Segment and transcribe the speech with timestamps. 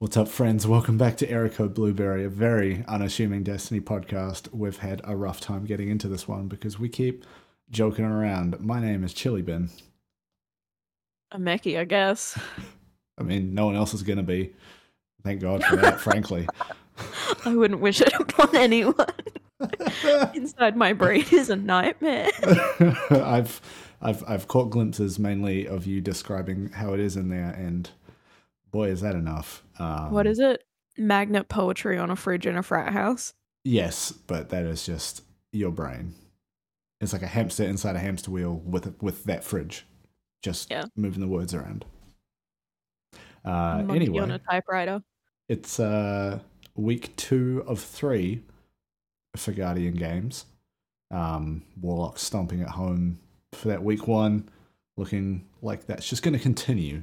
[0.00, 0.66] What's up, friends?
[0.66, 4.50] Welcome back to Erico Blueberry, a very unassuming Destiny podcast.
[4.50, 7.26] We've had a rough time getting into this one because we keep
[7.70, 8.58] joking around.
[8.60, 9.68] My name is chillybin.
[11.32, 12.40] A Meckii, I guess.
[13.18, 14.54] I mean, no one else is going to be.
[15.22, 16.48] Thank God for that, frankly.
[17.44, 18.94] I wouldn't wish it upon anyone.
[20.34, 22.30] Inside my brain is a nightmare.
[23.10, 23.60] I've,
[24.00, 27.90] I've, I've caught glimpses mainly of you describing how it is in there, and
[28.70, 29.62] boy, is that enough.
[29.78, 30.64] Um, what is it?
[30.98, 33.32] Magnet poetry on a fridge in a frat house?
[33.64, 36.14] Yes, but that is just your brain.
[37.00, 39.86] It's like a hamster inside a hamster wheel with with that fridge,
[40.42, 40.84] just Yeah.
[40.96, 41.84] moving the words around.
[43.44, 45.02] Uh, Monkey anyway, on a typewriter.
[45.48, 46.40] it's uh,
[46.74, 48.42] week two of three
[49.36, 50.44] for Guardian Games.
[51.10, 53.18] Um, Warlock stomping at home
[53.52, 54.48] for that week one,
[54.96, 57.02] looking like that's just going to continue.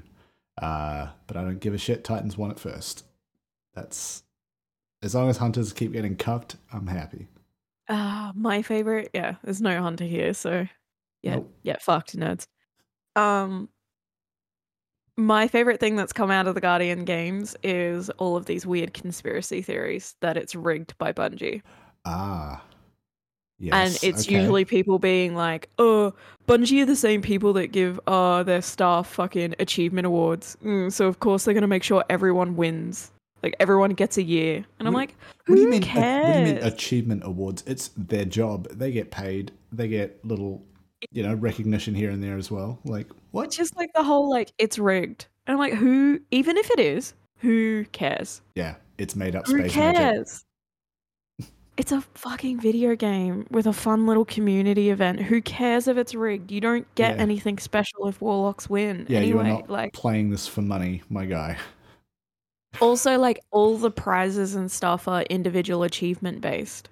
[0.62, 2.04] Uh, but I don't give a shit.
[2.04, 3.06] Titans won it first.
[3.74, 4.24] That's
[5.04, 7.28] as long as hunters keep getting cuffed, I'm happy.
[7.90, 9.12] Ah, my favorite.
[9.14, 10.68] Yeah, there's no hunter here, so
[11.22, 11.54] yeah, Nope.
[11.64, 12.48] yeah, fucked nerds.
[13.16, 13.70] Um,
[15.16, 18.94] my favorite thing that's come out of the Guardian games is all of these weird
[18.94, 21.62] conspiracy theories that it's rigged by Bungie.
[22.06, 22.64] Ah.
[23.60, 23.74] Yes.
[23.74, 24.40] and it's okay.
[24.40, 26.14] usually people being like, "Oh,
[26.48, 31.08] Bungie are the same people that give uh their staff fucking achievement awards, mm, so
[31.08, 34.94] of course they're gonna make sure everyone wins, like everyone gets a year." And I'm
[34.94, 35.82] What- like, What "Who do you mean?
[35.82, 37.64] cares?" What do you mean achievement awards?
[37.66, 38.68] It's their job.
[38.70, 39.52] They get paid.
[39.72, 40.62] They get little,
[41.12, 42.78] you know, recognition here and there as well.
[42.86, 43.50] Like what?
[43.50, 46.20] Just like the whole like it's rigged, and I'm like, "Who?
[46.30, 48.42] Even if it is, who cares?
[48.56, 50.28] Yeah, it's made up Who space magic.
[51.78, 55.22] Cares?" It's a fucking video game with a fun little community event.
[55.22, 56.52] Who cares if it's rigged?
[56.52, 57.22] You don't get Yeah.
[57.24, 59.06] anything special if Warlocks win.
[59.10, 61.58] Yeah, you're not like playing this for money, my guy.
[62.82, 66.90] also like all the prizes and stuff are individual achievement based.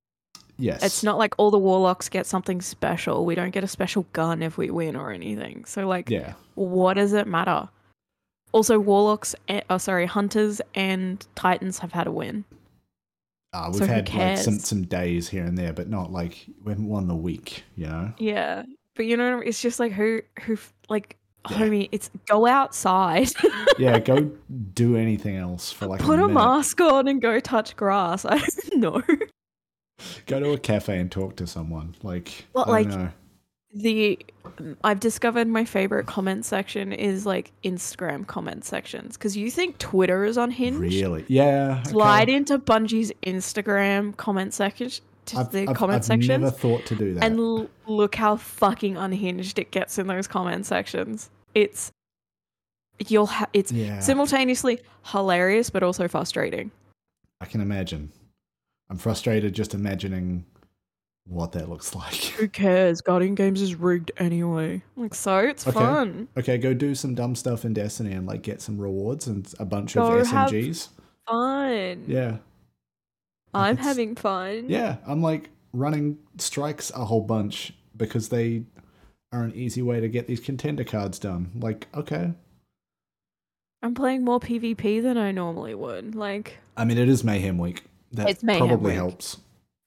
[0.58, 3.25] Yes, It's not like all the warlocks get something special.
[3.25, 5.66] We don't get a special gun if we win or anything.
[5.66, 7.68] So like Yeah, what does it matter?
[8.53, 12.45] Also warlocks eh, oh sorry, hunters and titans have had a win.
[13.56, 16.72] Uh, we've So had like some some days here and there, but not like we
[16.72, 17.64] haven't won the week.
[17.76, 18.14] You know.
[18.18, 18.64] Yeah.
[18.96, 20.58] But you know it's just like who who
[20.90, 21.18] like
[21.50, 21.58] Yeah.
[21.58, 23.30] homie, it's go outside.
[23.78, 24.32] Yeah, go
[24.74, 28.24] do anything else for like Put a, a mask on and go touch grass.
[28.30, 29.02] I don't know.
[30.28, 31.94] Go to a cafe and talk to someone.
[32.02, 33.10] Like, don't like, know.
[33.75, 34.18] The
[34.86, 40.24] I've discovered my favorite comment section is like Instagram comment sections because you think Twitter
[40.24, 40.80] is unhinged.
[40.80, 41.25] Really?
[41.28, 41.80] Yeah.
[41.81, 41.90] okay.
[41.91, 44.90] Slide into Bungie's Instagram comment section,
[45.25, 47.24] to I've, the I've- comment I've sections, never thought to do that.
[47.25, 51.30] and l- look how fucking unhinged it gets in those comment sections.
[51.53, 51.92] It's
[53.09, 56.72] you'll ha- it's yeah, simultaneously hilarious but also frustrating.
[57.42, 58.13] I can imagine.
[58.90, 60.46] I'm frustrated just imagining
[61.28, 62.13] what that looks like.
[62.38, 63.02] Who cares?
[63.02, 64.84] Guardian Games is rigged anyway.
[64.96, 65.78] Like so, it's Okay.
[65.80, 66.28] fun.
[66.38, 69.66] okay, go do some dumb stuff in Destiny and like get some rewards and a
[69.66, 70.90] bunch Go of SMGs.
[71.28, 72.03] Fun.
[72.08, 72.38] Yeah,
[73.53, 74.66] I'm it's- having fun.
[74.69, 74.97] yeah.
[75.08, 78.63] I'm like running strikes a whole bunch because they
[79.34, 81.52] are an easy way to get these contender cards done.
[81.59, 82.34] Like, okay.
[83.81, 86.16] I'm playing more PvP than I normally would.
[86.16, 87.84] Like I mean, it is Mayhem Week.
[88.13, 88.96] That It's Mayhem probably Week.
[88.96, 89.38] helps.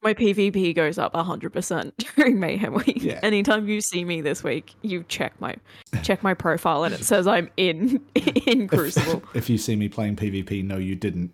[0.02, 3.02] My PvP goes up 100% during Mayhem week.
[3.02, 3.20] Yeah.
[3.22, 5.56] Anytime you see me this week, you check my
[6.02, 9.22] check my profile and it says I'm in in Crucible.
[9.30, 11.32] If, if you see me playing PvP, no, you didn't.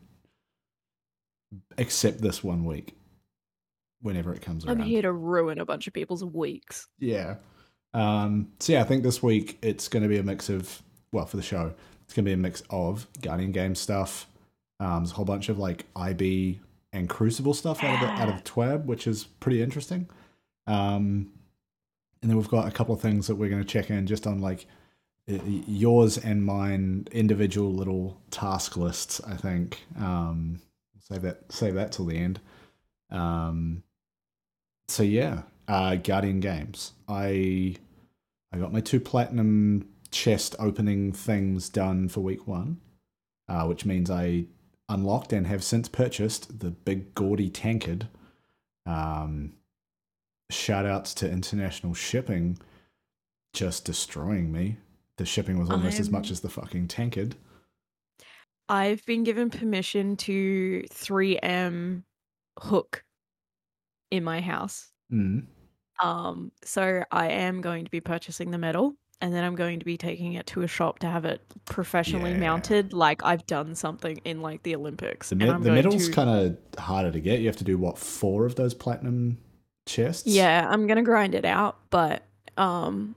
[1.79, 2.97] Except this one week.
[4.01, 4.83] Whenever it comes around.
[4.83, 6.89] I'm here to ruin a bunch of people's weeks.
[6.99, 7.37] Yeah.
[7.95, 10.83] Um, so yeah, I think this week it's going to be a mix of
[11.13, 11.73] well for the show,
[12.05, 14.27] it's going to be a mix of Guardian game stuff.
[14.81, 16.61] Um, there's a whole bunch of like IB
[16.95, 20.09] and Crucible stuff out of the out of the TWAB, which is pretty interesting.
[20.67, 21.33] Um,
[22.23, 24.27] and then we've got a couple of things that we're going to check in just
[24.27, 24.67] on like
[25.27, 29.21] yours and mine individual little task lists.
[29.27, 30.61] I think um,
[31.01, 32.41] save that save that till the end.
[33.11, 33.83] Um,
[34.89, 36.93] so yeah, uh, Guardian Games.
[37.09, 37.77] I
[38.53, 42.81] I got my two platinum chest opening things done for week one,
[43.49, 44.47] uh, which means I
[44.95, 48.09] unlocked and have since purchased the big gaudy tankard.
[48.87, 49.55] Um,
[50.51, 52.59] shout outs to international shipping,
[53.53, 54.79] just destroying me.
[55.19, 57.37] The shipping was almost as much I'm- as the fucking tankard.
[58.69, 62.05] I've been given permission to 3M
[62.59, 63.05] hook
[64.11, 64.91] in my house.
[65.13, 65.47] Mm.
[66.03, 69.85] Um, so I am going to be purchasing the metal and then I'm going to
[69.85, 72.39] be taking it to a shop to have it professionally Yeah.
[72.39, 75.31] mounted, like I've done something in like the Olympics.
[75.31, 77.41] The, and the medal's to- kind of harder to get.
[77.41, 79.39] You have to do what four of those platinum
[79.87, 80.27] chests?
[80.27, 82.25] Yeah, I'm gonna grind it out, but
[82.57, 83.15] um,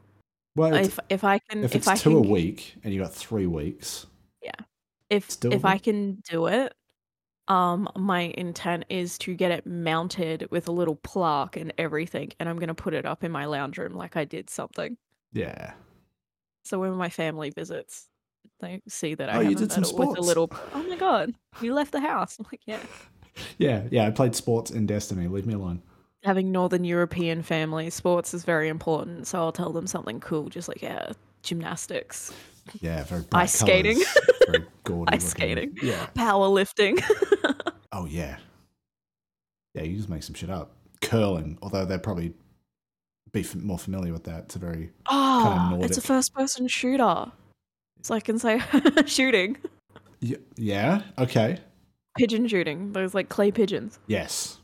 [0.55, 3.01] Well, if if I can if if, it's I two can a week and you
[3.01, 4.05] got three weeks,
[4.41, 4.51] yeah.
[5.09, 6.73] if Still if I can do it,
[7.47, 12.49] um, my intent is to get it mounted with a little plaque and everything, and
[12.49, 14.97] I'm gonna put it up in my lounge room like I did something.
[15.33, 15.73] yeah.
[16.67, 18.07] So when my family visits,
[18.59, 20.51] they see that I Oh, you did some with a little.
[20.73, 22.37] Oh my god, you left the house!
[22.39, 22.79] I'm like, yeah.
[23.59, 24.07] Yeah, yeah.
[24.07, 25.27] I played sports in Destiny.
[25.27, 25.83] Leave me alone.
[26.23, 29.27] Having Northern European family, sports is very important.
[29.27, 31.11] So I'll tell them something cool, just like yeah,
[31.43, 32.33] gymnastics,
[32.81, 34.01] Yeah, very Ice skating.
[34.47, 35.29] very gaudy Ice looking.
[35.29, 35.77] skating.
[35.83, 36.07] Yeah.
[36.15, 36.99] powerlifting.
[37.91, 38.37] Oh yeah.
[39.75, 40.71] Yeah, you just make some shit up.
[41.01, 42.33] Curling, although they're probably
[43.31, 44.43] be f- more familiar with that.
[44.45, 45.97] It's a very Oh, it's Nordic.
[45.97, 47.31] a first-person shooter.
[48.03, 48.61] So I can say
[49.05, 49.57] shooting,
[50.21, 51.01] Y- yeah.
[51.17, 51.59] Okay.
[52.17, 52.93] pigeon shooting.
[52.93, 53.99] Those like clay pigeons.
[54.07, 54.57] Yes.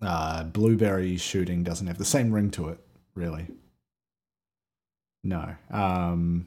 [0.00, 2.78] Uh, blueberry shooting doesn't have the same ring to it,
[3.14, 3.46] really.
[5.24, 5.54] No.
[5.70, 6.46] Um,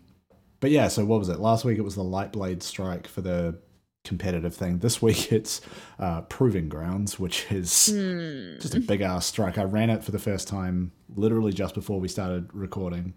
[0.60, 1.40] but yeah, so what was it?
[1.40, 3.58] Last week it was the light blade strike for the
[4.06, 4.80] competitive thing.
[4.80, 5.62] This week it's
[6.00, 8.60] uh, proving grounds, which is Hmm.
[8.60, 9.58] just a big ass strike.
[9.58, 13.14] I ran it for the first time literally just before we started recording.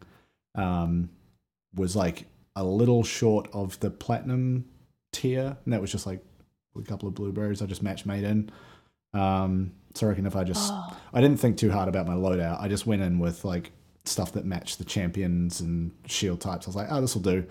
[0.54, 1.10] Um,
[1.74, 2.24] was like
[2.56, 4.64] a little short of the platinum
[5.12, 6.24] tier, and that was just like
[6.76, 8.50] a couple of blueberries I just match made in.
[9.14, 12.14] Um, so I reckon if I just Oh, I didn't think too hard about my
[12.14, 12.60] loadout.
[12.60, 13.70] I just went in with like
[14.04, 16.66] stuff that matched the champions and shield types.
[16.66, 17.44] I was like, oh, this will do.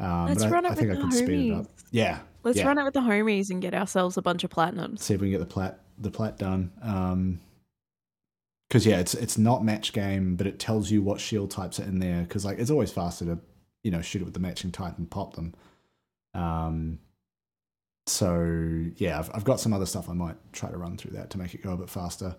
[0.00, 1.64] Um, Let's run I, it I think I with could the speed it up.
[1.64, 1.84] homies.
[1.90, 2.66] Yeah, Let's yeah.
[2.66, 5.00] run it with the homies and get ourselves a bunch of platinums.
[5.00, 6.70] see if we can get the plat the plat done.
[6.82, 7.40] Um
[8.70, 11.80] 'cause because yeah, it's it's not match game, but it tells you what shield types
[11.80, 12.22] are in there.
[12.22, 13.38] Because like it's always faster to
[13.82, 15.54] you know shoot it with the matching type and pop them.
[16.34, 16.98] Um,
[18.06, 21.30] so yeah, I've I've got some other stuff I might try to run through that
[21.30, 22.36] to make it go a bit faster.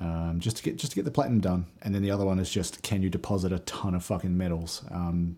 [0.00, 2.38] Um, just to get just to get the platinum done, and then the other one
[2.38, 4.84] is just can you deposit a ton of fucking medals?
[4.90, 5.36] Um,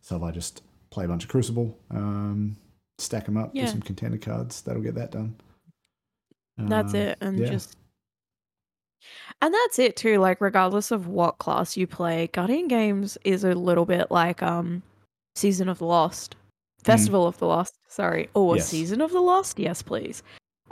[0.00, 2.56] so if I just play a bunch of Crucible, um,
[2.98, 3.66] stack them up, Yeah.
[3.66, 5.36] do some contender cards, that'll get that done.
[6.56, 7.18] That's Um, it.
[7.20, 7.50] And yeah.
[7.50, 7.76] just
[9.40, 10.18] And that's it too.
[10.18, 14.82] Like regardless of what class you play, Guardian Games is a little bit like um
[15.36, 16.34] Season of the Lost.
[16.82, 18.28] Festival of the Lost, sorry.
[18.34, 18.56] Or Mm.
[18.56, 18.68] Yes.
[18.68, 19.58] Season of the Lost?
[19.58, 20.22] Yes, please.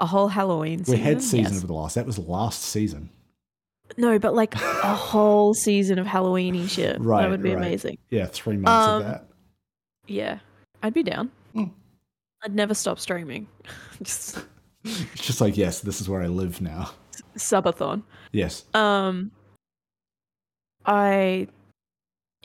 [0.00, 0.94] A whole Halloween Season?
[0.99, 1.62] We had season yes.
[1.62, 1.94] of the lost.
[1.94, 3.08] That was last season.
[3.97, 7.00] No, but like a whole season of Halloweeny shit.
[7.00, 7.59] Right, That would be right.
[7.67, 7.99] amazing.
[8.11, 9.27] Yeah, three months Um, of that.
[10.06, 10.38] Yeah.
[10.83, 11.31] I'd be down.
[11.55, 11.71] Mm.
[12.44, 13.47] I'd never stop streaming.
[14.03, 14.38] Just
[14.85, 16.91] It's just like yes, this is where I live now.
[17.37, 18.03] subathon.
[18.33, 18.65] Yes.
[18.75, 19.31] Um
[20.85, 21.49] I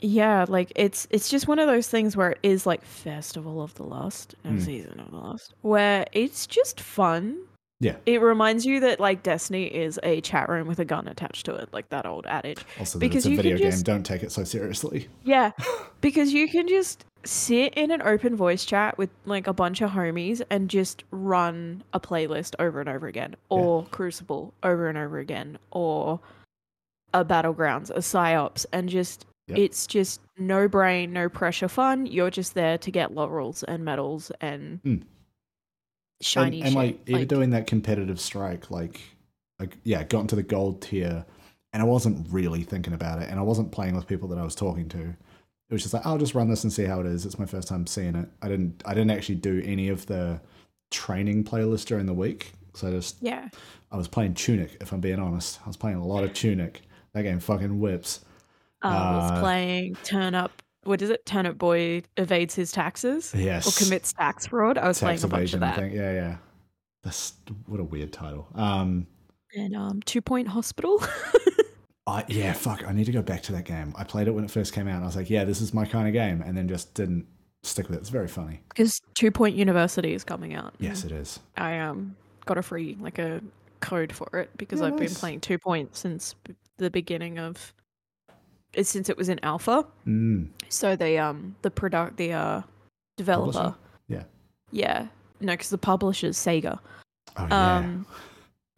[0.01, 3.75] yeah, like it's it's just one of those things where it is like Festival of
[3.75, 4.61] the Lost, no Mm.
[4.65, 7.37] Season of the Lost, where it's just fun.
[7.81, 7.95] Yeah.
[8.05, 11.55] It reminds you that like Destiny is a chat room with a gun attached to
[11.55, 12.63] it, like that old adage.
[12.79, 13.71] Also, that Because it's a you can video game.
[13.71, 15.09] just- Don't take it so seriously.
[15.23, 15.51] Yeah,
[16.01, 19.91] because you can just sit in an open voice chat with like a bunch of
[19.91, 25.17] homies and just run a playlist over and over again, or Crucible over and over
[25.19, 26.19] again, or
[27.13, 29.57] a Battlegrounds, a PsiOps, and just Yep.
[29.57, 32.05] it's just no brain, no pressure fun.
[32.05, 35.01] You're just there to get laurels and medals and Mm.
[36.21, 37.01] Shiny and, and like shit.
[37.07, 39.01] even Like, doing that competitive strike, like,
[39.59, 41.25] like yeah, got into the gold tier,
[41.73, 44.43] and I wasn't really thinking about it, and I wasn't playing with people that I
[44.43, 44.99] was talking to.
[44.99, 47.25] It was just like I'll just run this and see how it is.
[47.25, 48.27] It's my first time seeing it.
[48.41, 50.41] I didn't I didn't actually do any of the
[50.89, 53.47] training playlist during the week, so I just yeah,
[53.91, 54.77] I was playing Tunic.
[54.81, 56.81] If I'm being honest, I was playing a lot of Tunic.
[57.13, 58.21] That game fucking whips.
[58.81, 60.61] I was Uh, playing Turn Up.
[60.83, 61.25] What is it?
[61.25, 64.77] Turnip Boy evades his taxes Yes, or commits tax fraud.
[64.77, 65.83] I was tax playing a bunch of evasion.
[65.89, 65.91] That.
[65.93, 66.37] Yeah, yeah.
[67.03, 67.33] That's
[67.67, 68.47] what a weird title.
[68.55, 69.07] Um,
[69.55, 71.03] and um two point hospital
[72.07, 72.83] I yeah, fuck.
[72.87, 73.93] I need to go back to that game.
[73.95, 74.95] I played it when it first came out.
[74.95, 77.27] and I was like, yeah, this is my kind of game, and then just didn't
[77.63, 78.01] stick with it.
[78.01, 78.61] It's very funny.
[78.69, 81.39] because two point university is coming out Yes, it is.
[81.57, 83.39] i um got a free like a
[83.81, 86.33] code for it because Yeah, i've been playing two point since
[86.77, 87.71] the beginning of
[88.81, 92.61] since it was in alpha Mm, so they um the product the uh
[93.17, 93.75] developer Publisher?
[94.07, 94.23] Yeah.
[94.71, 95.07] yeah
[95.41, 96.79] no because the publisher's sega
[97.37, 97.77] oh yeah.
[97.77, 98.05] um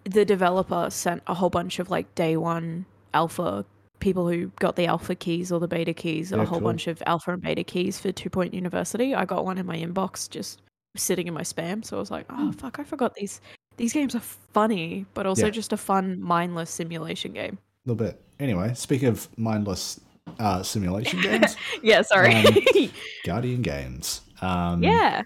[0.05, 3.63] the developer sent a whole bunch of like day one alpha
[3.99, 6.67] people who got the alpha keys or the beta keys Yeah, a whole cool.
[6.69, 9.77] bunch of alpha and beta keys for two point university i got one in my
[9.77, 10.61] inbox just
[10.97, 13.39] sitting in my spam so i was like oh fuck i forgot these
[13.77, 15.45] these games are funny but also.
[15.45, 15.51] Yeah.
[15.51, 18.21] just a fun mindless simulation game a little bit.
[18.43, 20.01] Anyway, speaking of mindless
[20.37, 22.35] uh, simulation games, yeah, sorry.
[22.35, 22.53] Um,
[23.25, 24.19] Guardian games.
[24.41, 25.21] Um, yeah.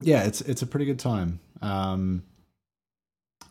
[0.00, 1.38] yeah, it's it's a pretty good time.
[1.60, 2.22] Um,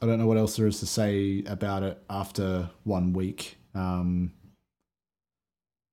[0.01, 3.57] I don't know what else there is to say about it after one week.
[3.75, 4.33] Um,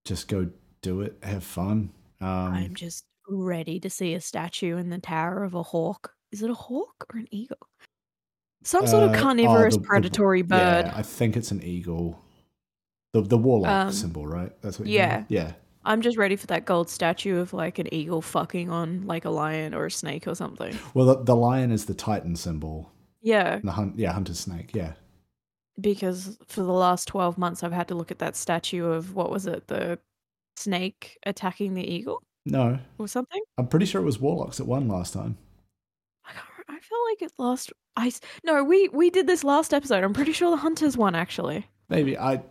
[0.07, 0.49] just go
[0.81, 1.91] do it, have fun.
[2.23, 6.13] Um, I'm just ready to see a statue in the tower of a hawk.
[6.33, 7.59] Is it a hawk or an eagle?
[8.63, 10.87] Some sort Uh, of oh, carnivorous the- the- predatory bird.
[10.87, 12.21] Yeah, I think it's an eagle.
[13.15, 14.53] The the warlock Um, symbol, right?
[14.61, 14.89] That's what.
[14.89, 15.17] You yeah.
[15.19, 15.27] mean?
[15.31, 15.53] yeah.
[15.87, 19.31] I'm just ready for that gold statue of like an eagle fucking on like a
[19.31, 20.77] lion or a snake or something.
[20.95, 22.91] Well, the, the lion is the Titan symbol.
[23.23, 24.71] Yeah, The hunt, yeah, hunter snake.
[24.75, 24.93] Yeah.
[25.81, 29.31] because for the last 12 months I've had to look at that statue of what
[29.31, 29.99] was it, the
[30.57, 33.41] snake attacking the eagle No, or something?
[33.59, 35.37] I'm pretty sure it was warlocks that won last time.
[36.27, 38.11] I can't I feel like it lost I
[38.45, 40.03] No, we we did this last episode.
[40.03, 41.67] I'm pretty sure the hunters won actually.
[41.91, 42.43] Maybe I.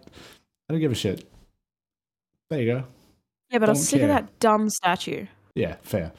[0.69, 1.29] I don't give a shit.
[2.49, 2.83] There you go.
[3.49, 5.25] Yeah, but I'm sick of that dumb statue.
[5.55, 6.11] Yeah, fair.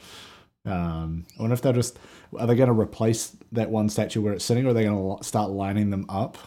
[0.65, 1.99] Um, I wonder if they're just
[2.37, 5.17] are they going to replace that one statue where it's sitting, or are they going
[5.17, 6.37] to start lining them up?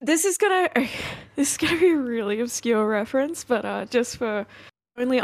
[0.00, 0.68] This is gonna
[1.36, 4.46] this is gonna be a really obscure reference, but uh just for
[4.98, 5.16] only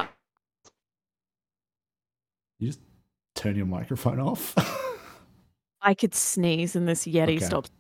[2.59, 2.81] You just
[3.35, 4.55] turn your microphone off.
[5.83, 7.45] I could sneeze and this Yeti Okay.
[7.45, 7.71] stops.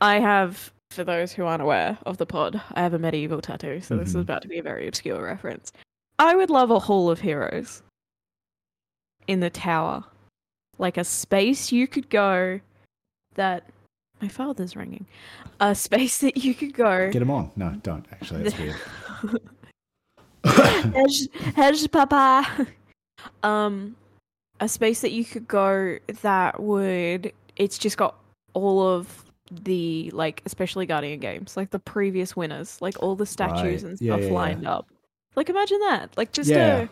[0.00, 3.80] I have, for those who aren't aware of the pod, I have a medieval tattoo,
[3.80, 4.20] so this is Mhm.
[4.20, 5.72] about to be a very obscure reference.
[6.18, 7.82] I would love a Hall of Heroes
[9.26, 10.04] in the tower.
[10.78, 12.60] Like a space you could go
[13.34, 13.64] that.
[14.20, 15.06] My father's ringing.
[15.60, 17.10] A space that you could go.
[17.10, 17.50] Get him on.
[17.54, 18.06] No, don't.
[18.12, 18.76] Actually, that's weird.
[20.94, 22.66] Hedge, hedge, papa.
[23.42, 23.96] Um,
[24.60, 27.32] a space that you could go that would.
[27.56, 28.14] It's just got
[28.54, 33.82] all of the like, especially Guardian games, like the previous winners, like all the statues
[33.82, 33.88] Right.
[33.90, 34.32] and stuff yeah, yeah.
[34.32, 34.88] lined up.
[35.34, 36.16] Like, imagine that.
[36.16, 36.76] Like, just Yeah.
[36.76, 36.88] a,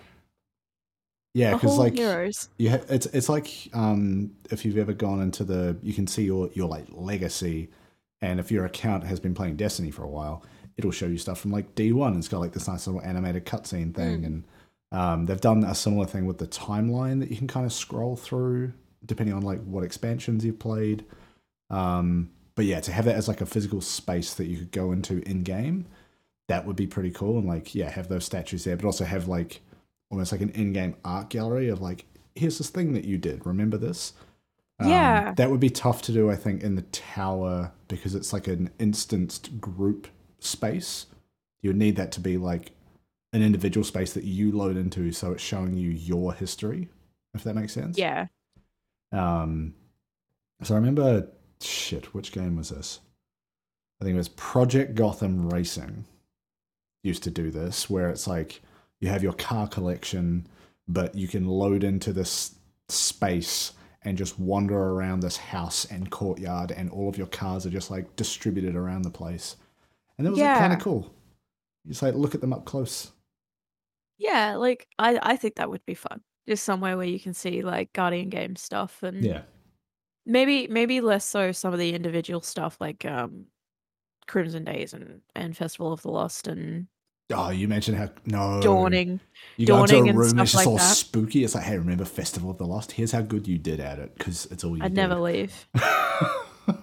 [1.35, 2.49] yeah, because like heroes.
[2.59, 6.25] you ha- it's it's like um if you've ever gone into the you can see
[6.25, 7.71] your your like legacy
[8.23, 10.45] and if your account has been playing destiny for a while
[10.77, 13.93] it'll show you stuff from like d1 it's got like this nice little animated cutscene
[13.93, 14.27] thing Mm.
[14.27, 14.45] and
[14.93, 18.15] um, they've done a similar thing with the timeline that you can kind of scroll
[18.15, 18.73] through
[19.05, 21.05] depending on like what expansions you've played
[21.71, 24.93] um, but yeah to have that as like a physical space that you could go
[24.93, 25.87] into in game
[26.49, 27.39] that would be pretty cool.
[27.39, 29.61] And like yeah have those statues there but also have like
[30.11, 33.47] almost like an in-game art gallery of like here's this thing that you did.
[33.47, 34.13] Remember this?
[34.79, 35.33] Um, Yeah.
[35.35, 38.71] that would be tough to do i think in the tower because it's like an
[38.79, 40.09] instanced group
[40.39, 41.07] space.
[41.63, 42.73] You would need that to be like
[43.33, 46.89] an individual space that you load into so it's showing you your history
[47.35, 47.97] if that makes sense.
[47.99, 48.27] Yeah.
[49.13, 49.75] um,
[50.63, 51.29] so I remember,
[51.61, 53.01] shit, which game was this?
[54.01, 56.05] I think it was Project Gotham Racing.
[57.03, 58.63] Used to do this, where it's like
[59.01, 60.47] you have your car collection,
[60.89, 62.55] but you can load into this
[62.89, 67.71] space and just wander around this house and courtyard, and all of your cars are
[67.71, 69.57] just like distributed around the place.
[70.17, 71.13] And that was like, kind of cool.
[71.85, 73.13] You just like look at them up close.
[74.19, 74.57] Yeah.
[74.57, 76.23] Like, I, I think that would be fun.
[76.47, 79.43] Just somewhere where you can see like Guardian game stuff and Yeah.
[80.27, 83.47] Maybe maybe less so some of the individual stuff like um
[84.27, 86.87] Crimson Days and and Festival of the Lost and
[87.33, 89.19] Oh, you mentioned how no Dawning.
[89.57, 90.95] You go into Dawning a and room, stuff it's just like all that.
[90.97, 91.43] spooky.
[91.43, 92.93] It's like, hey, remember Festival of the Lost?
[92.93, 94.97] Here's how good you did at it, because it's all you I'd did.
[94.97, 95.67] never leave.
[95.75, 96.83] That'd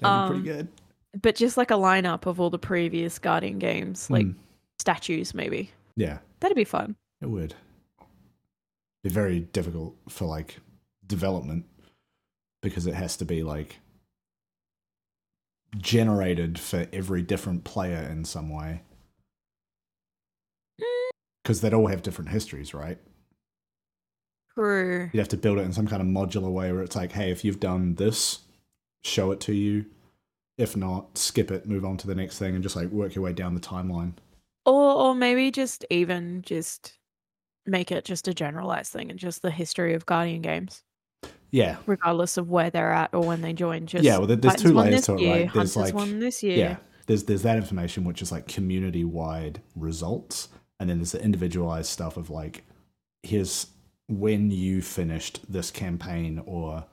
[0.00, 0.68] be Um, pretty good.
[1.22, 4.32] But just like a lineup of all the previous Guardian games, like Hmm.
[4.78, 5.70] statues maybe.
[5.96, 6.94] Yeah, That'd be fun.
[7.22, 7.54] it would.
[9.02, 10.58] Be very difficult for like
[11.06, 11.64] development
[12.62, 13.78] because it has to be like
[15.76, 18.82] generated for every different player in some way.
[20.80, 21.10] Mm.
[21.42, 22.98] Because they'd all have different histories, right?
[24.54, 25.10] True.
[25.12, 27.30] You'd have to build it in some kind of modular way where it's like, hey,
[27.30, 28.40] if you've done this,
[29.04, 29.86] show it to you.
[30.56, 33.22] If not, skip it, move on to the next thing, and just like work your
[33.22, 34.14] way down the timeline.
[34.66, 36.98] Or or maybe just even just
[37.64, 40.82] make it just a generalized thing and just the history of Guardian games,
[41.50, 43.86] Yeah, regardless of where they're at or when they join.
[43.86, 45.52] Just Yeah, well, there's Titans two layers to it, year, right?
[45.54, 46.76] There's, Hunters like- won this yeah.
[47.06, 51.88] There's there's that information which is like community wide results, and then there's the individualized
[51.88, 52.64] stuff of like,
[53.22, 53.68] here's
[54.08, 56.84] when you finished this campaign, or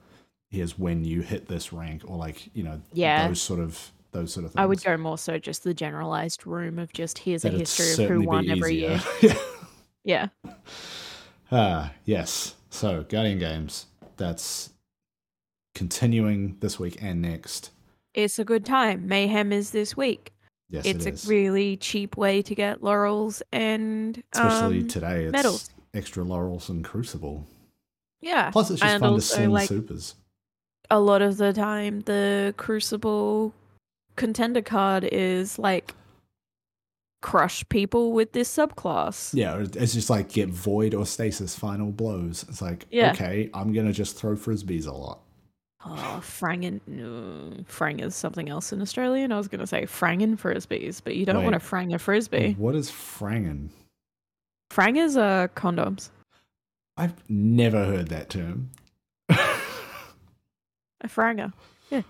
[0.50, 3.28] here's when you hit this rank, or like you know, Yeah.
[3.28, 4.62] those sort of those sort of things.
[4.62, 8.04] I would go more so just the generalized room of just here's a That'd history
[8.04, 8.98] of who won every year.
[9.20, 9.36] yeah.
[10.02, 10.28] Yeah.
[11.52, 12.54] Ah, yes.
[12.70, 13.86] So, Guardian Games.
[14.16, 14.70] That's
[15.74, 17.70] continuing this week and next.
[18.14, 19.06] It's a good time.
[19.06, 20.32] Mayhem is this week.
[20.70, 25.32] Yes, it's it a really cheap way to get laurels and Especially um, today, it's
[25.32, 25.70] medals.
[25.94, 27.46] extra laurels and crucible.
[28.20, 28.50] yeah.
[28.50, 30.14] Plus, it's just and fun to also, sing like, supers.
[30.90, 33.54] a lot of the time the crucible
[34.16, 35.94] contender card is like
[37.22, 42.44] crush people with this subclass Yeah, it's just like get void or stasis final blows.
[42.48, 43.12] It's like, Yeah.
[43.12, 45.20] okay, I'm gonna just throw frisbees a lot.
[45.84, 49.82] oh frangen no mm, frang is something else in australian i was going to say
[49.84, 53.68] frangen frisbees but you don't want to frang a frisbee What is frangin?
[54.70, 56.10] frangers are uh, condoms
[56.96, 58.70] I've never heard that term.
[59.28, 59.36] a
[61.08, 61.52] franger
[61.90, 62.02] Yeah.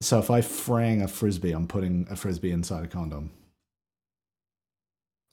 [0.00, 3.30] so if I frang a frisbee, I'm putting a frisbee inside a condom.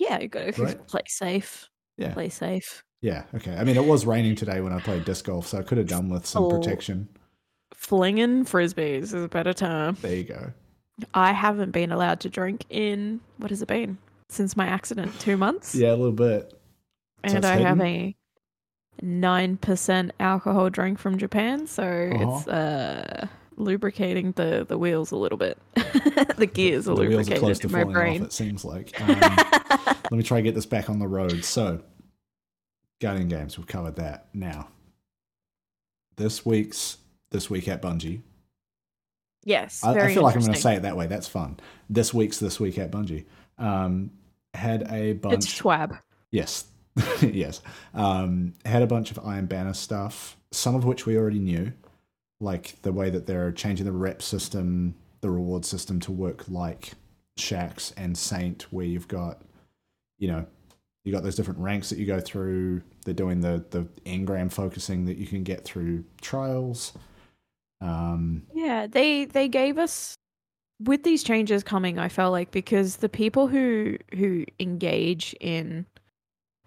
[0.03, 0.87] Yeah you got to Right.
[0.87, 2.13] play safe Yeah.
[2.13, 3.55] play safe Yeah, okay.
[3.57, 5.87] I mean, it was raining today when I played disc golf, so I could have
[5.87, 6.49] done with some Oh.
[6.49, 7.07] protection.
[7.73, 10.53] flinging frisbees is a better term There you go.
[11.13, 13.97] i haven't been allowed to drink in what has it been
[14.29, 16.49] since my accident two months Yeah, a little bit.
[17.27, 18.15] So and I have a
[19.01, 22.23] nine percent alcohol drink from Japan, so Uh-huh.
[22.37, 25.57] it's uh lubricating the the wheels a little bit.
[25.75, 28.21] the gears are the wheels are close to falling brain.
[28.21, 28.99] off, it seems like.
[29.73, 31.43] Um, let me try to get this back on the road.
[31.43, 31.81] So,
[33.01, 34.27] Guardian Games, we've covered that.
[34.33, 34.67] Now,
[36.17, 36.97] this week's
[37.31, 38.21] this week at Bungie.
[39.43, 41.07] yes, I, I feel like I'm going to say it that way.
[41.07, 41.59] That's fun.
[41.89, 43.25] This week's this week at Bungie
[43.57, 44.11] um,
[44.53, 45.45] had a bunch.
[45.45, 45.99] it's twab.
[46.31, 46.65] Yes.
[47.21, 47.61] yes.
[47.93, 51.73] Um, had a bunch of Iron Banner stuff, some of which we already knew,
[52.39, 56.93] like the way that they're changing the rep system, the reward system to work like
[57.39, 59.41] Shax and Saint, where you've got,
[60.19, 60.45] you know,
[61.03, 62.81] you got those different ranks that you go through.
[63.05, 66.93] They're doing the the engram focusing that you can get through trials.
[67.81, 70.15] Um, Yeah, they they gave us
[70.79, 71.99] with these changes coming.
[71.99, 75.85] I felt like because the people who who engage in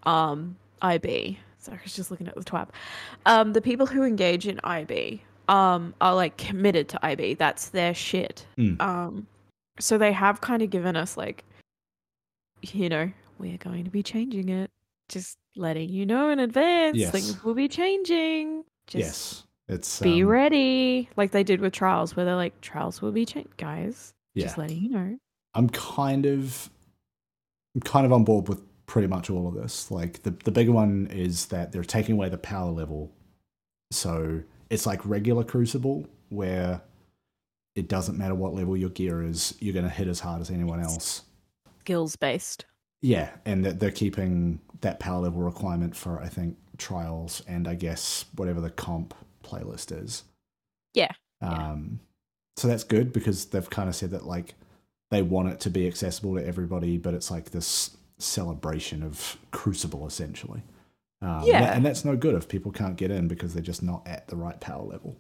[0.02, 2.68] um IB, sorry, I was just looking at the twab.
[3.24, 7.34] Um, the people who engage in IB um are like committed to IB.
[7.34, 8.46] That's their shit.
[8.58, 8.80] Mm.
[8.80, 9.26] Um,
[9.78, 11.44] so they have kind of given us like,
[12.62, 14.70] you know, we're going to be changing it.
[15.08, 17.12] Just letting you know in advance, Yes.
[17.12, 18.64] things will be changing.
[18.86, 23.00] Just yes, it's be um, ready, like they did with trials, where they're like, trials
[23.02, 24.14] will be changed, guys.
[24.34, 25.18] Yeah, Just letting you know.
[25.54, 26.70] I'm kind of
[27.74, 29.90] I'm kind of on board with pretty much all of this.
[29.90, 33.12] Like the the big one is that they're taking away the power level.
[33.90, 36.82] So it's like regular crucible where
[37.74, 40.80] it doesn't matter what level your gear is, you're gonna hit as hard as anyone
[40.80, 41.22] else.
[41.80, 42.64] Skills based.
[43.02, 47.74] Yeah, and that they're keeping that power level requirement for I think trials and I
[47.74, 50.24] guess whatever the comp playlist is.
[50.94, 51.70] Yeah, yeah.
[51.70, 52.00] Um
[52.56, 54.54] so that's good because they've kind of said that like
[55.10, 60.06] they want it to be accessible to everybody, but it's like this celebration of Crucible
[60.06, 60.62] essentially.
[61.22, 61.74] Um, that- Yeah.
[61.76, 64.36] and that's no good if people can't get in because they're just not at the
[64.36, 65.16] right power level.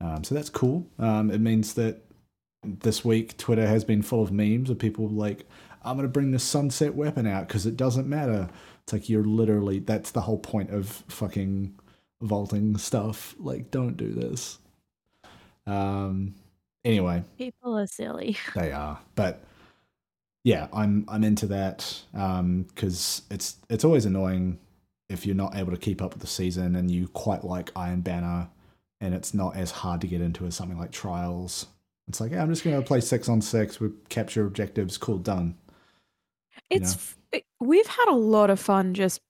[0.00, 0.86] Um, so that's cool.
[0.98, 2.02] Um, it means that
[2.62, 5.46] this week Twitter has been full of memes of people like,
[5.82, 8.48] I'm going to bring the sunset weapon out because it doesn't matter.
[8.82, 11.74] It's like you're literally, that's the whole point of fucking
[12.20, 13.34] vaulting stuff.
[13.38, 14.58] Like, don't do this.
[15.66, 16.34] Um,
[16.84, 18.36] anyway, People are silly.
[18.54, 19.42] they are, but
[20.42, 24.58] yeah, I'm I'm into that because it's it's always annoying
[25.14, 28.02] if you're not able to keep up with the season and you quite like Iron
[28.02, 28.48] Banner,
[29.00, 31.66] and it's not as hard to get into as something like Trials.
[32.08, 34.98] It's like, yeah, I'm just going to play six on six with capture objectives.
[34.98, 35.56] Cool, done.
[36.70, 39.20] You It's f- it- we've had a lot of fun just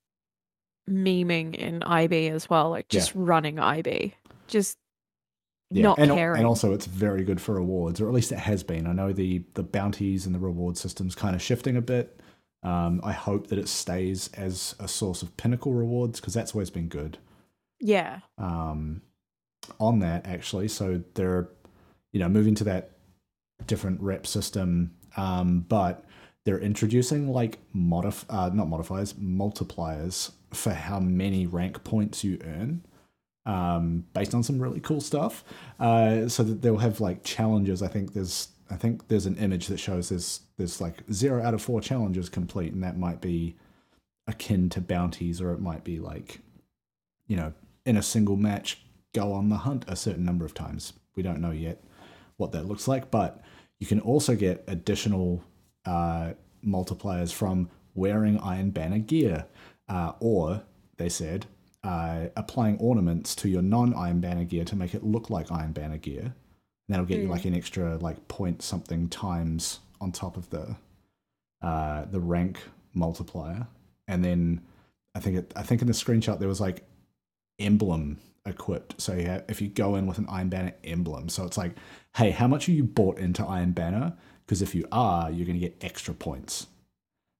[0.90, 3.00] memeing in IB as well, like Yeah.
[3.00, 4.14] just running IB,
[4.48, 4.76] just
[5.70, 6.38] Yeah, not and, caring.
[6.40, 8.86] and also it's very good for rewards, or at least it has been.
[8.86, 12.20] I know the the bounties and the reward system's kind of shifting a bit.
[12.64, 16.70] Um, I hope that it stays as a source of pinnacle rewards because that's always
[16.70, 17.18] been good.
[17.80, 19.02] yeah, um,
[19.78, 20.68] on that actually.
[20.68, 21.48] So they're,
[22.12, 22.92] you know, moving to that
[23.66, 26.04] different rep system, um, but
[26.44, 32.84] they're introducing like modif uh, not modifiers, multipliers for how many rank points you earn.
[33.46, 35.44] Um, based on some really cool stuff,
[35.78, 37.82] uh, so that they'll have like challenges.
[37.82, 41.54] I think there's, I think there's an image that shows there's, there's like zero out
[41.54, 43.54] of four challenges complete, and that might be
[44.26, 46.40] akin to bounties, or it might be like,
[47.28, 47.52] you know,
[47.86, 48.84] in a single match,
[49.14, 50.92] go on the hunt a certain number of times.
[51.14, 51.84] We don't know yet
[52.36, 53.42] what that looks like, but
[53.78, 55.44] you can also get additional
[55.86, 56.32] uh,
[56.66, 59.46] multipliers from wearing Iron Banner gear,
[59.88, 60.64] uh, or
[60.96, 61.46] they said
[61.84, 65.98] uh, applying ornaments to your non-Iron Banner gear to make it look like Iron Banner
[65.98, 66.34] gear.
[66.88, 67.30] That'll get you Mm.
[67.30, 70.76] like an extra like point something times on top of the
[71.62, 72.58] uh, the rank
[72.92, 73.66] multiplier,
[74.06, 74.60] and then
[75.14, 76.84] I think it, I think in the screenshot there was like
[77.58, 79.00] emblem equipped.
[79.00, 81.72] So yeah, if you go in with an Iron Banner emblem, so it's like,
[82.16, 84.14] hey, how much are you bought into Iron Banner?
[84.44, 86.66] Because if you are, you're going to get extra points,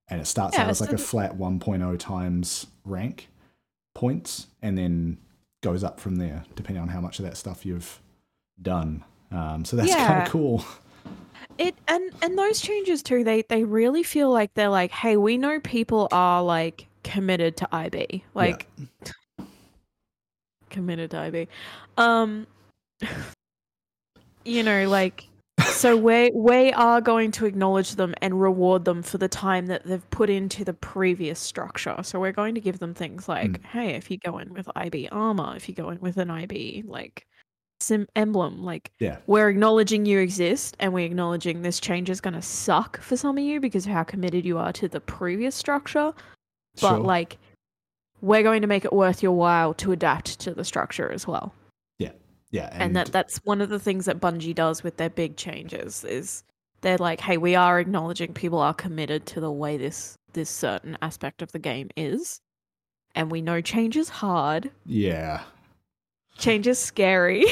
[0.09, 3.28] and it starts Yeah, out as like a flat 1.0 times rank
[3.94, 5.18] points, and then
[5.62, 8.00] goes up from there depending on how much of that stuff you've
[8.61, 9.04] done.
[9.35, 10.64] Um, so that's kind of cool.
[11.59, 13.25] It and and those changes too.
[13.25, 17.68] They they really feel like they're like, hey, we know people are like committed to
[17.75, 18.66] IB, like
[20.70, 21.49] committed to IB.
[21.97, 22.47] Um,
[24.44, 25.29] you know, like
[25.64, 29.85] so we we are going to acknowledge them and reward them for the time that
[29.85, 31.97] they've put into the previous structure.
[32.03, 33.64] So we're going to give them things like, Mm.
[33.66, 36.85] hey, if you go in with IB armor, if you go in with an IB
[36.87, 37.27] like
[37.85, 42.35] sim emblem, like Yeah, we're acknowledging you exist and we're acknowledging this change is going
[42.35, 45.55] to suck for some of you because of how committed you are to the previous
[45.55, 46.12] structure
[46.81, 46.99] but sure.
[46.99, 47.38] like
[48.20, 51.55] we're going to make it worth your while to adapt to the structure as well
[51.99, 52.12] Yeah.
[52.51, 56.05] yeah, and, that that's one of the things that bungie does with their big changes
[56.05, 56.42] is
[56.81, 60.99] they're like hey we are acknowledging people are committed to the way this this certain
[61.03, 62.40] aspect of the game is
[63.14, 65.42] and we know change is hard yeah.
[66.37, 67.44] Change is scary.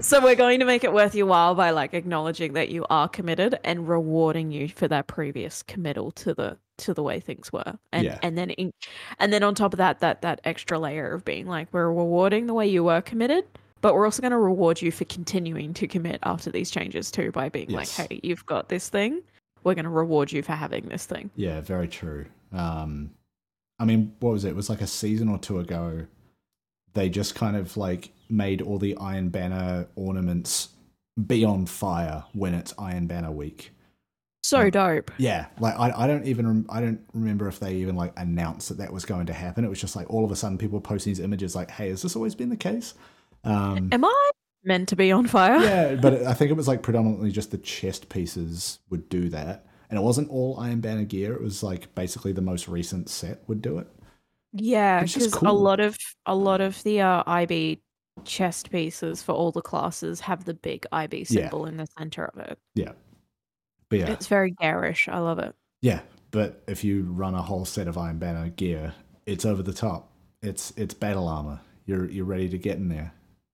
[0.00, 3.08] So we're going to make it worth your while by like acknowledging that you are
[3.08, 7.78] committed and rewarding you for that previous committal to the to the way things were.
[7.92, 8.18] And Yeah.
[8.22, 8.70] and then in,
[9.18, 12.46] and then on top of that that that extra layer of being like we're rewarding
[12.46, 13.44] the way you were committed,
[13.80, 17.32] but we're also going to reward you for continuing to commit after these changes too
[17.32, 17.98] by being Yes.
[17.98, 19.22] like, "Hey, you've got this thing.
[19.64, 22.26] We're going to reward you for having this thing." Yeah, very true.
[22.52, 23.10] Um,
[23.80, 24.50] I mean, what was it?
[24.50, 26.06] It was like a season or two ago.
[26.98, 30.70] They just kind of like made all the Iron Banner ornaments
[31.28, 33.70] be on fire when it's Iron Banner week.
[34.42, 35.12] So Um, dope.
[35.16, 38.68] Yeah, like I, I don't even rem- I don't remember if they even like announced
[38.70, 39.64] that that was going to happen.
[39.64, 42.02] It was just like all of a sudden people posting these images like, "Hey, has
[42.02, 42.94] this always been the case?"
[43.44, 44.30] Um, Am I
[44.64, 45.58] meant to be on fire?
[45.62, 49.66] yeah, but I think it was like predominantly just the chest pieces would do that,
[49.88, 51.34] and it wasn't all Iron Banner gear.
[51.34, 53.86] It was like basically the most recent set would do it.
[54.52, 57.80] Yeah, because a lot of a lot of the uh, IB
[58.24, 61.24] chest pieces for all the classes have the big IB Yeah.
[61.24, 62.58] symbol in the center of it.
[62.74, 62.92] Yeah,
[63.88, 65.08] but yeah, It's very garish.
[65.08, 65.54] I love it.
[65.82, 66.00] yeah.
[66.30, 68.92] But if you run a whole set of Iron Banner gear,
[69.24, 70.10] it's over the top.
[70.42, 71.60] It's it's battle armor.
[71.86, 73.12] You're you're ready to get in there.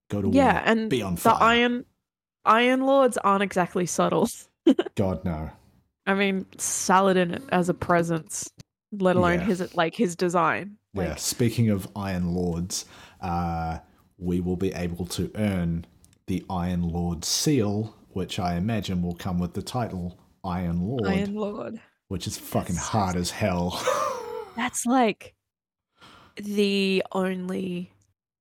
[0.09, 0.61] Go to Yeah, war.
[0.65, 1.33] and be on fire.
[1.37, 1.85] the iron
[2.43, 4.27] Iron Lords aren't exactly subtle.
[4.95, 5.49] God no.
[6.05, 8.51] I mean, Saladin as a presence,
[8.91, 9.45] let alone Yeah.
[9.45, 10.77] his like his design.
[10.93, 11.15] Like, yeah.
[11.15, 12.85] Speaking of Iron Lords,
[13.21, 13.79] uh,
[14.17, 15.85] we will be able to earn
[16.27, 21.35] the Iron Lord seal, which I imagine will come with the title Iron Lord, Iron
[21.35, 21.81] Lord.
[22.07, 23.83] which is fucking That's so hard as hell.
[24.55, 25.33] That's like
[26.37, 27.91] the only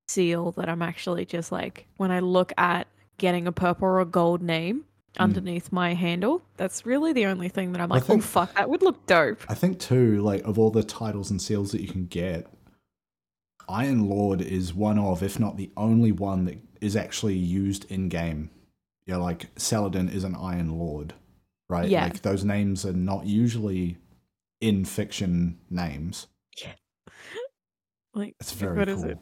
[0.08, 2.86] seal that I'm actually just like when I look at
[3.18, 5.20] getting a purple or a gold name Mm.
[5.20, 6.42] underneath my handle.
[6.56, 9.06] That's really the only thing that I'm like, oh, think- oh fuck, that would look
[9.06, 9.40] dope.
[9.48, 12.46] I think too, like of all the titles and seals that you can get,
[13.68, 18.08] Iron Lord is one of, if not the only one that is actually used in
[18.08, 18.50] game.
[19.06, 21.14] Yeah, like Saladin is an Iron Lord,
[21.68, 21.88] right?
[21.88, 22.04] Yeah.
[22.04, 23.96] Like those names are not usually
[24.60, 26.26] in fiction names.
[26.60, 26.72] Yeah.
[28.14, 28.96] like It's very what cool.
[28.96, 29.18] is it?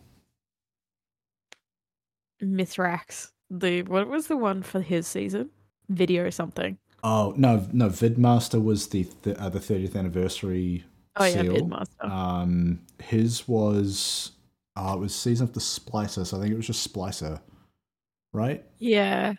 [2.42, 3.31] Mithrax.
[3.50, 5.50] The what was the one for his season?
[5.88, 6.78] Video or something.
[7.04, 10.84] Oh no, no, Vidmaster was the th- uh, the thirtieth anniversary.
[11.16, 11.42] Oh yeah.
[11.42, 12.08] Vidmaster.
[12.08, 14.32] Um, his was,
[14.76, 16.24] uh, it was season of the Splicer.
[16.26, 17.40] So I think it was just Splicer,
[18.32, 18.64] right?
[18.78, 19.34] yeah.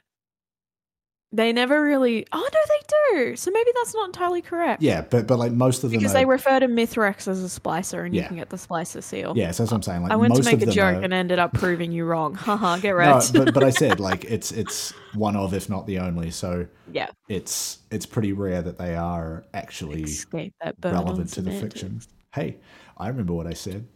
[1.34, 3.36] They never really Oh no, they do.
[3.36, 4.84] So maybe that's not entirely correct.
[4.84, 7.60] Yeah, but but like most of them Because are, they refer to Mithrax as a
[7.60, 9.34] splicer and you can get the splicer seal.
[9.36, 10.04] Yeah, so that's what I'm saying.
[10.04, 12.36] Like I went to make a joke are- and ended up proving you wrong.
[12.44, 13.34] Haha, get right.
[13.34, 16.30] no, but but I said like it's it's one of, if not the only.
[16.30, 17.08] So yeah.
[17.28, 21.50] it's it's pretty rare that they are actually Escape that burn on relevant to the
[21.50, 21.82] semantics.
[21.82, 22.02] fiction.
[22.36, 22.58] Hey,
[22.96, 23.88] I remember what I said.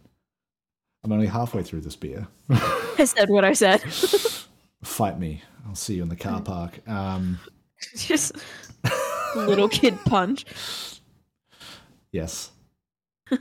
[1.04, 2.28] I'm only halfway through this beer.
[2.50, 3.84] I said what I said.
[4.84, 5.42] Fight me.
[5.68, 6.88] I'll see you in the car park.
[6.88, 7.40] Um,
[7.96, 8.36] Just
[9.36, 10.46] little kid punch.
[12.12, 12.52] yes.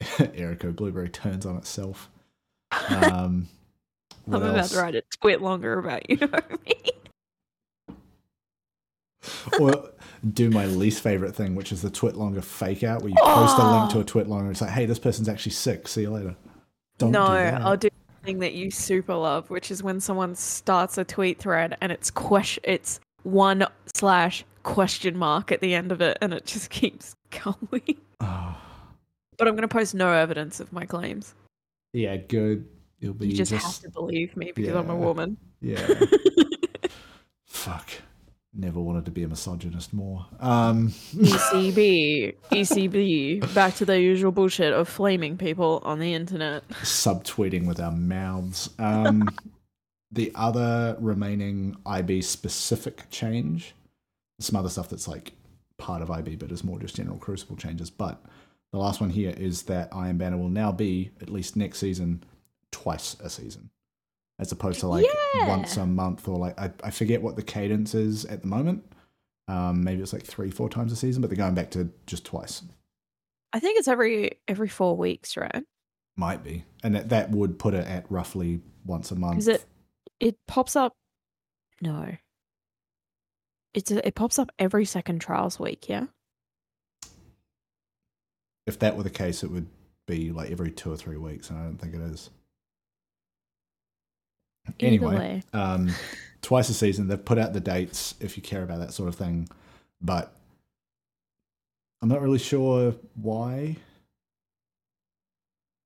[0.00, 2.08] Erico Blueberry turns on itself.
[2.88, 3.48] Um,
[4.26, 4.72] I'm about else?
[4.72, 6.28] to write a TwitLonger about you know
[6.66, 6.74] me.
[9.58, 9.90] or
[10.34, 13.78] do my least favorite thing, which is the TwitLonger fake out, where you post a
[13.78, 14.50] link to a TwitLonger.
[14.50, 15.88] It's like, hey, this person's actually sick.
[15.88, 16.36] See you later.
[16.98, 17.32] Don't no, do.
[17.32, 17.88] I'll do
[18.28, 22.10] thing that you super love, which is when someone starts a tweet thread and it's
[22.10, 27.16] question it's one slash question mark at the end of it, and it just keeps
[27.30, 27.96] going.
[28.20, 28.56] Oh,
[29.38, 31.34] But I'm going to post no evidence of my claims.
[31.92, 32.66] yeah, good.
[32.98, 35.36] You'll be You just, just, have to believe me because I'm a woman.
[35.60, 35.78] yeah.
[37.46, 37.88] Fuck.
[38.60, 40.26] Never wanted to be a misogynist more.
[40.40, 46.68] Um, ECB, ECB, back to the usual bullshit of flaming people on the internet.
[46.82, 48.70] subtweeting with our mouths.
[48.80, 49.28] Um,
[50.10, 53.74] the other remaining IB specific change,
[54.40, 55.34] some other stuff that's like
[55.76, 57.90] part of IB, but is more just general Crucible changes.
[57.90, 58.20] But
[58.72, 62.24] the last one here is that Iron Banner will now be at least next season
[62.72, 63.70] twice a season,
[64.38, 65.48] as opposed to like Yeah.
[65.48, 68.84] once a month or like I, I forget what the cadence is at the moment.
[69.48, 72.24] Um, maybe it's like three, four times a season, but they're going back to just
[72.24, 72.62] twice.
[73.52, 75.64] I think it's every every four weeks, right?
[76.16, 79.38] Might be, and that, that would put it at roughly once a month.
[79.38, 79.64] Is it
[80.20, 80.96] it pops up.
[81.80, 82.16] No.
[83.74, 86.06] It's a, it pops up every second trials week, yeah.
[88.66, 89.66] if that were the case, it would
[90.06, 92.30] be like every two or three weeks, and I don't think it is.
[94.80, 95.90] Anyway, um,
[96.42, 97.08] twice a season.
[97.08, 99.48] They've put out the dates if you care about that sort of thing,
[100.00, 100.34] but
[102.02, 103.76] I'm not really sure why.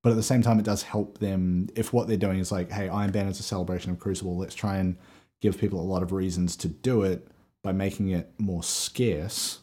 [0.02, 2.70] But at the same time, it does help them if what they're doing is like,
[2.72, 4.36] hey, Iron Banner is a celebration of Crucible.
[4.36, 4.96] Let's try and
[5.40, 7.26] give people a lot of reasons to do it
[7.62, 9.60] by making it more scarce.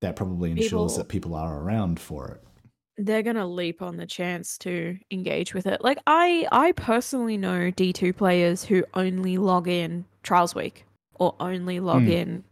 [0.00, 2.42] That probably ensures People- that people are around for it.
[3.06, 5.82] They're gonna leap on the chance to engage with it.
[5.82, 10.84] Like I, I personally know D two players who only log in trials week
[11.14, 12.10] or only log Hmm.
[12.10, 12.44] in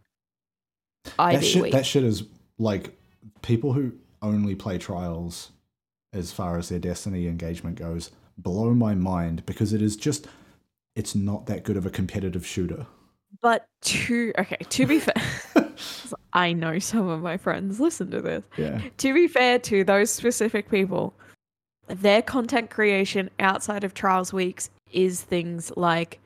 [1.17, 1.71] that shit, week.
[1.73, 2.23] that shit is
[2.57, 2.97] like
[3.41, 5.51] people who only play trials
[6.13, 10.27] as far as their destiny engagement goes blow my mind because it is just
[10.95, 12.85] it's not that good of a competitive shooter
[13.41, 15.13] But to okay, to be fair,
[16.33, 18.43] I know some of my friends listen to this.
[18.57, 21.13] yeah To be fair to those specific people,
[21.87, 26.19] their content creation outside of trials weeks is things like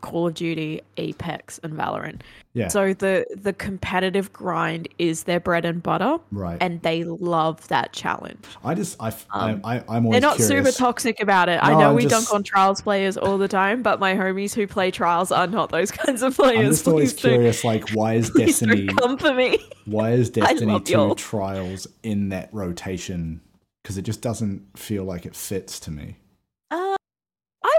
[0.00, 2.20] Call of Duty, Apex, and Valorant.
[2.54, 7.66] yeah So the the competitive grind is their bread and butter, right and they love
[7.68, 8.44] that challenge.
[8.64, 11.58] i just I, Um, I, I i'm always They're not super toxic about it.
[11.62, 14.54] I know I'm we just- dunk on trials players all the time, but my homies
[14.54, 16.58] who play trials are not those kinds of players.
[16.58, 19.58] i'm just always do- curious like why is please destiny come for me.
[19.86, 21.14] why is destiny 2 y'all.
[21.14, 23.40] trials in that rotation
[23.82, 26.16] because it just doesn't feel like it fits to me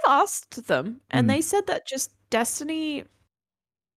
[0.10, 1.30] asked them, and Hmm.
[1.30, 3.06] they said that just Destiny.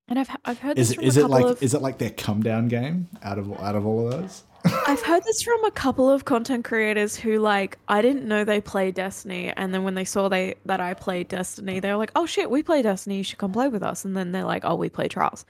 [0.08, 1.80] And I've I've heard this is it from is a it like of is it
[1.82, 4.44] like their come down game out of out of all of those
[4.86, 8.60] I've heard this from a couple of content creators who like I didn't know they
[8.60, 12.12] played Destiny, and then when they saw they that I played Destiny, they were like,
[12.14, 13.16] "Oh shit, we play Destiny.
[13.16, 15.44] You should come play with us." And then they're like, "Oh, we play Trials."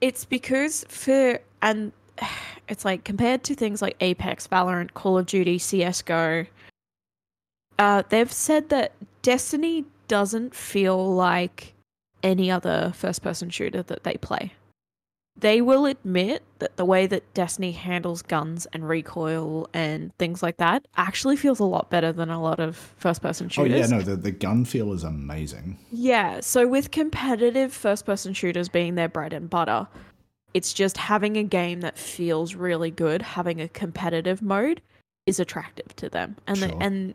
[0.00, 1.92] It's because for and
[2.68, 6.46] it's like compared to things like Apex, Valorant, Call of Duty, CS:GO.
[7.78, 8.92] Uh, they've said that
[9.28, 11.74] Destiny doesn't feel like
[12.22, 14.54] any other first-person shooter that they play
[15.38, 20.56] they will admit that the way that Destiny handles guns and recoil and things like
[20.56, 23.72] that actually feels a lot better than a lot of first person shooters.
[23.72, 28.32] oh yeah no the, the gun feel is amazing Yeah, so with competitive first person
[28.32, 29.86] shooters being their bread and butter,
[30.54, 34.80] it's just having a game that feels really good, having a competitive mode
[35.26, 36.36] is attractive to them.
[36.46, 37.14] And the, and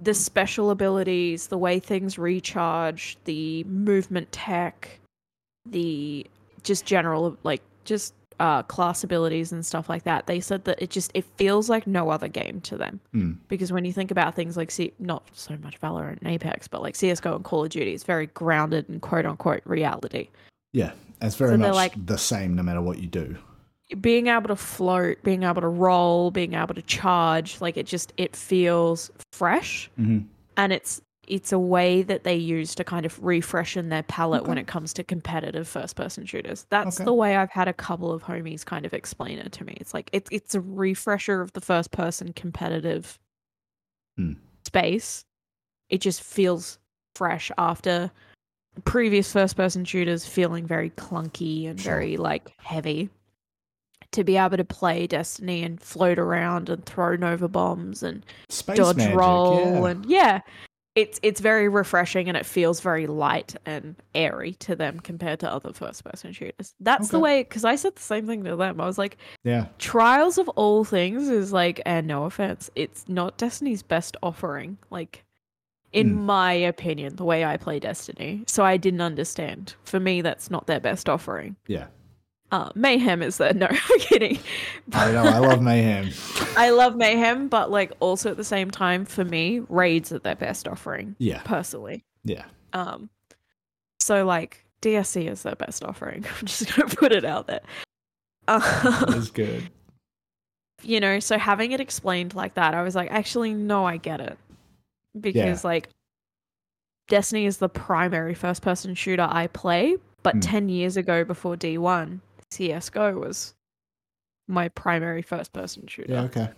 [0.00, 5.00] the special abilities, the way things recharge, the movement tech,
[5.66, 6.26] the
[6.62, 10.26] just general like just uh class abilities and stuff like that.
[10.26, 13.32] They said that it just it feels like no other game to them Hmm.
[13.48, 16.80] because when you think about things like C- not so much Valorant and Apex, but
[16.82, 20.28] like CS:GO and Call of Duty, it's very grounded in quote unquote reality.
[20.72, 23.36] Yeah, it's very So much like- the same no matter what you do.
[24.00, 28.12] Being able to float, being able to roll, being able to charge, like it just
[28.18, 30.26] it feels fresh, Mm-hmm.
[30.58, 34.56] and it's it's a way that they use to kind of refreshen their palette when
[34.56, 36.66] it comes to competitive first person shooters.
[36.70, 37.04] That's Okay.
[37.04, 39.76] the way I've had a couple of homies kind of explain it to me.
[39.80, 43.18] It's like it's it's a refresher of the first person competitive
[44.16, 44.32] Hmm.
[44.66, 45.24] space.
[45.88, 46.78] It just feels
[47.14, 48.10] fresh after
[48.84, 51.94] previous first person shooters feeling very clunky and Sure.
[51.94, 53.08] very like heavy.
[54.12, 58.78] To be able to play Destiny and float around and throw Nova bombs and Space
[58.78, 59.86] dodge magic, roll yeah.
[59.86, 60.40] and yeah
[60.94, 65.52] it's it's very refreshing and it feels very light and airy to them compared to
[65.52, 68.80] other first person shooters that's the way because i said the same thing to them
[68.80, 73.36] i was like yeah, trials of all things is like and no offense it's not
[73.38, 75.24] destiny's best offering like
[75.92, 76.26] in Hmm.
[76.26, 78.44] my opinion, the way I play Destiny.
[78.46, 79.74] So I didn't understand.
[79.84, 81.56] For me, that's not their best offering.
[81.66, 81.86] Yeah.
[82.50, 83.52] Uh, Mayhem is there.
[83.54, 84.38] No, I'm kidding.
[84.92, 85.24] I know.
[85.24, 86.10] I love mayhem.
[86.56, 90.34] I love Mayhem, but like also at the same time, for me, raids are their
[90.34, 91.42] best offering Yeah.
[91.44, 92.04] personally.
[92.24, 92.44] Yeah.
[92.72, 93.10] Um,
[94.00, 96.24] so like DSC is their best offering.
[96.40, 97.60] I'm just gonna put it out there.
[98.46, 99.68] That Um, is good.
[100.82, 104.20] you know, so having it explained like that, I was like, actually, no, I get
[104.20, 104.38] it.
[105.20, 105.90] Because like
[107.08, 110.40] Destiny is the primary first person shooter I play, but Hmm.
[110.40, 112.20] 10 years ago before D1,
[112.52, 113.54] CSGO was
[114.46, 116.12] my primary first person shooter.
[116.12, 116.22] Yeah.
[116.22, 116.48] Okay.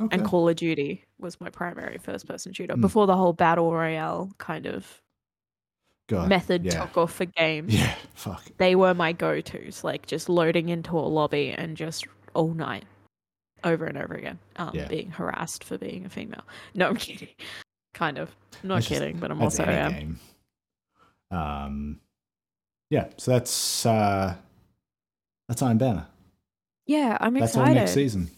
[0.00, 0.16] Okay.
[0.16, 2.80] And Call of Duty was my primary first person shooter Hmm.
[2.80, 5.00] before the whole battle royale kind of
[6.08, 6.28] God.
[6.28, 6.80] method yeah.
[6.80, 7.72] took off for games.
[7.74, 7.94] Yeah.
[8.14, 8.42] Fuck.
[8.58, 12.84] They were my go tos, like just loading into a lobby and just all night
[13.62, 14.88] over and over again, um, Yeah.
[14.88, 16.42] being harassed for being a female.
[16.74, 17.28] No, I'm kidding.
[17.94, 18.34] Kind of.
[18.64, 20.20] Not That's just- kidding, but I'm also any game.
[21.30, 22.00] Um.
[22.90, 23.08] Yeah.
[23.16, 24.34] So that's uh.
[25.48, 26.06] That's Iron Banner.
[26.86, 27.76] Yeah, I'm excited.
[27.76, 28.30] That's next season.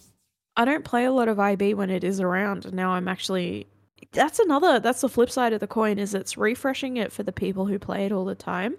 [0.57, 2.73] I don't play a lot of IB when it is around.
[2.73, 3.67] Now I'm actually.
[4.13, 4.79] That's another.
[4.79, 5.99] That's the flip side of the coin.
[5.99, 8.77] Is it's refreshing it for the people who play it all the time,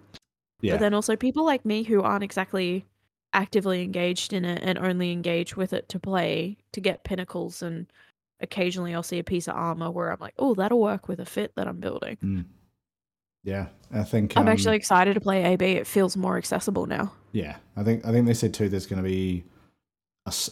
[0.62, 0.74] Yeah.
[0.74, 2.86] but then also people like me who aren't exactly
[3.34, 7.86] actively engaged in it and only engage with it to play to get pinnacles and
[8.40, 11.26] occasionally I'll see a piece of armor where I'm like, oh, that'll work with a
[11.26, 12.18] fit that I'm building.
[12.24, 12.46] Mm.
[13.44, 13.68] Yeah.
[13.92, 14.36] I think.
[14.36, 15.64] I'm um, actually excited to play IB.
[15.64, 17.14] It feels more accessible now.
[17.38, 18.68] Yeah, I think I think they said too.
[18.68, 19.44] There's going to be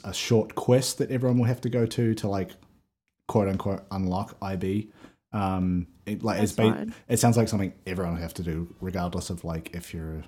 [0.04, 2.52] a short quest that everyone will have to go to to like
[3.28, 4.90] quote unquote unlock IB.
[5.34, 6.94] Um, it, like it's That's ba- fine.
[7.10, 10.24] it sounds like something everyone will have to do, regardless of like if you're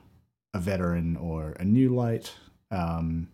[0.56, 2.34] a veteran or a new light.
[2.72, 3.30] Um,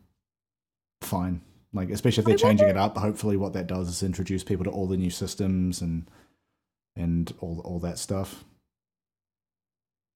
[1.02, 1.42] fine,
[1.74, 2.98] like especially if they're I changing wonder- it up.
[2.98, 6.08] Hopefully, what that does is introduce people to all the new systems and
[6.98, 8.44] and all all that stuff.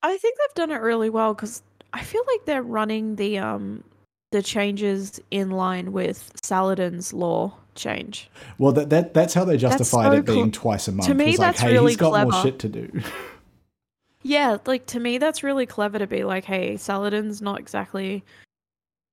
[0.03, 3.83] I think they've done it really well because I feel like they're running the um
[4.31, 8.29] the changes in line with Saladin's lore change.
[8.57, 11.07] Well, that, that that's how they justified so it being cl- twice a month.
[11.07, 12.47] to me, It's like, that's hey, really he's got more clever.
[12.47, 13.01] shit to do.
[14.23, 18.23] Yeah, like to me that's really clever to be like, hey, Saladin's not exactly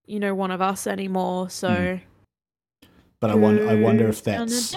[0.06, 2.00] you know one of us anymore, so Mhm.
[3.20, 4.74] But I wonder, I wonder if that's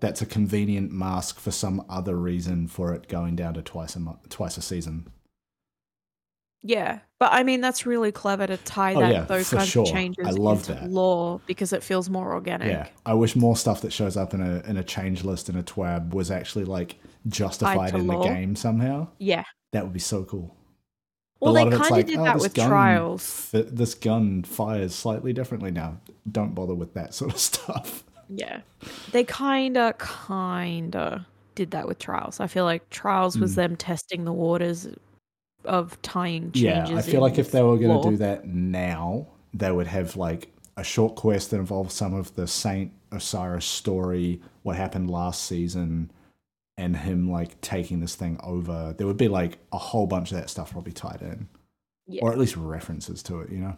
[0.00, 4.00] that's a convenient mask for some other reason for it going down to twice a
[4.00, 5.08] month, twice a season.
[6.62, 9.68] Yeah, but I mean that's really clever to tie Oh, that yeah, those for kinds
[9.70, 9.82] sure.
[9.84, 10.90] of changes I love into that.
[10.90, 12.68] law because it feels more organic.
[12.68, 15.56] Yeah, I wish more stuff that shows up in a in a change list in
[15.56, 16.96] a TWAB was actually like
[17.28, 18.24] justified to in the law.
[18.24, 19.08] game somehow.
[19.18, 19.44] Yeah.
[19.72, 20.54] That would be so cool.
[21.40, 22.68] Well, a they lot of it's kind of like, did oh, that this with gun
[22.68, 23.30] trials.
[23.30, 25.98] fi- this gun fires slightly differently now.
[26.30, 28.04] Don't bother with that sort of stuff.
[28.28, 28.60] Yeah.
[29.12, 29.94] They kinda
[30.28, 32.38] kinda did that with trials.
[32.40, 33.56] I feel like trials was Mm.
[33.56, 34.86] them testing the waters
[35.64, 36.90] of tying changes.
[36.90, 36.96] Yeah.
[36.96, 40.52] I feel like if they were going to do that now, they would have like
[40.76, 46.10] a short quest that involves some of the Saint Osiris story, what happened last season,
[46.76, 48.94] and him like taking this thing over.
[48.96, 51.48] There would be like a whole bunch of that stuff probably tied in,
[52.06, 52.22] Yeah.
[52.22, 53.50] or at least references to it.
[53.50, 53.76] You know?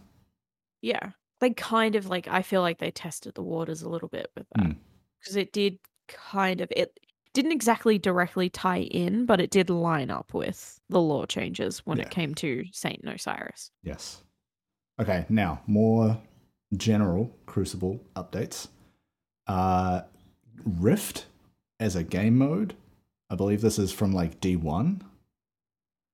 [0.81, 1.11] Yeah.
[1.41, 4.47] They kind of like I feel like they tested the waters a little bit with
[4.55, 4.65] that.
[4.67, 4.77] Mm.
[5.19, 6.99] Because it did kind of it
[7.35, 11.99] didn't exactly directly tie in, but it did line up with the law changes when
[11.99, 12.05] Yeah.
[12.05, 13.71] it came to Saint Osiris.
[13.83, 14.23] Yes.
[15.01, 16.21] Okay, now more
[16.77, 18.69] general Crucible updates.
[19.47, 20.03] Uh,
[20.65, 21.27] Rift
[21.81, 22.75] as a game mode.
[23.31, 25.01] I believe this is from like D1.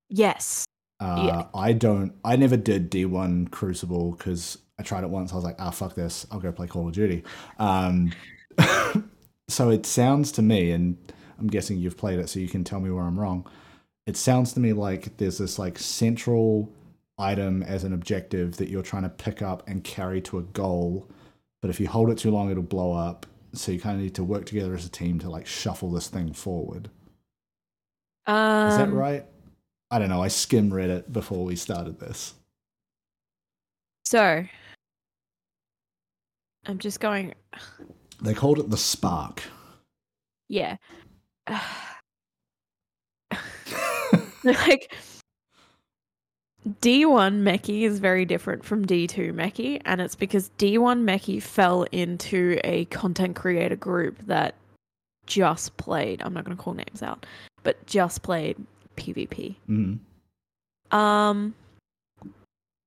[0.09, 0.65] Yes.
[1.01, 1.47] Uh, Yeah.
[1.55, 2.15] I don't.
[2.25, 5.33] I never did D1 Crucible because I tried it once.
[5.33, 6.27] I was like, ah, fuck this.
[6.31, 7.25] I'll go play Call of Duty.
[7.59, 8.13] Um,
[9.49, 10.97] so it sounds to me, and
[11.39, 13.47] I'm guessing you've played it, so you can tell me where I'm wrong.
[14.07, 16.73] It sounds to me like there's this like central
[17.19, 21.09] item as an objective that you're trying to pick up and carry to a goal.
[21.61, 23.27] But if you hold it too long, it'll blow up.
[23.55, 26.09] So you kind of need to work together as a team to like shuffle this
[26.09, 26.91] thing forward.
[28.27, 29.25] Um, Is that right?
[29.91, 30.23] I don't know.
[30.23, 32.35] I skim read it before we started this.
[34.05, 34.45] So
[36.67, 37.35] I'm just going
[38.21, 39.43] They called it the Spark.
[40.49, 40.77] yeah.
[44.45, 44.93] like
[46.81, 52.59] D1 Meckii is very different from D2 Meckii, and it's because D1 Meckii fell into
[52.65, 54.55] a content creator group that
[55.27, 57.27] just played, I'm not going to call names out,
[57.63, 58.57] but just played
[58.97, 59.55] PvP.
[59.69, 59.99] Mm.
[60.91, 61.55] Um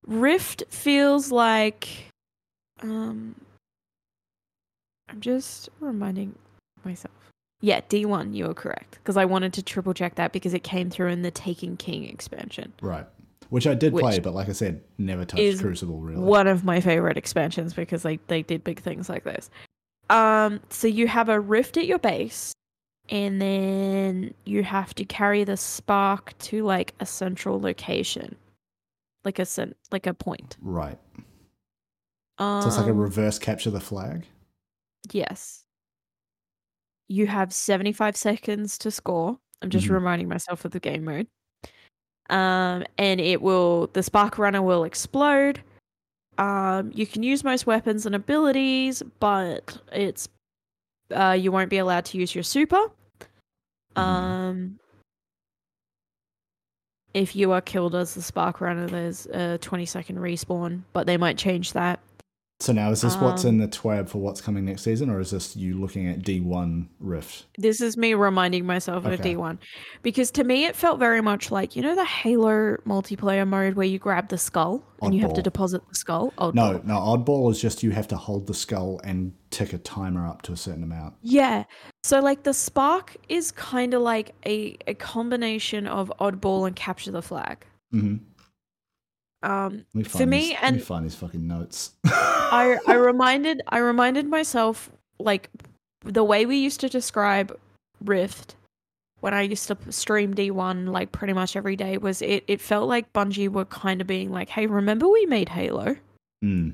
[0.08, 1.88] Rift feels like
[2.82, 3.36] um
[5.12, 6.36] I'm just reminding
[6.84, 7.14] myself.
[7.62, 8.94] Yeah, D1, you were correct.
[8.94, 12.06] Because I wanted to triple check that because it came through in the Taken King
[12.06, 12.74] expansion.
[12.82, 13.06] Right.
[13.50, 16.24] Which I did Which play, but like I said, never touched Crucible really.
[16.24, 19.50] One of my favorite expansions because they, they did big things like this.
[20.10, 22.54] Um, so you have a rift at your base,
[23.10, 28.36] and then you have to carry the spark to like a central location.
[29.24, 30.58] Like a cent- like a point.
[30.62, 30.98] Right.
[32.40, 34.26] Um, So it's like a reverse capture the flag.
[35.12, 35.64] Yes.
[37.08, 39.38] You have 75 seconds to score.
[39.62, 39.92] I'm just Mhm.
[39.94, 41.28] reminding myself of the game mode.
[42.30, 45.62] Um, and it will, the spark runner will explode.
[46.38, 50.30] Um, you can use most weapons and abilities, but it's,
[51.12, 52.90] uh, you won't be allowed to use your super.
[53.96, 54.02] Mhm.
[54.02, 54.80] Um,
[57.14, 61.18] if you are killed as the spark runner, there's a 20 second respawn, but they
[61.18, 62.00] might change that.
[62.62, 65.20] So now is this what's in Um, the TWAB for what's coming next season, or
[65.20, 67.48] is this you looking at D1 Rift?
[67.58, 69.58] This is me reminding myself of D1
[70.04, 73.88] because to me it felt very much like you know the Halo multiplayer mode where
[73.88, 76.34] you grab the skull and you have to deposit the skull.
[76.38, 76.94] Oh No, no.
[76.94, 80.54] Oddball is just you have to hold the skull and tick a timer up to
[80.54, 81.16] a certain amount.
[81.24, 81.64] Yeah.
[82.04, 87.12] So like the spark is kind of like a a combination of oddball and capture
[87.12, 87.66] the flag.
[87.92, 88.18] hmm
[89.44, 91.92] Um me For me, these, let and- me find these fucking notes.
[92.06, 94.90] I I reminded I reminded myself
[95.20, 95.50] like
[96.04, 97.58] the way we used to describe
[98.04, 98.56] Rift
[99.20, 102.88] when I used to stream D1 like pretty much every day was it it felt
[102.90, 105.96] like Bungie were kind of being like, "Hey, remember we made Halo?"
[106.44, 106.74] Mm.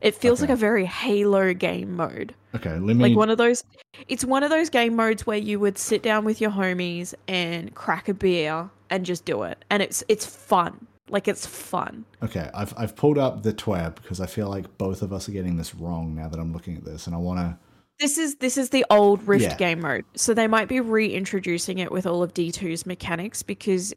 [0.00, 0.48] It feels Okay.
[0.48, 2.34] like a very Halo game mode.
[2.54, 3.02] Okay, let me.
[3.08, 3.62] Like one of those
[4.08, 7.72] it's one of those game modes where you would sit down with your homies and
[7.74, 9.64] crack a beer and just do it.
[9.70, 10.86] And it's it's fun.
[11.10, 12.04] Like it's fun.
[12.22, 15.32] Okay, I've I've pulled up the TWAB because I feel like both of us are
[15.32, 17.58] getting this wrong now that I'm looking at this, and I want to.
[18.00, 19.56] This is this is the old Rift Yeah.
[19.56, 20.04] game mode.
[20.14, 23.92] So they might be reintroducing it with all of D2's mechanics because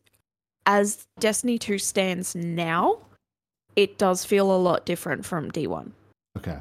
[0.66, 3.00] as Destiny 2 stands now,
[3.78, 5.92] it does feel a lot different from D1.
[6.38, 6.58] Okay.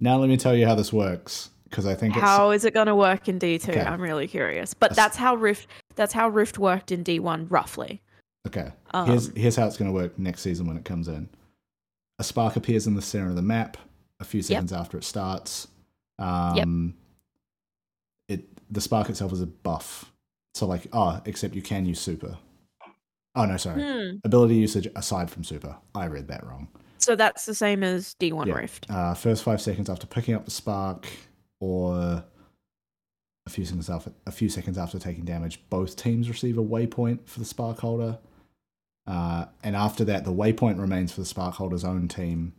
[0.00, 2.72] Now let me tell you how this works because I think it's How is it
[2.74, 3.68] going to work in D2?
[3.68, 3.80] Okay.
[3.80, 4.72] I'm really curious.
[4.74, 8.00] But That's- that's how Rift that's how Rift worked in D1 roughly.
[8.46, 8.72] Okay.
[8.92, 11.28] Um, here's here's how it's going to work next season when it comes in.
[12.18, 13.76] A spark appears in the center of the map
[14.20, 15.68] a few seconds after it starts.
[16.18, 16.94] Um,
[18.28, 20.12] It the spark itself is a buff,
[20.54, 22.38] so like oh, except you can use super.
[23.36, 23.82] Oh no, sorry.
[23.82, 24.16] hmm.
[24.24, 25.76] Ability usage aside from super.
[25.94, 26.68] I read that wrong.
[26.98, 28.54] So that's the same as D1 Yeah.
[28.54, 28.86] Rift.
[28.88, 31.06] Uh, first five seconds after picking up the spark,
[31.60, 32.24] or
[33.46, 37.26] a few seconds after a few seconds after taking damage, both teams receive a waypoint
[37.26, 38.18] for the spark holder.
[39.06, 42.54] Uh, and after that, the waypoint remains for the spark holder's own team.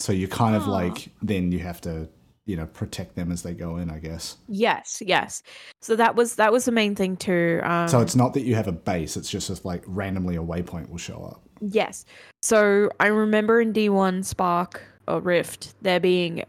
[0.00, 0.70] So you kind of Ah.
[0.72, 2.08] like then you have to
[2.44, 4.36] you know protect them as they go in, I guess.
[4.46, 5.42] Yes, yes.
[5.82, 7.60] So that was that was the main thing too.
[7.64, 10.88] Um, so it's not that you have a base; it's just like randomly a waypoint
[10.90, 11.42] will show up.
[11.60, 12.04] Yes.
[12.42, 16.42] So I remember in D1 Spark or Rift there being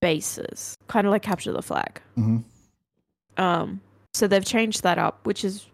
[0.00, 2.00] bases, kind of like capture the flag.
[2.18, 2.38] Mm-hmm.
[3.42, 3.80] Um,
[4.12, 5.66] so they've changed that up, which is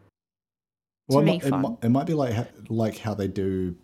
[1.09, 3.77] Well, it, me might, it, it might be like like how they do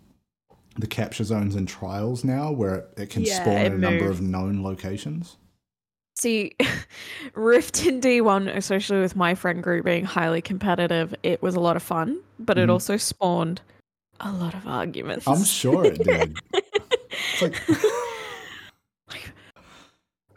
[0.79, 3.79] the capture zones in trials now, where it, it can Yeah, spawn it in a
[3.79, 5.37] number of known locations.
[6.16, 6.53] see
[7.35, 11.77] Rift in D1, especially with my friend group being highly competitive, it was a lot
[11.77, 12.73] of fun, but it Mhm.
[12.73, 13.61] also spawned
[14.20, 15.27] a lot of arguments.
[15.29, 16.37] I'm sure it did.
[17.41, 17.55] Like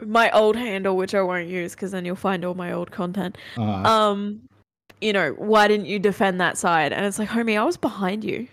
[0.00, 3.38] my old handle, which I won't use because then you'll find all my old content.
[3.56, 4.42] uh, um
[5.00, 6.92] you know why didn't you defend that side?
[6.92, 8.48] And it's like homie i was behind you.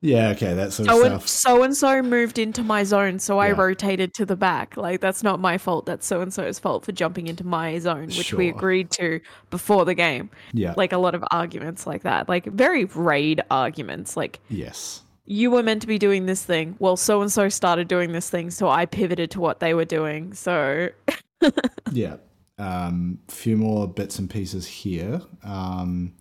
[0.00, 1.28] Yeah, okay, that sort of so and stuff.
[1.28, 3.54] so and so moved into my zone so i Yeah.
[3.56, 4.76] rotated to the back.
[4.76, 5.86] Like that's not my fault.
[5.86, 9.20] That's so and so's fault for jumping into my zone which we agreed to
[9.50, 10.28] before the game.
[10.52, 12.28] Yeah, like a lot of arguments like that.
[12.28, 14.14] Like very raid arguments.
[14.14, 16.76] Like yes, you were meant to be doing this thing.
[16.78, 19.86] Well so and so started doing this thing so i pivoted to what they were
[19.86, 20.34] doing.
[20.34, 20.90] So
[21.92, 22.16] yeah.
[22.58, 25.20] Um, few more bits and pieces here.
[25.42, 26.14] Um,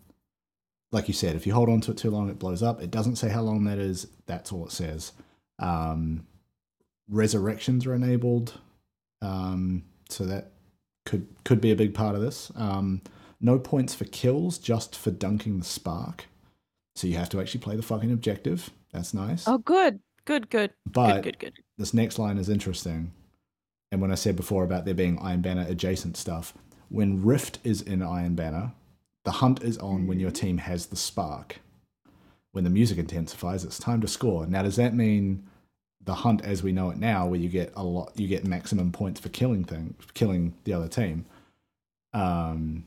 [0.92, 2.82] like you said, if you hold on to it too long, it blows up.
[2.82, 4.08] It doesn't say how long that is.
[4.26, 5.12] That's all it says.
[5.60, 6.26] Um,
[7.10, 8.60] resurrections are enabled,
[9.22, 10.52] um, so that
[11.06, 12.52] could could be a big part of this.
[12.56, 13.02] Um,
[13.42, 16.26] no points for kills, just for dunking the spark.
[16.96, 18.70] So you have to actually play the fucking objective.
[18.92, 19.48] That's nice.
[19.48, 23.12] oh good good good but good good good this next line is interesting.
[23.94, 26.56] And when I said before about there being Iron Banner adjacent stuff,
[26.90, 28.72] when Rift is in Iron Banner,
[29.24, 31.60] the hunt is on when your team has the spark.
[32.54, 34.48] When the music intensifies, it's time to score.
[34.48, 35.48] Now, does that mean
[36.04, 38.92] the hunt as we know it now, where you get a lot, you get maximum
[38.92, 41.28] points for killing thing, killing the other team?
[42.16, 42.86] Um,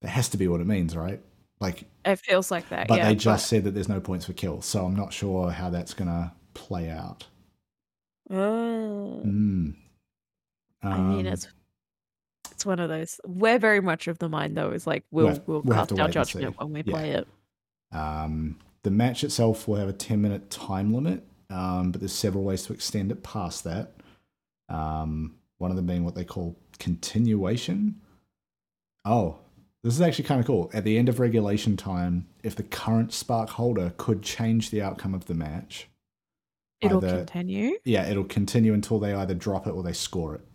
[0.00, 1.20] that has to be what it means, right?
[1.58, 2.86] Like, It feels like that.
[2.86, 5.50] but yeah, they just said that there's no points for kills, so I'm not sure
[5.50, 7.26] how that's gonna play out.
[8.30, 9.22] Oh.
[9.26, 9.74] Mm.
[10.82, 11.48] I mean, Um, it's
[12.52, 13.20] it's one of those.
[13.26, 16.16] We're very much of the mind, though, is like we'll We'll- we'll, cast our wait
[16.16, 16.32] and see.
[16.34, 16.92] judgment when we Yeah.
[16.92, 17.28] play it.
[17.92, 22.44] Um, the match itself will have a 10 minute time limit, um, but there's several
[22.44, 23.92] ways to extend it past that.
[24.68, 28.00] Um, one of them being what they call continuation.
[29.04, 29.38] Oh,
[29.82, 30.70] this is actually kind of cool.
[30.72, 35.14] At the end of regulation time, if the current spark holder could change the outcome
[35.14, 35.88] of the match,
[36.80, 40.46] It'll either- continue, yeah, it'll continue until they either drop it or they score it.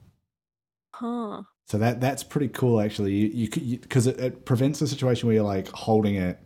[1.00, 1.44] Huh?
[1.68, 3.14] So that that's pretty cool, actually.
[3.14, 6.40] You you because it, it prevents the situation where you're like holding it,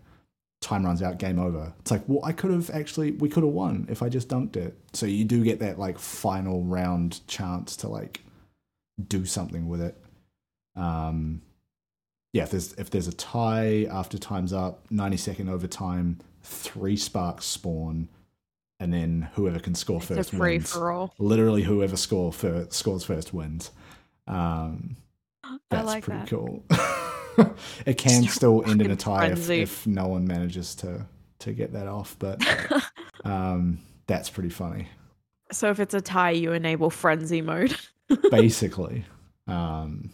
[0.62, 1.74] time runs out, game over.
[1.80, 4.56] It's like, well, I could have actually we could have won if I just dunked
[4.56, 4.78] it.
[4.94, 8.22] So you do get that like final round chance to like
[9.08, 9.98] do something with it.
[10.76, 11.42] Um,
[12.32, 17.46] yeah, if there's if there's a tie after time's up, ninety second overtime, three sparks
[17.46, 18.08] spawn,
[18.80, 20.72] and then whoever can score It's a first free wins.
[20.72, 21.14] for all.
[21.20, 23.72] Literally, whoever score first, scores first wins.
[24.30, 24.96] Um,
[25.70, 26.30] that's like pretty that.
[26.30, 26.64] cool.
[27.86, 31.06] it can still end in a tie if, if no one manages to
[31.40, 32.42] to get that off, but
[33.24, 34.88] um, that's pretty funny.
[35.52, 37.76] so if it's a tie, you enable frenzy mode.
[38.30, 39.06] Basically,
[39.48, 40.12] um,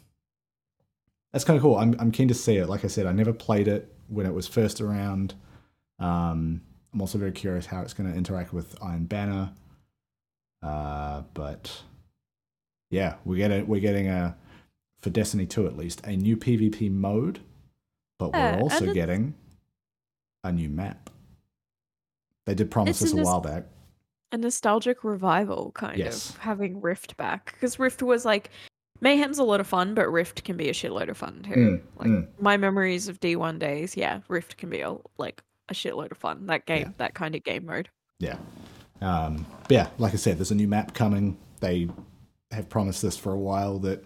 [1.34, 1.76] that's kind of cool.
[1.76, 2.68] I'm I'm keen to see it.
[2.68, 5.34] Like I said, I never played it when it was first around.
[6.00, 6.62] Um,
[6.94, 9.52] I'm also very curious how it's going to interact with Iron Banner.
[10.64, 11.82] Uh, but
[12.90, 13.68] yeah, we get it.
[13.68, 14.36] We're getting a
[15.02, 17.40] for Destiny 2 at least a new PvP mode,
[18.18, 19.36] but Yeah, we're also getting
[20.44, 21.10] a new map.
[22.46, 23.66] They did promise this a while back.
[24.32, 26.32] a nostalgic revival kind Yes.
[26.32, 28.50] of having Rift back because Rift was like
[29.02, 31.52] Mayhem's a lot of fun, but Rift can be a shitload of fun too.
[31.54, 32.28] Mm, like mm.
[32.40, 36.46] my memories of D1 days, yeah, Rift can be a like a shitload of fun.
[36.48, 36.92] That game, Yeah.
[36.98, 37.90] that kind of game mode.
[38.20, 38.38] Yeah.
[39.02, 41.38] Um, but yeah, like I said, there's a new map coming.
[41.60, 41.90] They
[42.56, 44.04] have promised this for a while that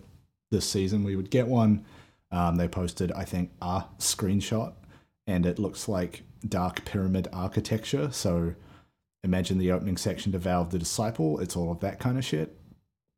[0.52, 1.86] this season we would get one.
[2.32, 4.74] Um, they posted, I think, a screenshot,
[5.26, 8.12] and it looks like Dark Pyramid architecture.
[8.12, 8.54] So
[9.24, 11.40] imagine the opening section to Vow of the Disciple.
[11.40, 12.56] It's all of that kind of shit.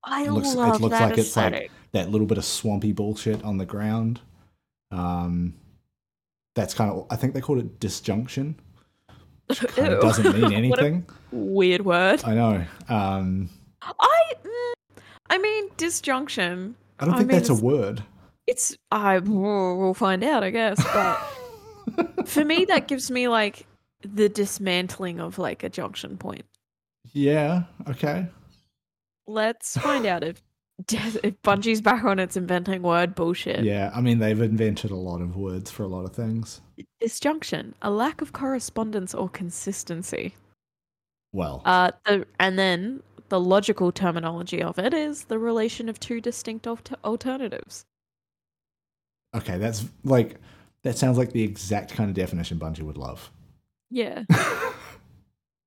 [0.03, 2.91] I It looks, love it looks that like it's like that little bit of swampy
[2.93, 4.21] bullshit on the ground.
[4.91, 5.55] Um,
[6.55, 8.55] that's kind of, I think they called it disjunction.
[9.49, 11.05] Of doesn't mean anything.
[11.31, 12.23] weird word.
[12.23, 12.65] I know.
[12.89, 13.49] Um,
[13.81, 14.73] I, mm,
[15.31, 16.75] I mean, disjunction.
[16.99, 18.03] I don't I think mean, that's a word.
[18.47, 20.87] It's I we'll we'll find out, I guess.
[20.93, 21.17] But
[22.27, 23.67] for me, that gives me like
[24.03, 26.45] the dismantling of like a junction point.
[27.13, 27.63] yeah.
[27.89, 28.27] Okay.
[29.27, 30.41] Let's find out if
[30.89, 33.63] if Bungie's back on its inventing word bullshit.
[33.63, 33.91] Yeah.
[33.95, 36.61] I mean, they've invented a lot of words for a lot of things.
[36.99, 40.35] Disjunction, a lack of correspondence or consistency.
[41.33, 46.19] Well, Uh, the and then the logical terminology of it is the relation of two
[46.21, 47.85] distinct alter- alternatives.
[49.35, 49.57] okay.
[49.57, 50.37] That's like
[50.83, 53.31] that sounds like the exact kind of definition Bungie would love.
[53.89, 54.23] Yeah.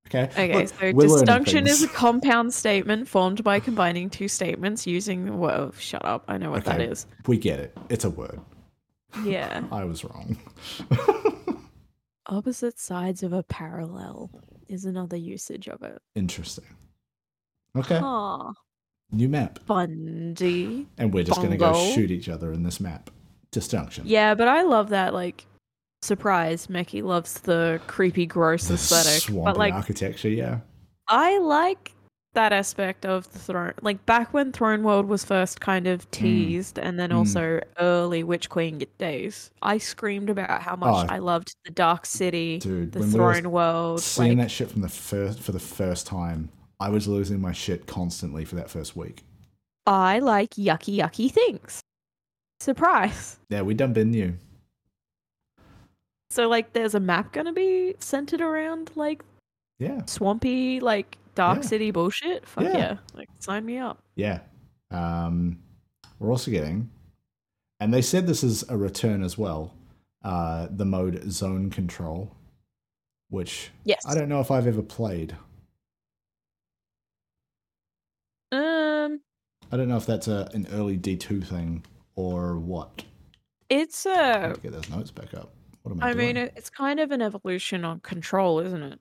[0.07, 0.25] Okay.
[0.25, 0.91] Okay, Look, so
[1.25, 5.39] disjunction is a compound statement formed by combining two statements using.
[5.39, 6.25] Well, shut up.
[6.27, 6.91] I know what that Okay.
[6.91, 7.07] is.
[7.25, 7.75] We get it.
[7.89, 8.39] It's a word.
[9.23, 9.63] Yeah.
[9.71, 10.37] I was wrong.
[12.27, 14.29] Opposite sides of a parallel
[14.67, 16.01] is another usage of it.
[16.15, 16.65] Interesting.
[17.75, 17.97] Okay.
[17.99, 18.53] Huh.
[19.11, 20.87] New map, Bungie.
[20.97, 23.09] and we're just gonna go shoot each other in this map.
[23.51, 24.03] Disjunction.
[24.07, 25.13] Yeah, but I love that.
[25.13, 25.45] Like,
[26.01, 26.67] surprise.
[26.67, 29.21] Meckii loves the creepy, gross The aesthetic.
[29.21, 30.29] swampy But like, architecture.
[30.29, 30.59] Yeah.
[31.07, 31.93] I like
[32.35, 33.73] that aspect of the throne.
[33.81, 37.17] Like back when Throne World was first kind of teased, and then Mm.
[37.17, 41.13] also early Witch Queen days, I screamed about how much Oh.
[41.13, 43.99] I loved the Dark City, Dude, the when we Throne World.
[44.01, 47.51] Seeing Like, that shit from the first for the first time, I was losing my
[47.51, 49.23] shit constantly for that first week.
[49.87, 51.81] I like yucky, yucky things.
[52.59, 53.39] Surprise!
[53.49, 54.37] Yeah, we done been new.
[56.29, 59.23] So like, there's a map gonna be centered around like
[59.79, 61.67] Yeah, swampy, like Dark Yeah.
[61.69, 62.47] City bullshit.
[62.47, 62.77] Fuck Yeah.
[62.77, 62.97] yeah.
[63.13, 64.01] Like, sign me up.
[64.15, 64.39] yeah.
[64.91, 65.59] Um,
[66.19, 66.89] we're also getting,
[67.79, 69.73] and they said this is a return as well.
[70.23, 72.31] Uh, the mode Zone Control,
[73.29, 74.01] which Yes.
[74.07, 75.35] I don't know if I've ever played.
[78.51, 79.19] Um,
[79.71, 81.83] I don't know if that's a an early D two thing
[82.15, 83.03] or what.
[83.69, 85.53] it's a get those notes back up.
[85.83, 86.35] What am I, I doing?
[86.35, 88.99] mean, it's kind of an evolution on control, isn't it?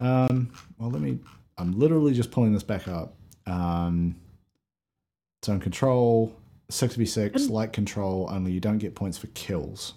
[0.00, 1.18] Um, well, let me.
[1.58, 3.14] I'm literally just pulling this back up.
[3.46, 4.16] Um,
[5.44, 6.34] zone control.
[6.68, 8.28] six v six And- like control.
[8.30, 9.94] Only you don't get points for kills.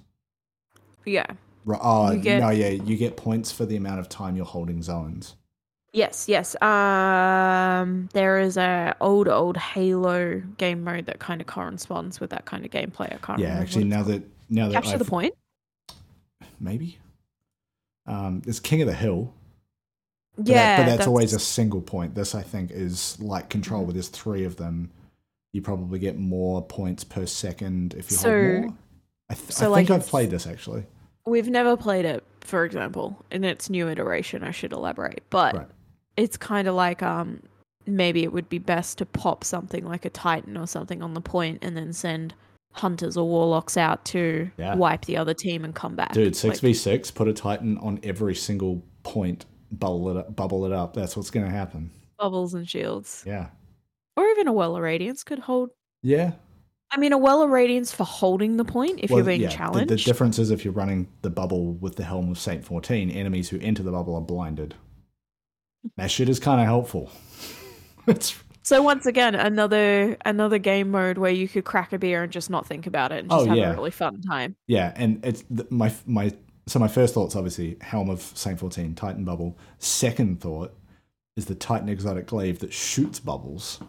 [1.05, 1.25] Yeah.
[1.65, 1.79] Right?
[1.81, 4.81] Oh You get- no, yeah, you get points for the amount of time you're holding
[4.83, 5.35] zones.
[5.91, 6.55] Yes, yes.
[6.61, 12.45] Um, there is a old, old Halo game mode that kind of corresponds with that
[12.45, 13.11] kind of gameplay.
[13.11, 15.33] I can't Yeah, actually, now that now that capture the I've- point.
[16.59, 16.99] maybe.
[18.05, 19.33] Um, it's King of the Hill.
[20.39, 22.15] But that- Yeah, but that's, always a single point.
[22.15, 24.89] This, I think, is like control, where there's three of them.
[25.53, 28.73] You probably get more points per second if you So- hold more.
[29.31, 30.85] I, th- so, I like, think I've played this actually.
[31.25, 34.43] We've never played it, for example, in its new iteration.
[34.43, 35.67] I should elaborate, but Right.
[36.17, 37.41] it's kind of like um,
[37.85, 41.21] maybe it would be best to pop something like a Titan or something on the
[41.21, 42.33] point, and then send
[42.73, 44.75] hunters or warlocks out to Yeah.
[44.75, 46.13] wipe the other team and come back.
[46.13, 49.45] Dude, six v six, Put a Titan on every single point.
[49.71, 50.35] Bubble it up.
[50.35, 50.93] Bubble it up.
[50.93, 51.91] That's what's going to happen.
[52.17, 53.47] bubbles and shields, Yeah.
[54.17, 55.69] or even a well of radiance could hold.
[56.03, 56.31] Yeah.
[56.91, 59.49] I mean, a well of radiance for holding the point if Well, you're being yeah,
[59.49, 59.89] challenged.
[59.89, 63.49] The, difference is if you're running the bubble with the helm of Saint 14, enemies
[63.49, 64.73] who enter the bubble are blinded.
[65.97, 67.11] That shit is kind of helpful.
[68.07, 72.31] it's So once again, another another game mode where you could crack a beer and
[72.31, 73.71] just not think about it and oh, just Oh, have yeah.
[73.71, 74.55] a really fun time.
[74.67, 76.33] yeah, and it's the, my my
[76.69, 79.57] so my first thought's obviously helm of Saint 14, Titan bubble.
[79.79, 80.75] Second thought
[81.35, 83.79] is the Titan exotic glaive that shoots bubbles.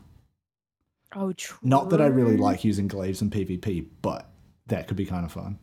[1.14, 1.58] Oh, true.
[1.62, 4.30] Not that I really like using glaives in PvP, but
[4.68, 5.58] that could be kind of fun.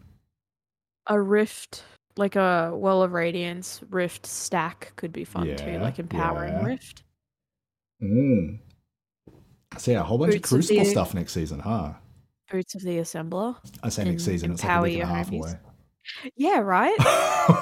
[1.08, 1.84] a rift,
[2.18, 6.66] like a well of radiance rift stack could be fun too, like empowering yeah.
[6.66, 7.04] rift.
[8.04, 8.60] Mm.
[9.78, 11.94] So yeah, a whole bunch Boots of of Crucible the- stuff next season, huh?
[12.52, 13.56] Boots of the assembler.
[13.84, 15.54] I say next season, it's like a week and a half away.
[16.36, 16.98] Yeah, right.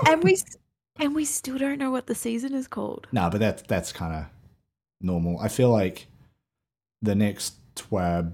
[0.07, 0.37] and we
[0.99, 3.07] and we still don't know what the season is called.
[3.11, 4.25] No, but that's that's kind of
[5.01, 5.39] normal.
[5.39, 6.07] I feel like
[7.01, 8.33] the next TWAB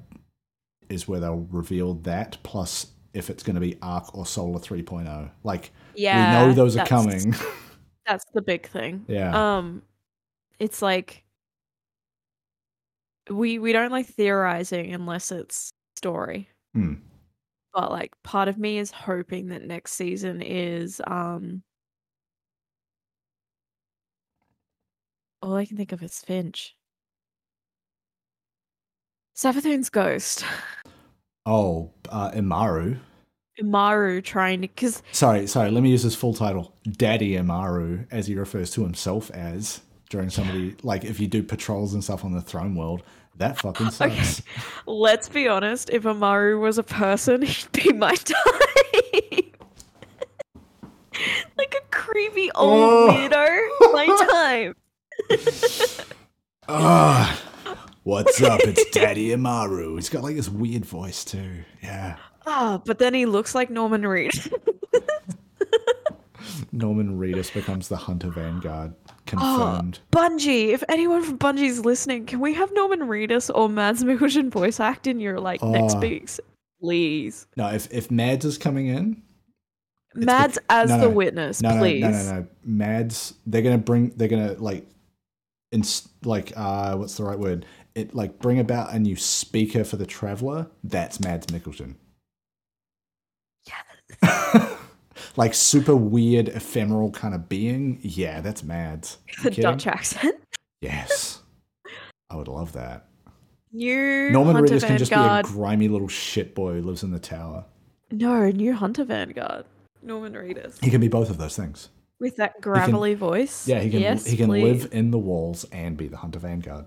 [0.89, 2.37] is where they'll reveal that.
[2.43, 6.77] Plus, if it's going to be Arc or Solar 3.0, like Yeah, we know those
[6.77, 7.35] are coming.
[8.05, 9.05] That's the big thing.
[9.07, 9.83] yeah, Um,
[10.59, 11.23] it's like
[13.29, 16.49] we we don't like theorizing unless it's story.
[16.73, 16.95] Hmm.
[17.73, 21.63] But like, part of me is hoping that next season is um.
[25.41, 26.75] All I can think of is Finch.
[29.35, 30.45] Savathun's ghost.
[31.45, 32.99] oh, uh, Immaru.
[33.61, 35.71] Maru trying to because Sorry, sorry.
[35.71, 40.29] Let me use his full title, Daddy Immaru, as he refers to himself as during
[40.29, 43.03] somebody like if you do patrols and stuff on the Throne World.
[43.37, 44.21] That fucking Okay.
[44.23, 44.41] sucks.
[44.85, 49.57] let's be honest, if Immaru was a person, he'd be my type.
[51.57, 53.09] like a creepy old Oh.
[53.11, 53.93] weirdo.
[53.93, 54.73] My
[55.35, 56.05] type.
[56.67, 57.41] Ah,
[58.03, 58.59] what's up?
[58.63, 59.95] It's Daddy Immaru.
[59.95, 61.63] He's got like this weird voice too.
[61.81, 62.17] Yeah.
[62.45, 64.31] Ah, but then he looks like Norman Reed.
[66.71, 68.93] Norman Reedus becomes the Hunter Vanguard.
[69.39, 69.99] Confirmed.
[70.11, 74.79] Bungie, if anyone from Bungie's listening, can we have Norman Reedus or Mads Mikkelsen voice
[74.79, 75.99] act in your like next Oh.
[75.99, 76.39] weeks?
[76.81, 77.47] Please.
[77.55, 79.21] No, if if Mads is coming in,
[80.15, 82.01] Mads as no, the witness, no, please.
[82.01, 82.47] no, no, no, no.
[82.65, 84.09] Mads, they're gonna bring.
[84.15, 84.85] They're gonna like,
[85.71, 87.65] ins- like, uh, what's the right word?
[87.95, 90.67] It like bring about a new speaker for the traveler.
[90.83, 91.95] That's Mads Mikkelsen.
[95.37, 97.99] like super weird, ephemeral kind of being.
[98.01, 99.07] Yeah, that's mad.
[99.43, 99.51] The?
[99.61, 100.35] Dutch accent.
[100.81, 101.41] Yes,
[102.29, 103.07] I would love that.
[103.73, 107.11] New Norman Hunter Reedus can just be a grimy little shit boy who lives in
[107.11, 107.65] the tower.
[108.11, 109.65] No, new Hunter Vanguard.
[110.01, 110.83] Norman Reedus.
[110.83, 111.89] He can be both of those things.
[112.19, 113.67] With that gravelly voice.
[113.67, 114.01] Yeah, he can.
[114.01, 114.63] Yes, he can please.
[114.63, 116.85] live in the walls and be the Hunter Vanguard.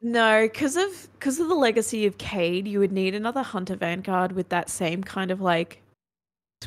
[0.00, 4.32] No, because of because of the legacy of Cayde, you would need another Hunter Vanguard
[4.32, 5.82] with that same kind of like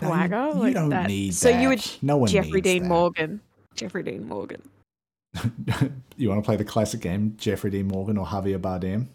[0.02, 0.48] No, you- swagger.
[0.54, 1.08] you like don't that.
[1.08, 1.98] need so you would that.
[2.02, 2.90] No one Jeffrey needs Dean that.
[2.90, 3.42] Morgan.
[3.76, 4.62] Jeffrey Dean Morgan.
[6.18, 9.08] you want to play the classic game, Jeffrey Dean Morgan or Javier Bardem?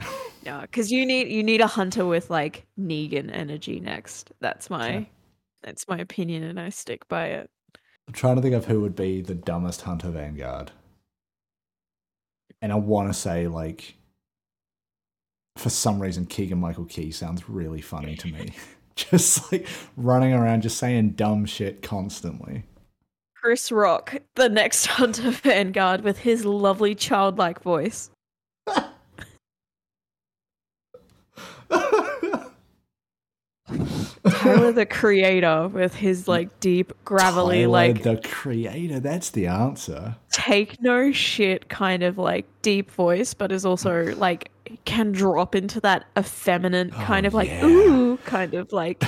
[0.44, 4.32] no, because you need you need a hunter with like Negan energy next.
[4.40, 5.10] That's my Okay.
[5.62, 7.50] that's my opinion, and I stick by it.
[8.08, 10.72] I'm trying to think of who would be the dumbest Hunter Vanguard.
[12.60, 13.94] And I want to say, like,
[15.56, 18.52] for some reason, Keegan Michael Key sounds really funny to me.
[18.96, 19.66] just like
[19.96, 22.64] running around, just saying dumb shit constantly.
[23.34, 28.10] Chris Rock, the next Hunter Vanguard, with his lovely childlike voice.
[34.30, 39.00] Tyler the Creator with his like deep, gravelly, Tyler, like the creator.
[39.00, 40.16] That's the answer.
[40.30, 44.51] take no shit kind of like deep voice, but is also like
[44.84, 47.64] can drop into that effeminate oh, kind Oh, of like yeah.
[47.64, 49.02] ooh kind of like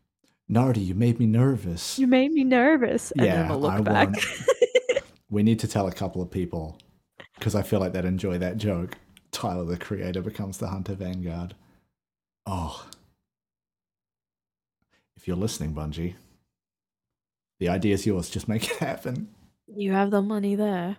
[0.48, 1.98] Nardi, you made me nervous.
[1.98, 4.08] you made me nervous and Yeah, we'll look I back.
[4.08, 4.24] want-
[5.30, 6.76] We need to tell a couple of people
[7.38, 8.98] because I feel like they'd enjoy that joke.
[9.30, 11.54] Tyler, the creator, becomes the Hunter Vanguard.
[12.46, 12.84] Oh.
[15.16, 16.14] If you're listening, Bungie,
[17.60, 18.28] the idea is yours.
[18.28, 19.28] Just make it happen.
[19.68, 20.96] you have the money there.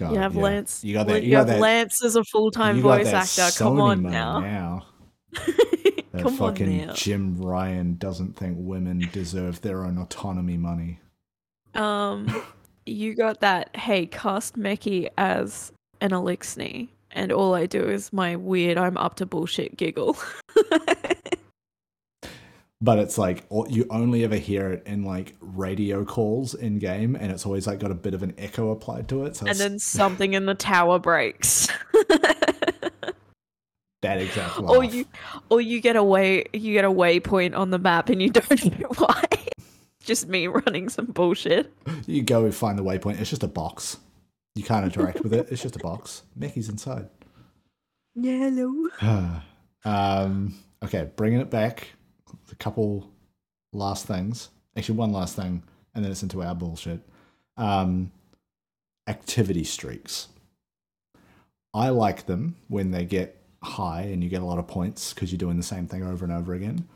[0.00, 0.42] God, you have yeah.
[0.42, 0.82] Lance.
[0.82, 1.22] You got that.
[1.22, 1.60] You, You, got have that.
[1.60, 3.50] Lance as a full time voice actor.
[3.56, 4.40] Come on now.
[4.40, 4.86] now.
[6.12, 6.92] That Come on fucking now.
[6.94, 10.98] Jim Ryan doesn't think women deserve their own autonomy money.
[11.74, 12.42] Um,
[12.86, 13.76] you got that.
[13.76, 15.70] Hey, cast Meckii as
[16.00, 20.18] an Eliksni, and all I do is my weird "I'm up to bullshit" giggle.
[22.80, 27.30] but it's like you only ever hear it in like radio calls in game and
[27.30, 29.78] it's always like got a bit of an echo applied to it so and then
[29.78, 31.68] something in the tower breaks.
[34.02, 34.70] that exact laugh.
[34.70, 35.04] or you,
[35.50, 38.80] or you get a way, you get a waypoint on the map, and you don't
[38.80, 39.24] know why.
[40.02, 41.70] Just me running some bullshit.
[42.06, 43.98] you go find the waypoint it's just a box
[44.56, 47.08] you can't interact with it it's just a box Meckii's inside
[48.14, 48.72] Yellow.
[49.84, 51.88] um okay bringing it back
[52.52, 53.10] a couple
[53.72, 55.62] last things actually one last thing
[55.94, 57.00] and then it's into our bullshit
[57.56, 58.10] um
[59.08, 60.28] activity streaks
[61.74, 65.30] i like them when they get high and you get a lot of points because
[65.30, 66.86] you're doing the same thing over and over again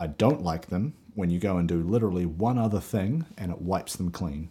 [0.00, 3.60] i don't like them when you go and do literally one other thing and it
[3.60, 4.48] wipes them clean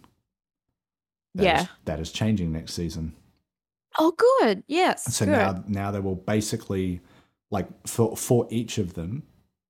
[1.35, 1.65] That is- Yeah.
[1.85, 3.13] that is changing next season
[3.97, 4.61] Oh, good.
[4.67, 5.15] Yes.
[5.15, 5.31] so good.
[5.31, 6.99] now now they will basically
[7.49, 9.23] like for for each of them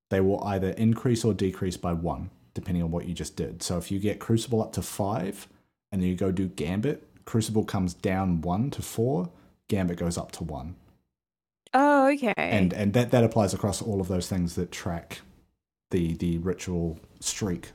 [0.10, 3.62] they will either increase or decrease by one depending on what you just did.
[3.62, 5.48] So if you get crucible up to five
[5.92, 9.30] and then you go do gambit crucible comes down one to four
[9.68, 10.76] gambit goes up to one.
[11.74, 12.34] Oh, okay.
[12.38, 15.22] and and that that applies across all of those things that track
[15.92, 17.72] the the ritual streak.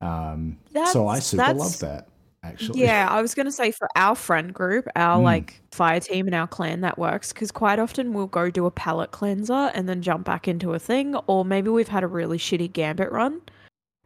[0.00, 0.58] Um
[0.92, 2.08] so i super love that
[2.46, 5.24] actually Yeah, I was going to say for our friend group, our Mm.
[5.24, 8.70] like fire team and our clan that works because quite often we'll go do a
[8.70, 12.38] palette cleanser and then jump back into a thing, or maybe we've had a really
[12.38, 13.40] shitty gambit run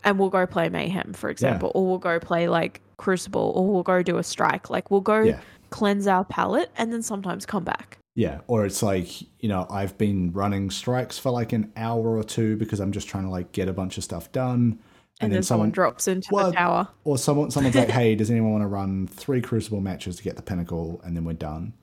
[0.04, 3.82] and we'll go play mayhem, for example, or we'll go play like crucible, or we'll
[3.82, 4.70] go do a strike.
[4.70, 7.96] Like we'll go yeah cleanse our palette and then sometimes come back.
[8.16, 12.24] Yeah, or it's like, you know, I've been running strikes for like an hour or
[12.24, 14.80] two because I'm just trying to like get a bunch of stuff done.
[15.20, 16.88] And, then, someone, drops into Well, the tower.
[17.04, 20.36] or someone someone's like, "Hey, does anyone want to run three crucible matches to get
[20.36, 21.74] the pinnacle and then we're done?"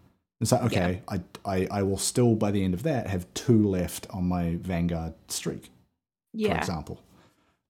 [0.41, 3.63] It's like, "Okay, I, I I will still by the end of that have two
[3.67, 5.69] left on my Vanguard streak."
[6.33, 6.49] Yeah.
[6.49, 6.59] For Yeah.
[6.59, 7.01] example.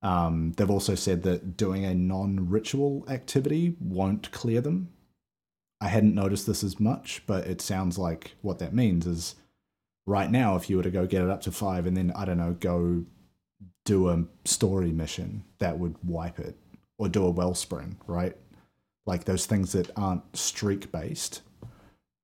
[0.03, 4.89] Um, they've also said that doing a non-ritual activity won't clear them.
[5.81, 9.35] I hadn't noticed this as much, but it sounds like what that means is
[10.05, 12.25] right now, if you were to go get it up to five and then I
[12.25, 13.05] don't know, go
[13.87, 16.57] do a story mission, that would wipe it,
[16.97, 18.35] or do a wellspring, right?
[19.05, 21.41] Like those things that aren't streak based.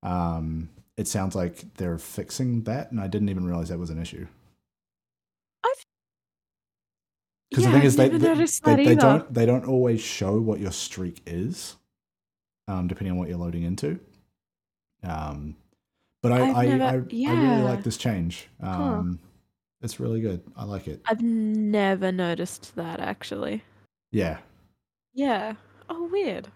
[0.03, 4.01] Um, it sounds like they're fixing that, and I didn't even realize that was an
[4.01, 4.27] issue.
[7.49, 8.27] Because yeah, the thing is, they, they,
[8.75, 11.75] they, they don't they don't always show what your streak is,
[12.67, 13.99] um, depending on what you're loading into.
[15.03, 15.55] Um,
[16.21, 16.87] but I I, never- I,
[17.31, 18.47] I really like this change.
[18.61, 19.19] Um,
[19.83, 20.41] It's really good.
[20.55, 21.01] I like it.
[21.05, 23.63] I've never noticed that actually.
[24.11, 24.37] Yeah.
[25.13, 25.55] Yeah.
[25.89, 26.47] Oh, weird.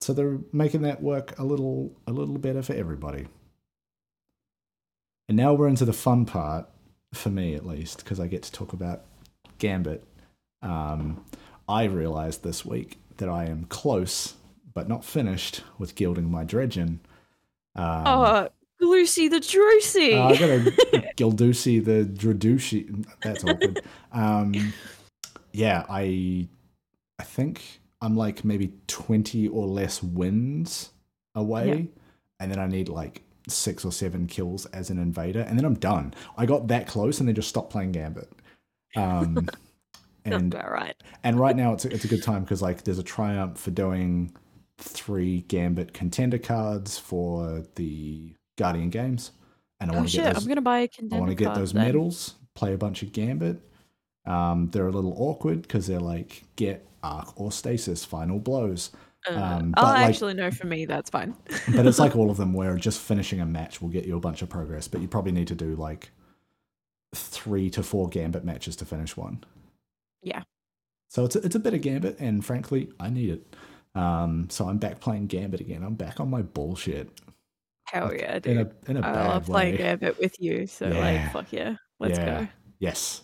[0.00, 3.26] So they're making that work a little a little better for everybody.
[5.28, 6.68] And now we're into the fun part
[7.14, 9.04] for me at least because I get to talk about
[9.58, 10.04] Gambit.
[10.62, 11.24] Um,
[11.66, 14.34] I realized this week that I am close
[14.74, 16.98] but not finished with gilding my dredgen.
[17.74, 18.48] Um, oh,
[18.90, 20.14] Lucy the Drucy.
[20.16, 23.04] uh, I got a Gildusi the Dradushi.
[23.22, 23.80] That's awkward.
[24.12, 24.72] um,
[25.52, 26.48] yeah, I
[27.18, 30.90] I think I'm like maybe 20 or less wins
[31.34, 31.84] away, Yeah.
[32.40, 35.74] and then I need like six or seven kills as an invader, and then I'm
[35.74, 36.14] done.
[36.36, 38.30] I got that close, and then just stopped playing Gambit.
[38.96, 39.48] Um,
[40.24, 40.96] and right.
[41.22, 43.70] and right now it's a, it's a good time because like there's a triumph for
[43.70, 44.34] doing
[44.78, 49.32] three Gambit contender cards for the Guardian games,
[49.80, 50.42] and I Oh want to get those.
[50.42, 51.84] I'm gonna buy a I want to get those then.
[51.84, 53.60] medals, play a bunch of Gambit.
[54.26, 58.90] Um, they're a little awkward because they're like get arc or stasis final blows,
[59.30, 60.50] Uh, um, oh, but, like- actually, no.
[60.50, 61.36] For me, that's fine.
[61.74, 64.20] but it's like all of them where just finishing a match will get you a
[64.20, 66.10] bunch of progress, but you probably need to do like
[67.14, 69.44] three to four Gambit matches to finish one.
[70.22, 70.42] Yeah.
[71.08, 73.54] So it's a, it's a bit of Gambit, and frankly, I need it.
[73.94, 75.82] Um, so I'm back playing Gambit again.
[75.84, 77.08] I'm back on my bullshit.
[77.86, 78.56] Hell Like, yeah, in dude.
[78.58, 79.78] a in a I bad love playing way.
[79.78, 80.66] Gambit with you.
[80.66, 80.98] So Yeah.
[81.00, 82.40] like, fuck yeah, let's Yeah.
[82.42, 82.48] go.
[82.78, 83.22] Yes,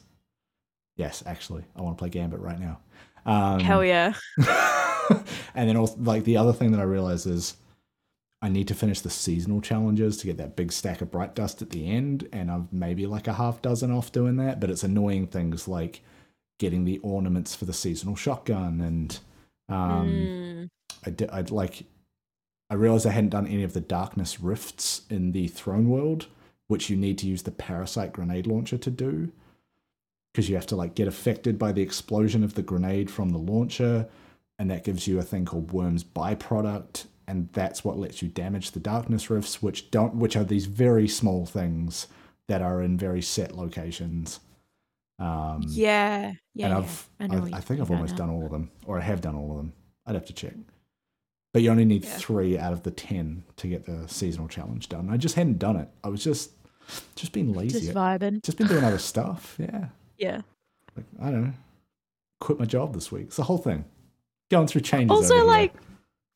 [0.96, 1.22] yes.
[1.26, 2.78] Actually, I want to play Gambit right now.
[3.26, 4.14] Um, Hell yeah.
[5.54, 7.56] and then also like the other thing that I realized is
[8.40, 11.62] I need to finish the seasonal challenges to get that big stack of bright dust
[11.62, 14.58] at the end, and I'm maybe like a half dozen off doing that.
[14.58, 16.02] But it's annoying things like
[16.58, 19.18] getting the ornaments for the seasonal shotgun, and
[19.68, 20.68] um, Mm.
[21.06, 21.84] I did I'd like
[22.72, 26.28] I realized I hadn't done any of the darkness rifts in the throne world,
[26.68, 29.30] which you need to use the parasite grenade launcher to do.
[30.32, 33.36] Because you have to like get affected by the explosion of the grenade from the
[33.36, 34.08] launcher,
[34.58, 38.70] and that gives you a thing called worm's byproduct, and that's what lets you damage
[38.70, 42.06] the darkness rifts, which don't which are these very small things
[42.48, 44.40] that are in very set locations.
[45.18, 46.32] Um Yeah.
[46.54, 46.66] Yeah.
[46.68, 46.74] and.
[46.74, 49.34] I've, I I, I, think I've almost done all of them, or I have done
[49.34, 49.74] all of them.
[50.06, 50.54] I'd have to check.
[51.52, 52.16] But you only need Yeah.
[52.16, 55.08] three out of the ten to get the seasonal challenge done.
[55.10, 55.88] I just hadn't done it.
[56.02, 56.52] I was just,
[57.14, 57.80] just being lazy.
[57.80, 58.42] Just vibing.
[58.42, 59.56] Just been doing other stuff.
[59.58, 59.88] Yeah,
[60.18, 60.40] Yeah.
[60.96, 61.52] like, I don't know.
[62.40, 63.24] Quit my job this week.
[63.26, 63.84] It's the whole thing.
[64.50, 65.10] Going through changes.
[65.14, 65.72] Also, like,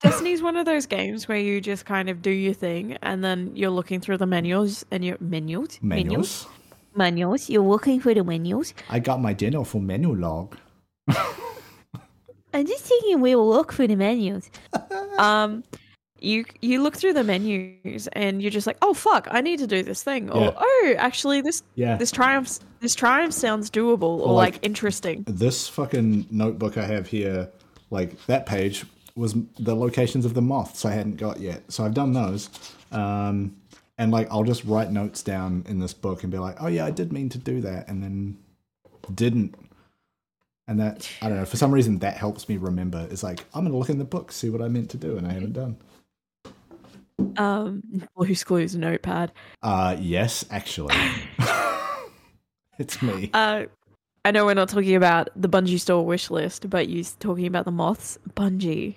[0.03, 3.57] Destiny's one of those games where you just kind of do your thing, and then
[3.57, 6.47] you're looking through the menus and your menus, menus.
[6.95, 7.49] menus.
[7.49, 8.75] You're looking for the menus.
[8.91, 10.59] I got my dinner for menu log.
[12.55, 14.51] I'm just thinking we will look for the menus.
[15.19, 15.65] um,
[16.21, 19.67] you you look through the menus and you're just like, oh fuck, I need to
[19.67, 20.51] do this thing, or Yeah.
[20.57, 21.97] oh, actually this Yeah.
[21.97, 25.25] this triumph this triumph sounds doable or like- like interesting.
[25.27, 27.51] this fucking notebook I have here,
[27.91, 31.63] like that page was the locations of the moths I hadn't got yet.
[31.73, 32.51] So I've done those.
[32.93, 33.57] Um,
[33.99, 36.85] and like I'll just write notes down in this book and be like, oh yeah,
[36.85, 38.37] I did mean to do that, and then
[39.15, 39.55] didn't.
[40.69, 41.45] And that I don't know.
[41.45, 43.07] For some reason, that helps me remember.
[43.11, 45.27] It's like I'm gonna look in the book, see what I meant to do, and
[45.27, 45.77] I haven't done.
[47.37, 47.83] Um,
[48.17, 49.33] Blue's Clues notepad.
[49.63, 50.95] Uh, yes, actually,
[52.79, 53.31] it's me.
[53.33, 53.65] Uh,
[54.25, 57.65] I know we're not talking about the Bungie store wish list, but you talking about
[57.65, 58.19] the moths.
[58.35, 58.97] Bungie,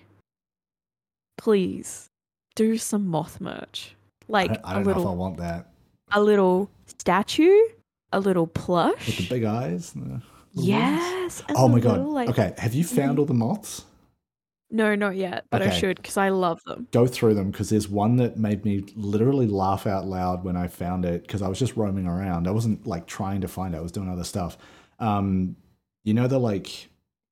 [1.37, 2.09] please
[2.55, 3.95] do some moth merch,
[4.27, 5.69] I like don't, I a don't know if I want that
[6.11, 7.57] a little statue,
[8.11, 9.05] a little plush.
[9.05, 9.93] with the big eyes.
[9.95, 10.28] and the little wings.
[10.53, 11.43] Yes.
[11.55, 11.97] Oh my god.
[11.97, 13.85] little, like- okay, have you found all the moths?
[14.71, 16.87] No, not yet, but I should because I love them.
[16.91, 20.67] go through them because there's one that made me literally laugh out loud when I
[20.67, 22.47] found it because I was just roaming around.
[22.47, 23.79] I wasn't like trying to find it.
[23.79, 24.59] I was doing other stuff.
[24.99, 25.55] Um,
[26.03, 26.87] you know the like,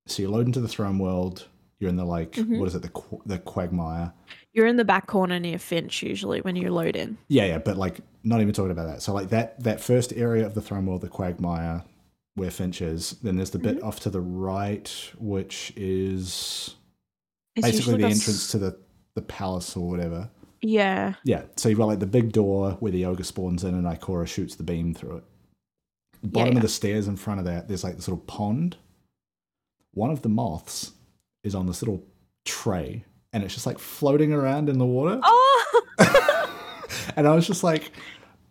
[0.08, 1.46] so you load into the throne world.
[1.80, 2.58] You're in the like, Mhm.
[2.58, 2.82] what is it?
[2.82, 4.14] The qu- the quagmire.
[4.52, 7.20] You're in the back corner near Finch usually when you load in.
[7.28, 9.04] Yeah, yeah, but like not even talking about that.
[9.04, 11.84] So like that that first area of the throne world, the quagmire,
[12.38, 13.12] where Finch is.
[13.24, 16.76] Then there's the bit off to the right, which is
[17.56, 18.78] It's basically the entrance to the
[19.16, 20.30] the palace or whatever.
[20.62, 21.16] Yeah.
[21.24, 24.28] Yeah, so you've got like the big door where the ogre spawns in and Ikora
[24.28, 25.24] shoots the beam through it.
[26.22, 26.60] The bottom yeah.
[26.60, 28.78] of the stairs in front of that, there's like this little pond.
[29.94, 30.92] One of the moths
[31.44, 32.04] is on this little
[32.46, 35.20] tray and it's just like floating around in the water.
[35.24, 35.84] Oh.
[37.16, 37.92] and I was just like,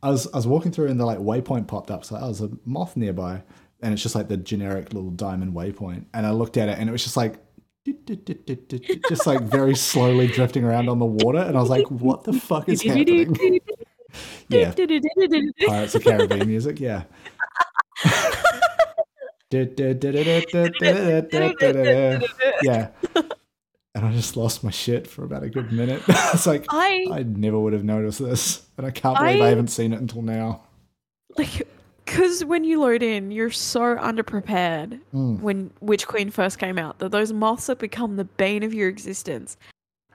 [0.03, 2.05] I was I was walking through and the like waypoint popped up.
[2.05, 3.43] So I was a moth nearby,
[3.83, 6.07] and it's just like the generic little diamond waypoint.
[6.15, 7.37] And I looked at it, and it was just like,
[9.09, 11.39] just like very slowly drifting around on the water.
[11.39, 13.35] And I was like, what the fuck is happening?
[14.49, 14.73] yeah,
[15.67, 16.81] Pirates of Caribbean music.
[16.81, 17.05] Yeah.
[22.63, 22.89] yeah.
[23.95, 26.03] And I just lost my shit for about a good minute.
[26.09, 29.49] it's like I I never would have noticed this, and I can't believe I, I-
[29.49, 30.63] haven't seen it until now.
[31.39, 31.67] like
[32.07, 35.41] because when you load in, you're so underprepared Mm.
[35.41, 38.89] when Witch Queen first came out that those moths have become the bane of your
[38.89, 39.57] existence.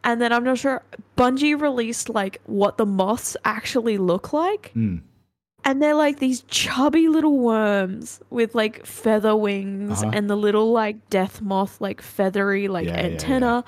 [0.04, 0.82] And then I'm not sure
[1.18, 4.72] Bungie released like what the moths actually look like.
[4.76, 5.02] Mm.
[5.64, 10.12] And they're like these chubby little worms with like feather wings Uh-huh.
[10.12, 13.12] and the little like death moth like feathery like Yeah, yeah, yeah.
[13.12, 13.64] antenna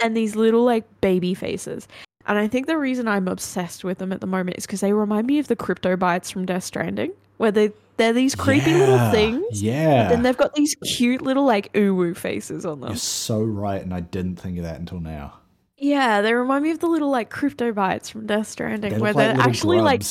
[0.00, 1.86] and these little like baby faces.
[2.26, 4.92] And I think the reason I'm obsessed with them at the moment is because they
[4.92, 9.62] remind me of the cryptobiotes from Death Stranding, where they they're these creepy little things.
[9.62, 10.08] Yeah.
[10.08, 12.90] Then they've got these cute little like uwu faces on them.
[12.90, 15.38] You're so right, and I didn't think of that until now.
[15.78, 19.36] Yeah, they remind me of the little like cryptobiotes from Death Stranding, They where like
[19.36, 20.02] they're actually like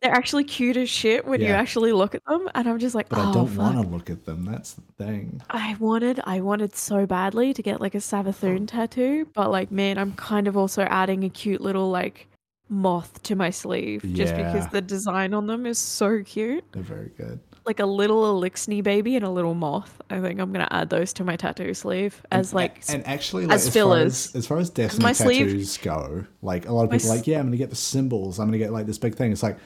[0.00, 3.08] they're actually cute as shit when you actually look at them, and I'm just like,
[3.08, 4.44] but oh, I don't want to look at them.
[4.44, 5.40] That's the thing.
[5.48, 9.98] I wanted, I wanted so badly to get like a Savathun tattoo, but like, man,
[9.98, 12.26] I'm kind of also adding a cute little like
[12.68, 16.64] moth to my sleeve just because the design on them is so cute.
[16.72, 17.38] They're very good.
[17.66, 20.00] like a little Eliksni baby and a little moth.
[20.10, 23.54] I think I'm gonna add those to my tattoo sleeve as like and actually like,
[23.56, 24.26] as as, fillers.
[24.26, 27.16] far as, as far as Destiny my sleeve- go, like a lot of people are
[27.16, 28.38] like, yeah, I'm gonna get the symbols.
[28.40, 29.32] I'm gonna get like this big thing.
[29.32, 29.58] It's like,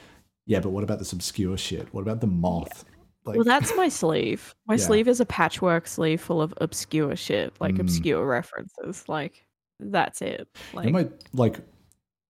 [0.45, 1.91] yeah, but what about this obscure shit?
[1.93, 2.85] What about the moth?
[3.25, 4.53] Like, well, that's my sleeve.
[4.67, 4.85] My Yeah.
[4.85, 7.81] sleeve is a patchwork sleeve full of obscure shit, like Mm.
[7.81, 9.07] obscure references.
[9.09, 9.45] Like
[9.79, 10.47] that's it.
[10.55, 11.59] you Like know my like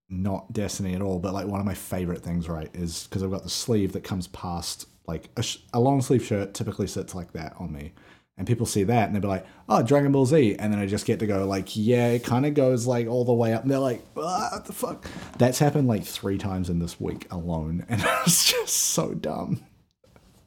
[0.10, 3.32] not Destiny at all, but like one of my favorite things, right, is because I've
[3.32, 7.16] got the sleeve that comes past like a, sh- a long sleeve shirt typically sits
[7.16, 7.94] like that on me.
[8.38, 10.58] And people see that and they'll be like, oh, Dragon Ball Z.
[10.60, 13.26] And then I just get to go, like, yeah, it kind of goes like all
[13.26, 13.64] the way up.
[13.64, 15.08] And they're like, ah, what the fuck?
[15.40, 17.86] That's happened like three times in this week alone.
[17.90, 19.62] And it's just so dumb.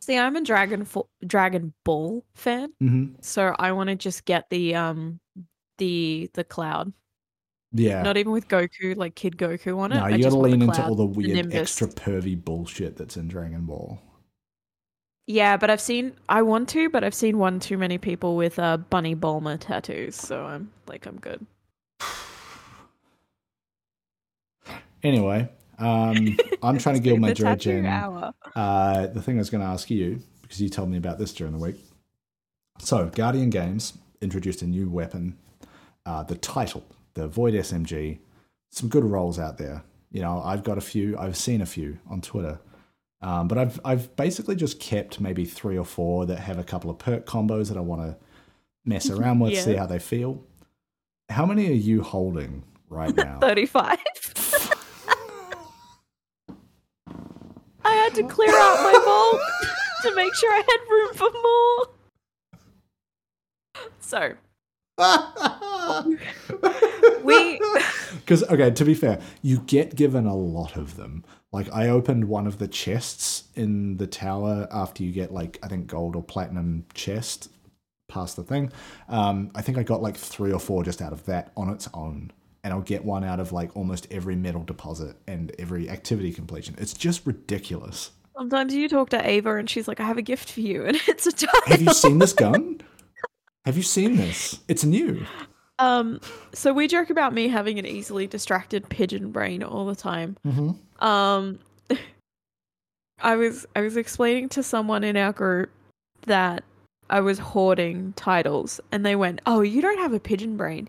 [0.00, 4.48] see, I'm a Dragon Fo- Dragon Ball fan, hmm so I want to just get
[4.50, 5.20] the um
[5.78, 6.92] the the cloud.
[7.72, 8.02] Yeah.
[8.02, 9.96] Not even with Goku, like Kid Goku on it.
[9.96, 11.54] no, I you gotta lean into all the weird, Nimbus.
[11.54, 14.00] extra pervy bullshit that's in Dragon Ball.
[15.26, 16.14] Yeah, but I've seen.
[16.28, 20.16] I want to, but I've seen one too many people with uh, Bunny Bulma tattoos,
[20.16, 21.46] so I'm like, I'm good.
[25.02, 25.48] Anyway,
[25.78, 27.86] um, I'm trying to gild my Dredgen.
[27.86, 28.34] hour.
[28.54, 31.32] Uh, the thing I was going to ask you, because you told me about this
[31.32, 31.76] during the week.
[32.78, 35.38] So, Guardian Games introduced a new weapon,
[36.04, 36.84] uh, the title,
[37.14, 38.18] the Void SMG.
[38.70, 39.82] Some good rolls out there.
[40.10, 41.16] You know, I've got a few.
[41.18, 42.60] I've seen a few on Twitter,
[43.22, 46.90] um, but I've I've basically just kept maybe three or four that have a couple
[46.90, 48.16] of perk combos that I want to
[48.84, 50.42] mess around with, see how they feel.
[51.28, 53.38] How many are you holding right now?
[53.40, 53.98] Thirty-five.
[57.84, 59.40] I had to clear out my vault
[60.02, 61.86] to make sure I had room for more.
[64.00, 64.34] So
[67.22, 67.60] we
[68.14, 71.24] Because okay, to be fair, you get given a lot of them.
[71.52, 75.68] Like I opened one of the chests in the tower after you get like I
[75.68, 77.50] think gold or platinum chest
[78.08, 78.72] past the thing.
[79.08, 81.88] Um, I think I got like three or four just out of that on its
[81.94, 82.30] own,
[82.62, 86.76] and I'll get one out of like almost every metal deposit and every activity completion.
[86.78, 88.10] It's just ridiculous.
[88.36, 90.96] sometimes you talk to Ava and she's like, "I have a gift for you," and
[91.08, 91.60] it's a title.
[91.66, 92.80] Have you seen this gun?
[93.66, 94.58] Have you seen this?
[94.68, 95.26] It's new.
[95.78, 96.20] Um,
[96.52, 100.36] so we joke about me having an easily distracted pigeon brain all the time.
[100.46, 101.04] Mm-hmm.
[101.04, 101.58] Um,
[103.22, 105.70] I was I was explaining to someone in our group
[106.26, 106.64] that
[107.08, 110.88] I was hoarding titles, and they went, "Oh, you don't have a pigeon brain,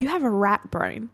[0.00, 1.10] you have a rat brain."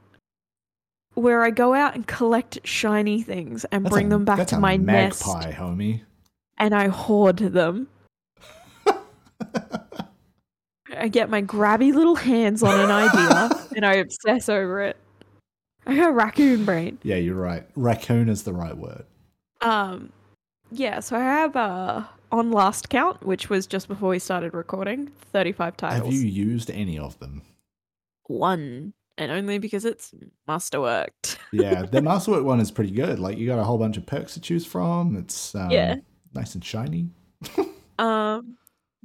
[1.14, 4.60] Where I go out and collect shiny things and bring them back that's to a
[4.60, 6.02] my nest, magpie, homie.
[6.58, 7.88] and I hoard them.
[10.96, 14.96] I get my grabby little hands on an idea and I obsess over it.
[15.86, 16.98] I got raccoon brain.
[17.02, 17.66] Yeah, you're right.
[17.76, 19.04] Raccoon is the right word.
[19.60, 20.12] Um,
[20.70, 25.06] yeah, so I have uh on last count, which was just before we started recording,
[25.32, 26.04] thirty-five titles.
[26.04, 27.42] Have you used any of them?
[28.26, 30.12] One, and only because it's
[30.48, 31.36] Masterworked.
[31.52, 33.20] Yeah, the Masterwork one is pretty good.
[33.20, 35.16] Like you got a whole bunch of perks to choose from.
[35.16, 35.96] It's um, Yeah.
[36.34, 37.10] nice and shiny.
[37.98, 38.58] Um,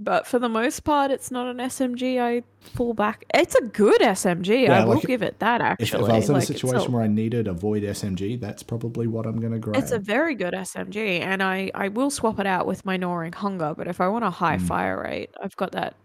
[0.04, 2.20] but for the most part, it's not an SMG.
[2.20, 3.24] I fall back.
[3.34, 4.64] It's a good SMG.
[4.64, 5.62] Yeah, I will like, give it that.
[5.62, 8.40] If, Actually, if I was in Like, a situation where I needed a Void SMG,
[8.40, 9.76] that's probably what I'm gonna grab.
[9.82, 13.34] It's a very good SMG, and I, I will swap it out with my Gnawing
[13.34, 13.74] Hunger.
[13.78, 14.68] But if I want a high Mm.
[14.68, 15.96] fire rate, I've got that.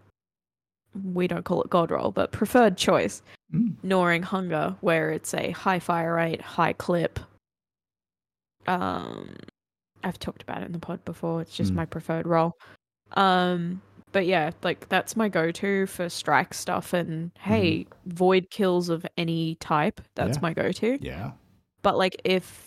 [1.13, 3.21] We don't call it God roll, but preferred choice
[3.53, 3.75] Mm.
[3.81, 7.19] Gnawing Hunger, where it's a high fire rate, high clip.
[8.67, 9.35] Um,
[10.03, 11.41] I've talked about it in the pod before.
[11.41, 11.75] It's just Mm.
[11.77, 12.53] my preferred roll.
[13.13, 13.81] Um,
[14.11, 16.93] but yeah, like that's my go-to for strike stuff.
[16.93, 20.01] And hey, void kills of any type.
[20.15, 20.41] That's Yeah.
[20.41, 21.31] my go-to yeah.
[21.81, 22.65] but like if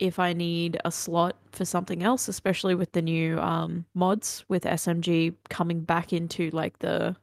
[0.00, 4.64] if i need a slot for something else especially with the new um mods with
[4.64, 7.14] smg coming back into like the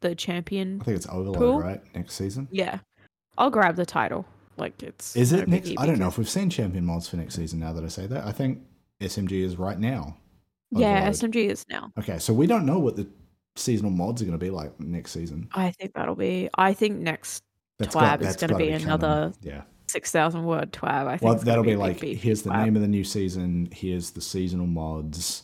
[0.00, 1.60] the champion I think it's Overload, Cool.
[1.60, 1.82] right?
[1.92, 2.46] Next season.
[2.52, 2.78] yeah
[3.36, 4.24] i'll grab the title
[4.56, 5.72] like it's Is it next?
[5.76, 7.58] I don't know if we've seen champion mods for next season.
[7.58, 8.60] Now that I say that, I think
[9.00, 10.16] SMG is right now.
[10.70, 11.14] Yeah Overload.
[11.32, 13.06] smg is now Okay, so we don't know what the
[13.56, 15.48] seasonal mods are going to be like next season.
[15.52, 17.42] i think that'll be i think next
[17.78, 18.86] That's Twab is gonna gotta be canon.
[18.86, 19.62] another Yeah.
[19.88, 22.64] 6000 word twab i think Well, that'll be like here's the twab.
[22.64, 23.68] name of the new season.
[23.72, 25.42] Here's the seasonal mods,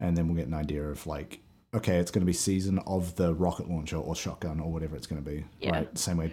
[0.00, 1.38] and then we'll get an idea of like,
[1.74, 5.06] okay, it's going to be season of the rocket launcher or shotgun or whatever it's
[5.06, 5.44] going to be.
[5.60, 5.70] Yeah.
[5.70, 5.98] Right.
[5.98, 6.32] Same way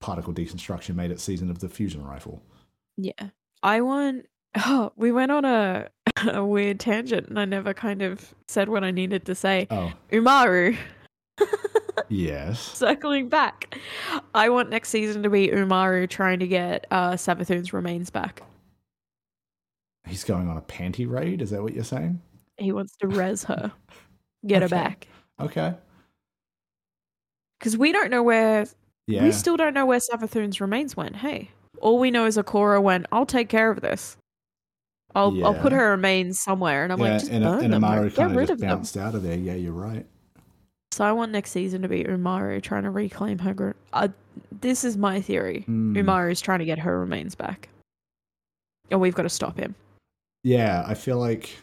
[0.00, 2.42] particle deconstruction made it season of the fusion rifle.
[2.98, 3.28] Yeah.
[3.62, 4.26] I want
[4.66, 5.88] oh, we went on a
[6.32, 9.66] a weird tangent and I never kind of said what I needed to say.
[9.70, 10.76] Oh, Immaru,
[12.08, 12.60] yes.
[12.60, 13.78] circling back.
[14.34, 18.42] I want next season to be Immaru trying to get uh Savathun's remains back.
[20.06, 21.40] He's going on a panty raid.
[21.42, 22.20] Is that what you're saying?
[22.58, 23.72] he wants to res her,
[24.46, 25.08] get her back.
[25.40, 25.74] Okay.
[27.58, 28.66] Because we don't know where
[29.06, 29.24] Yeah.
[29.24, 31.16] we still don't know where Savathun's remains went.
[31.16, 31.50] Hey,
[31.80, 33.06] all we know is Ikora went.
[33.10, 34.16] I'll take care of this.
[35.14, 37.82] I'll I'll put her remains somewhere, and I'm yeah, like, just and, burn and them.
[37.82, 38.68] Immaru like, kind of rid just of them.
[38.68, 39.36] bounced out of there.
[39.36, 40.06] Yeah, you're right.
[40.90, 43.54] So I want next season to be Immaru trying to reclaim her.
[43.54, 44.08] Gr- uh,
[44.60, 45.64] this is my theory.
[45.68, 45.96] Mm.
[45.96, 47.68] Immaru is trying to get her remains back,
[48.90, 49.74] and we've got to stop him.
[50.44, 51.56] Yeah, I feel like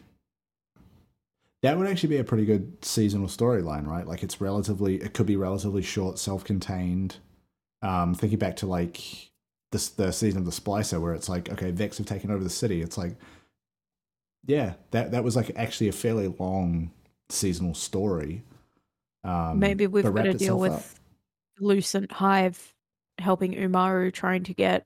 [1.62, 4.08] that would actually be a pretty good seasonal storyline, right?
[4.08, 7.18] Like it's relatively, it could be relatively short, self-contained.
[7.82, 9.02] Um, thinking back to like
[9.72, 12.50] this the season of the Splicer, where it's like, okay, Vex have taken over the
[12.50, 12.82] city.
[12.82, 13.16] It's like,
[14.46, 16.92] yeah, that that was like actually a fairly long
[17.30, 18.44] seasonal story.
[19.24, 20.72] Um, Maybe we've got to deal itself up.
[20.72, 21.00] with
[21.60, 22.74] Lucent Hive
[23.18, 24.86] helping Immaru trying to get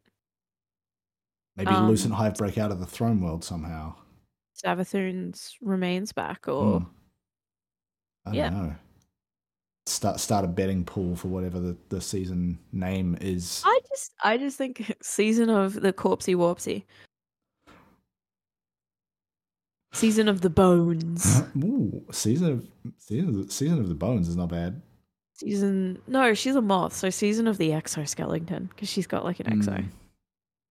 [1.55, 3.93] maybe um, Lucent Hive break out of the throne world somehow.
[4.63, 6.85] Savathun's remains back, or Hmm.
[8.25, 8.49] I don't Yeah.
[8.49, 8.75] know.
[9.85, 13.61] Start start a betting pool for whatever the, the season name is.
[13.65, 16.85] I just I just think season of the Corpsey Warpsy.
[19.93, 21.43] Season of the Bones.
[21.55, 24.81] Ooh, season of season of, season of the bones is not bad.
[25.33, 29.45] season no, she's a moth, so season of the exoskeleton because she's got like an
[29.45, 29.79] exo.
[29.79, 29.85] Mm.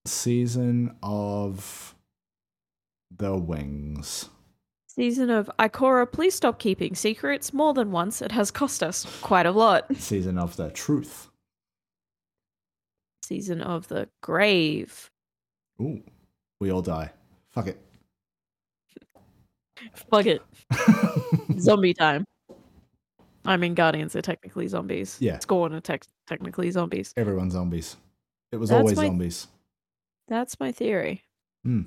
[0.05, 1.95] Season of
[3.17, 4.29] the wings.
[4.89, 8.21] Season of Ikora, please stop keeping secrets more than once.
[8.21, 9.87] It has cost us quite a lot.
[9.97, 11.31] Season of the truth.
[13.23, 15.11] Season of the grave.
[15.81, 16.03] Ooh,
[16.61, 17.13] we all die.
[17.51, 17.81] Fuck it.
[20.11, 20.43] Fuck it.
[21.61, 22.25] Zombie time.
[23.45, 25.17] I mean, Guardians are technically zombies.
[25.21, 25.39] Yeah.
[25.41, 27.13] Scorn are tec- technically zombies.
[27.17, 27.97] Everyone's zombies.
[28.53, 29.49] It was That's always my- zombies.
[30.29, 31.23] That's my theory.
[31.65, 31.83] Hmm.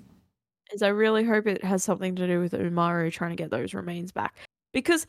[0.73, 3.73] Is I really hope it has something to do with Immaru trying to get those
[3.73, 4.35] remains back.
[4.73, 5.07] Because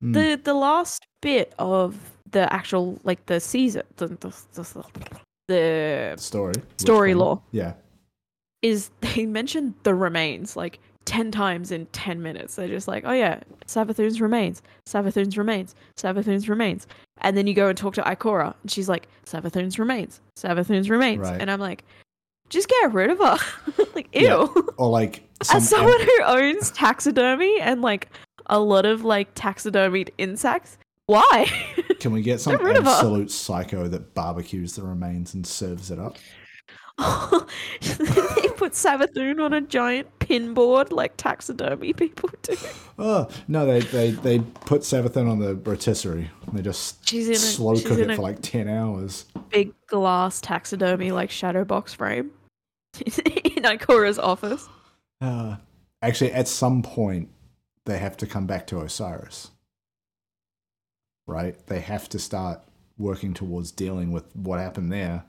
[0.00, 0.12] Hmm.
[0.12, 1.96] the the last bit of
[2.30, 4.84] the actual like the season the the, the,
[5.48, 6.54] the story.
[6.78, 7.42] Story lore.
[7.52, 7.74] Yeah.
[8.62, 12.56] is they mentioned the remains like 10 times in 10 minutes.
[12.56, 16.86] They're just like, oh yeah, Savathun's remains, Savathun's remains, Savathun's remains.
[17.18, 21.20] And then you go and talk to Ikora, and she's like, Savathun's remains, Savathun's remains.
[21.20, 21.40] Right.
[21.40, 21.84] And I'm like,
[22.48, 23.38] just get rid of her.
[23.94, 24.22] like, ew.
[24.22, 24.62] Yeah.
[24.76, 28.08] Or like As someone who owns taxidermy and like
[28.46, 31.50] a lot of like taxidermied insects, why?
[32.00, 36.16] Can we get some absolute psycho that barbecues the remains and serves it up?
[37.80, 42.56] they put Savathun on a giant pinboard like taxidermy people do.
[42.98, 46.30] Oh no, they they they put Savathun on the rotisserie.
[46.46, 49.24] And they just a- slow cook it for like ten hours.
[49.50, 52.30] big glass taxidermy like shadow box frame
[53.04, 54.68] in Ikora's office.
[55.20, 55.56] Uh,
[56.00, 57.28] actually, at some point,
[57.86, 59.50] they have to come back to Osiris.
[61.26, 61.56] Right?
[61.66, 62.60] They have to start
[62.98, 65.24] working towards dealing with what happened there.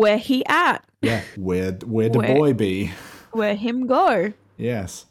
[0.00, 0.82] Where he at?
[1.02, 2.90] Yeah, where where the Where- boy be?
[3.32, 4.32] Where him go?
[4.56, 5.06] Yes.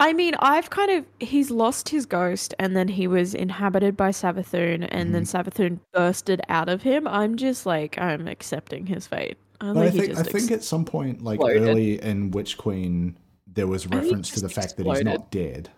[0.00, 4.10] I mean, I've kind of he's lost his ghost and then he was inhabited by
[4.10, 5.36] Savathun and then Mm-hmm.
[5.48, 7.08] Savathun bursted out of him.
[7.08, 9.36] I'm just like I'm accepting his fate.
[9.60, 11.62] I But I think I think ex- at some point, like exploded.
[11.68, 13.18] early in Witch Queen,
[13.48, 15.70] there was reference to the just fact that he's not dead.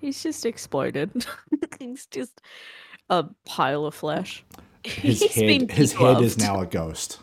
[0.00, 1.26] he's just exploded.
[1.80, 2.40] he's just
[3.10, 4.44] a pile of flesh.
[4.84, 7.18] His He's been head his head is now a ghost.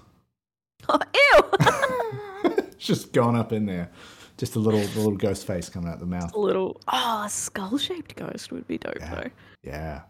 [0.89, 0.99] Oh,
[2.45, 2.53] ew!
[2.67, 3.89] it's just gone up in there.
[4.37, 6.33] Just a little the little ghost face coming out the mouth.
[6.33, 9.15] a little oh, a skull shaped ghost would be dope Yeah.
[9.15, 9.29] though.
[9.63, 10.01] Yeah.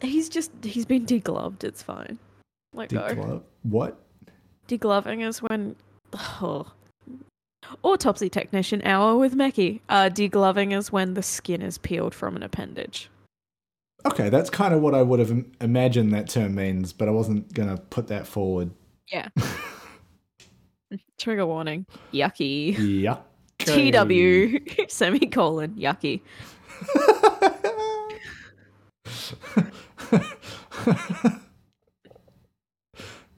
[0.00, 1.64] He's just he's been degloved.
[1.64, 2.18] It's fine.
[2.74, 3.42] Let go.
[3.62, 4.00] What?
[4.68, 5.76] Degloving is when
[6.14, 6.66] oh.
[7.82, 9.80] autopsy technician hour with Meckii.
[9.88, 13.08] Uh, degloving is when the skin is peeled from an appendage.
[14.06, 17.52] Okay, that's kind of what I would have imagined that term means, but I wasn't
[17.54, 18.70] gonna put that forward.
[19.10, 19.28] Yeah.
[21.18, 21.86] Trigger warning.
[22.12, 22.76] Yucky.
[23.02, 23.18] Yeah.
[23.58, 26.20] TW semicolon yucky.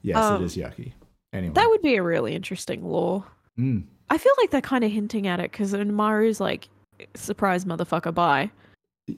[0.03, 0.93] yes, Um, it is yucky.
[1.33, 3.25] Anyway, That would be a really interesting lore.
[3.59, 6.69] Mm, I feel like they're kind of hinting at it because Maru's like,
[7.15, 8.51] surprise motherfucker, bye.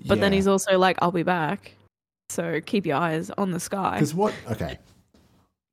[0.06, 1.74] But then he's also like, I'll be back.
[2.31, 3.94] So keep your eyes on the sky.
[3.94, 4.35] Because what?
[4.51, 4.78] Okay,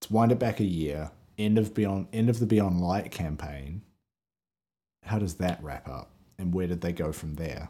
[0.01, 1.11] let's wind it back a year.
[1.38, 3.82] End of Beyond, end of the Beyond Light campaign.
[5.03, 7.70] How does that wrap up, and where did they go from there?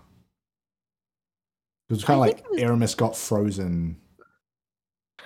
[1.90, 3.98] It was kind I of like was- Eramis got frozen,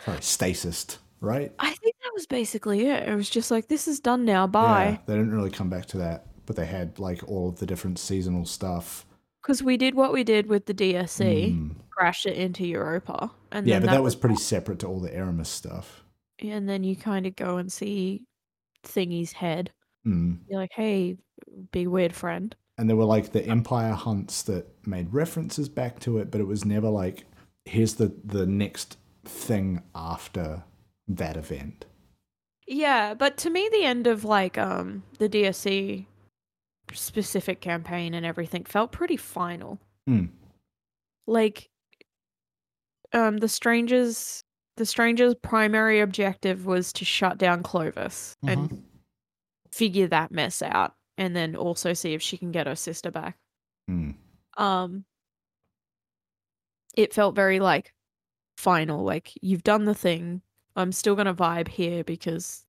[0.04, 1.54] sorry, stasis, right?
[1.60, 3.08] I think that was basically it.
[3.08, 4.90] It was just like, this is done now, bye.
[4.92, 7.66] Yeah, they didn't really come back to that, but they had like all of the
[7.66, 9.06] different seasonal stuff.
[9.42, 11.76] Because we did what we did with the DSC, Mm.
[11.90, 15.48] crashed it into Europa, and Yeah, but that was pretty separate to all the Eramis
[15.48, 16.04] stuff.
[16.42, 18.26] and then you kind of go and see
[18.84, 19.72] Thingy's head.
[20.06, 20.40] Mm.
[20.48, 21.18] You're like, hey,
[21.72, 22.56] big weird friend.
[22.78, 26.48] And there were like the Empire hunts that made references back to it, but it
[26.48, 27.26] was never like,
[27.66, 30.64] here's the the next thing after
[31.08, 31.86] that event.
[32.68, 36.06] Yeah, but to me, the end of like um the DSC
[36.94, 39.80] specific campaign and everything felt pretty final.
[40.10, 40.30] Mm.
[41.28, 41.70] Like,
[43.14, 44.44] um, the strangers,
[44.80, 48.82] the strangers' primary objective was to shut down Clovis and
[49.72, 53.38] figure that mess out, and then also see if she can get her sister back.
[53.92, 54.16] Mm.
[54.58, 55.04] Um,
[56.96, 57.94] it felt very like
[58.58, 59.04] final.
[59.04, 60.42] Like you've done the thing.
[60.78, 62.66] I'm still gonna vibe here because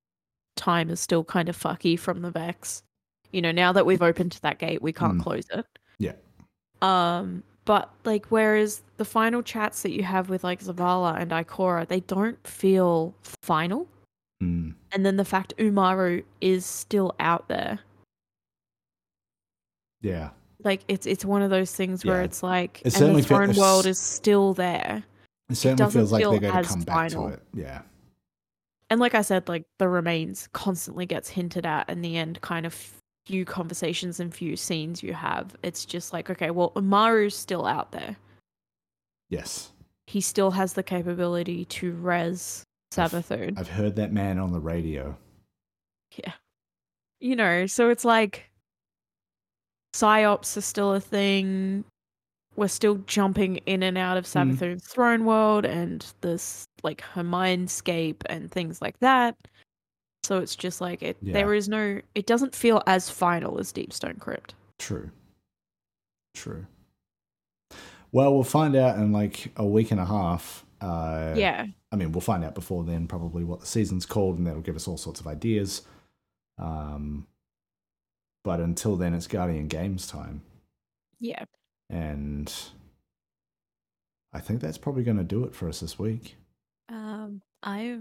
[0.56, 2.82] time is still kind of fucky from the Vex.
[3.30, 5.22] You know, now that we've opened that gate, we can't Mm.
[5.22, 5.64] close it.
[5.98, 6.14] Yeah.
[6.82, 11.86] Um, but like, whereas the final chats that you have with like Zavala and Ikora,
[11.86, 13.86] they don't feel final.
[14.42, 14.74] Mm.
[14.90, 17.78] And then the fact Immaru is still out there,
[20.02, 20.30] Yeah.
[20.64, 22.24] like it's it's one of those things where Yeah.
[22.24, 25.04] it's like, It and the fe- throne it's- world is still there.
[25.48, 27.28] It certainly doesn't feels like feel they're going to come back final.
[27.28, 27.42] to it.
[27.54, 27.82] Yeah.
[28.88, 32.66] And like I said, like the remains constantly gets hinted at in the end, kind
[32.66, 32.99] of
[33.30, 35.54] few conversations and few scenes you have.
[35.62, 38.16] It's just like, okay, well, Immaru's still out there.
[39.28, 39.70] Yes.
[40.08, 43.56] He still has the capability to res Savathun.
[43.56, 45.16] I've heard that man on the radio.
[46.16, 46.32] Yeah.
[47.20, 48.50] You know, so it's like
[49.94, 51.84] PsiOps are still a thing.
[52.56, 54.82] We're still jumping in and out of Mm.
[54.82, 59.36] Throne world and this like her mindscape and things like that.
[60.22, 61.32] So it's just like it Yeah.
[61.32, 64.54] there is no it doesn't feel as final as Deepstone Crypt.
[64.78, 65.10] True.
[66.34, 66.66] True.
[68.12, 70.64] Well, we'll find out in like a week and a half.
[70.80, 71.66] Uh, yeah.
[71.92, 74.76] I mean, we'll find out before then probably what the season's called, and that'll give
[74.76, 75.82] us all sorts of ideas.
[76.58, 77.26] Um,
[78.44, 80.42] but until then, it's Guardian Games time,
[81.18, 81.44] Yeah.
[81.88, 82.52] and
[84.32, 86.36] I think that's probably going to do it for us this week.
[86.88, 87.98] Um I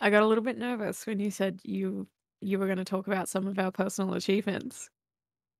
[0.00, 2.06] I got a little bit nervous when you said you
[2.40, 4.90] you were going to talk about some of our personal achievements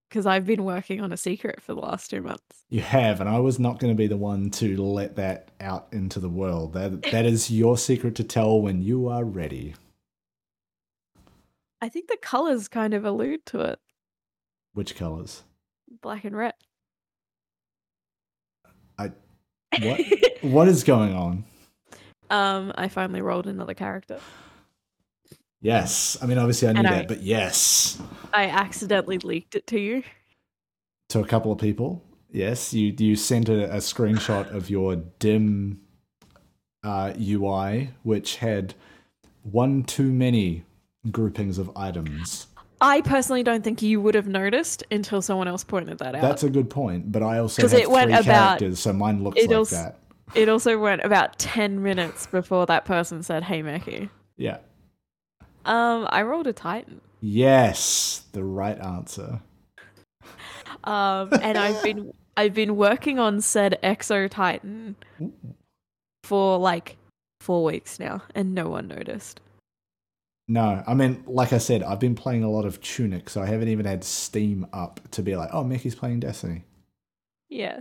[0.09, 2.65] because I've been working on a secret for the last 2 months.
[2.70, 5.89] You have, and I was not going to be the one to let that out
[5.93, 6.73] into the world.
[6.73, 9.74] That that is your secret to tell when you are ready.
[11.81, 13.78] I think the colors kind of allude to it.
[14.73, 15.45] Which colors?
[16.03, 16.55] Black and red.
[18.99, 19.12] I
[19.81, 20.01] what?
[20.43, 21.45] what is going on?
[22.30, 24.18] Um, I finally rolled another character.
[25.60, 28.00] Yes, I mean obviously I knew And that, I- but yes,
[28.32, 30.02] I accidentally leaked it to you.
[31.09, 32.05] to a couple of people.
[32.30, 35.80] Yes, you you sent a, a screenshot of your dim
[36.84, 38.74] uh, UI, which had
[39.42, 40.64] one too many
[41.10, 42.46] groupings of items.
[42.80, 46.22] I personally don't think you would have noticed until someone else pointed that out.
[46.22, 48.24] That's a good point, but I also 'Cause have it went about-
[48.60, 49.98] characters, so mine looks like that.
[50.34, 54.59] It also went about 10 minutes before that person said, "Hey, Meckii." Yeah.
[55.64, 57.00] Um, I rolled a Titan.
[57.20, 59.40] Yes, the right answer.
[60.84, 64.96] Um, and I've been I've been working on said Exo Titan
[66.22, 66.96] for like
[67.40, 69.40] four weeks now, and no one noticed.
[70.46, 73.46] No, I mean, like I said, I've been playing a lot of Tunic, so I
[73.46, 76.64] haven't even had Steam up to be like, oh, Meckii's playing Destiny.
[77.50, 77.80] Yeah.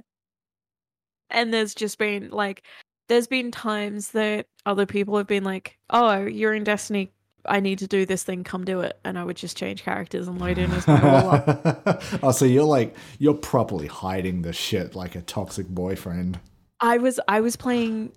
[1.29, 2.63] And there's just been like
[3.07, 7.11] there's been times that other people have been like, "Oh, you're in Destiny.
[7.45, 8.43] I need to do this thing.
[8.43, 11.31] Come do it." And I would just change characters and load in as my roll
[11.31, 12.03] up.
[12.23, 16.39] oh, so you're like you're properly hiding the shit like a toxic boyfriend.
[16.79, 18.11] I was I was playing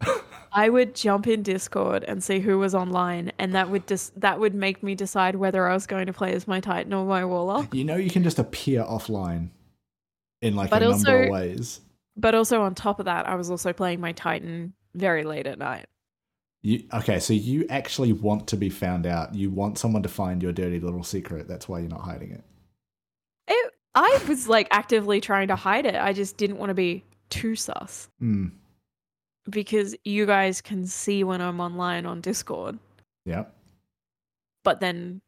[0.53, 4.39] I would jump in Discord and see who was online and that would just that
[4.39, 7.24] would make me decide whether I was going to play as my Titan or my
[7.24, 7.74] Warlock.
[7.74, 9.51] You know, you can just appear offline
[10.43, 11.81] in like But a number of ways.
[12.16, 15.59] But also on top of that, I was also playing my Titan very late at
[15.59, 15.87] night.
[16.62, 19.35] You, okay, so you actually want to be found out.
[19.35, 21.49] You want someone to find your dirty little secret.
[21.49, 22.45] That's why you're not hiding it.
[23.49, 25.95] It, I was like actively trying to hide it.
[25.95, 28.49] I just didn't want to be too sus Hmm.
[29.49, 32.78] because you guys can see when I'm online on Discord.
[33.24, 33.55] Yep.
[34.65, 35.23] But then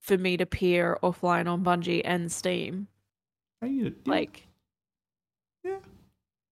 [0.00, 2.88] for me to peer offline on Bungie and Steam,
[3.62, 4.46] you- you- like
[5.62, 5.78] Yeah.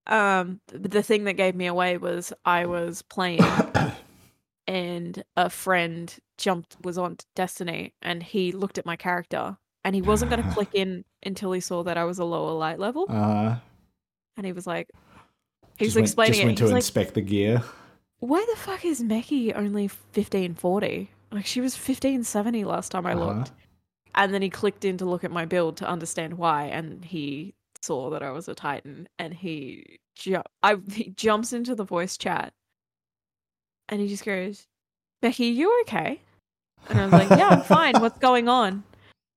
[0.06, 3.40] Um the thing that gave me away was I was playing
[4.66, 10.02] and a friend jumped was on Destiny and he looked at my character and he
[10.02, 13.06] wasn't going to click in until he saw that I was a lower light level,
[13.08, 13.56] Uh,
[14.36, 14.88] and he was like,
[15.78, 16.46] he was went, explaining just it.
[16.46, 17.62] went was to like, inspect the gear.
[18.20, 21.10] why the fuck is Meckii only fifteen forty?
[21.32, 23.26] Like she was fifteen seventy last time I Uh-huh.
[23.38, 23.52] looked.
[24.14, 27.54] And then he clicked in to look at my build to understand why, and he
[27.82, 32.16] saw that I was a Titan, and he ju- I he jumps into the voice
[32.16, 32.52] chat,
[33.88, 34.66] and he just goes,
[35.20, 36.20] "Becky, you okay?"
[36.88, 38.00] And I was like, "Yeah, I'm fine.
[38.00, 38.84] What's going on?"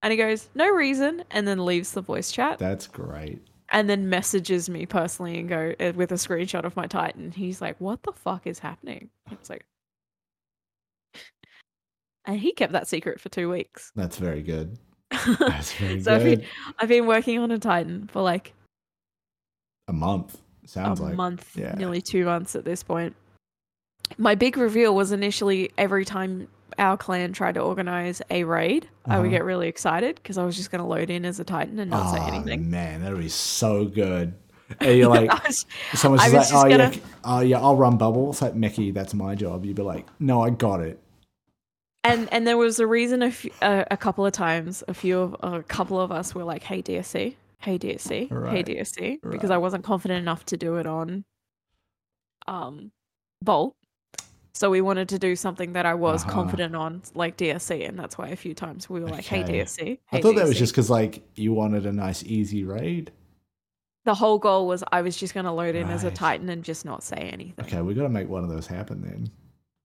[0.01, 3.41] And he goes, "No reason," and then leaves the voice chat, That's great.
[3.69, 7.31] and then messages me personally and go uh, with a screenshot of my Titan.
[7.31, 9.65] He's like, "What the fuck is happening?" It's like,
[12.25, 13.91] and he kept that secret for two weeks.
[13.95, 14.77] That's very good.
[15.61, 16.43] So I've been.
[16.79, 18.53] I've been working on a Titan for like
[19.87, 21.15] A month sounds a like.
[21.15, 21.73] month, yeah.
[21.75, 23.15] nearly two months at this point.
[24.17, 29.17] My big reveal was initially every time our clan tried to organize a raid, I
[29.17, 29.31] would Uh-huh.
[29.37, 31.89] get really excited because I was just going to load in as a Titan and
[31.91, 32.69] not say Oh, anything.
[32.69, 34.33] man, that'd be so good.
[34.79, 36.91] And you're like, was, someone's like, oh, gonna...
[36.91, 38.31] yeah, oh, yeah, I'll run bubble.
[38.31, 39.63] It's like Meckii, that's my job.
[39.63, 40.99] You'd be like, no, I got it.
[42.05, 45.19] And and there was a reason a, f- a, a couple of times a few
[45.19, 49.49] of a couple of us were like hey dsc hey dsc hey Right, dsc because
[49.49, 51.25] i wasn't confident enough to do it on
[52.47, 52.91] um
[53.43, 53.75] Vault.
[54.53, 56.31] So we wanted to do something that i was Uh-huh.
[56.31, 59.77] confident on like dsc and that's why a few times we were like hey dsc
[59.79, 63.11] hey I thought that was just because like you wanted a nice easy raid.
[64.05, 66.63] the whole goal was i was just going to load in as a titan and
[66.63, 67.65] just not say anything.
[67.65, 69.31] Okay, we got to make one of those happen then.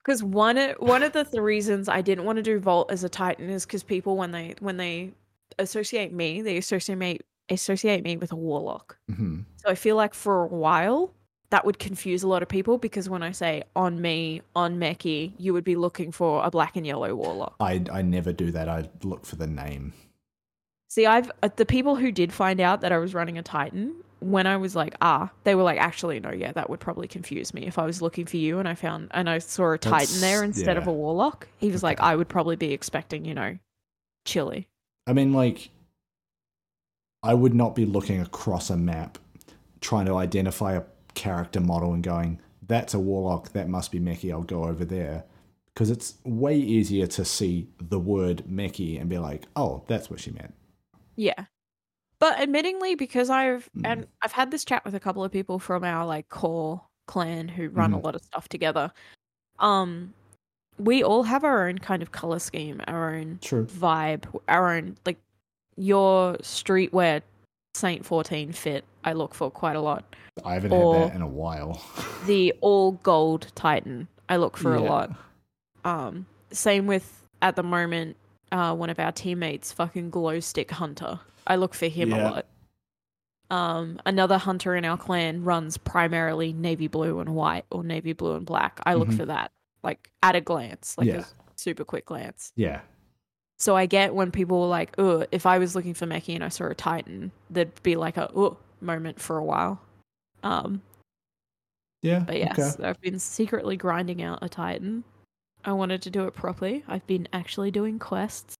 [0.04, 3.04] Because one o- one of the th- reasons I didn't want to do Vault as
[3.04, 5.12] a Titan is because people when they when they
[5.58, 7.18] associate me, they associate me
[7.50, 8.96] associate me with a warlock.
[9.14, 11.12] hmm So I feel like for a while
[11.50, 15.32] that would confuse a lot of people because when I say on me on Meckii,
[15.36, 17.56] you would be looking for a black and yellow warlock.
[17.60, 18.68] I I never do that.
[18.68, 19.92] I look for the name.
[20.88, 24.02] See, I've uh, the people who did find out that I was running a Titan
[24.20, 27.52] when I was like, ah, they were like, actually, no, yeah, that would probably confuse
[27.52, 30.20] me if I was looking for you and I found and I saw a Titan
[30.20, 30.90] there That's- instead of yeah.
[30.90, 31.48] a Warlock.
[31.58, 33.58] He was like, I would probably be expecting, you know,
[34.24, 34.68] Chili.
[35.06, 35.70] I mean, like,
[37.22, 39.18] I would not be looking across a map
[39.80, 40.82] trying to identify a
[41.14, 45.24] character model and going, that's a warlock, that must be Meckii, I'll go over there.
[45.74, 50.20] Because it's way easier to see the word Meckii and be like, oh, that's what
[50.20, 50.54] she meant.
[51.16, 51.46] Yeah.
[52.20, 53.82] But admittingly, because I've Mm.
[53.84, 57.48] and I've had this chat with a couple of people from our like core clan
[57.48, 58.04] who run a Mhm.
[58.04, 58.92] lot of stuff together.
[59.58, 60.14] Um,
[60.78, 63.66] we all have our own kind of color scheme, our own True.
[63.66, 65.18] vibe, our own like
[65.76, 67.22] your streetwear
[67.74, 68.84] Saint 14 fit.
[69.04, 70.04] I look for quite a lot.
[70.44, 71.80] I haven't Or- had that in a while.
[72.26, 74.08] The all gold Titan.
[74.28, 75.10] I look for a lot.
[75.84, 78.16] Um, same with at the moment,
[78.52, 81.20] uh, one of our teammates, fucking glow stick hunter.
[81.46, 82.16] I look for him Yeah.
[82.16, 82.46] a lot.
[83.50, 88.36] Um, another hunter in our clan runs primarily navy blue and white or navy blue
[88.36, 88.78] and black.
[88.86, 89.16] I look Mhm.
[89.16, 89.50] for that,
[89.82, 91.20] like at a glance, like Yeah.
[91.20, 91.24] a
[91.56, 92.52] super quick glance.
[92.54, 92.82] Yeah.
[93.58, 96.44] So I get when people were like, "Oh, if I was looking for Meckii and
[96.44, 99.80] I saw a Titan, there'd be like a oh moment for a while."
[100.44, 100.80] Um,
[102.02, 102.20] Yeah.
[102.20, 102.88] but yes, Okay.
[102.88, 105.04] I've been secretly grinding out a Titan.
[105.64, 106.84] I wanted to do it properly.
[106.88, 108.54] I've been actually doing quests,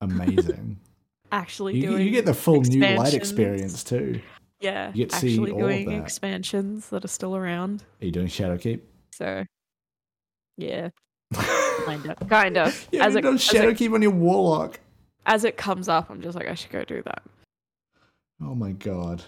[0.00, 0.78] Amazing.
[1.32, 2.06] actually you, doing.
[2.06, 4.20] you get the full new light experience too.
[4.60, 6.02] yeah, you get to see actually all of doing that.
[6.02, 7.82] expansions that are still around.
[8.00, 8.80] Are you doing Shadowkeep?
[9.12, 9.44] So,
[10.56, 10.90] yeah,
[11.84, 12.88] kind of, kind of.
[12.92, 14.78] You as, it, done Shadowkeep on your Warlock.
[15.26, 17.22] as it comes up, I'm just like, I should go do that.
[18.42, 19.22] Oh my god.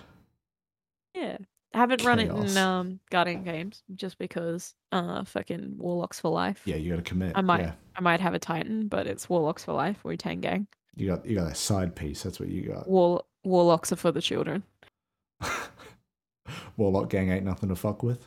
[1.15, 1.39] Yeah.
[1.75, 6.63] I haven't run it in um Guardian games just because uh fucking Warlocks for life.
[6.65, 7.33] Yeah, you got to commit.
[7.35, 7.73] I might Yeah.
[7.97, 10.67] I might have a Titan, but it's Warlocks for life, Wu Tang Gang.
[10.97, 12.23] You got you got a side piece.
[12.23, 12.89] That's what you got.
[12.89, 14.63] War Warlocks are for the children.
[16.77, 18.27] Warlock gang ain't nothing to fuck with.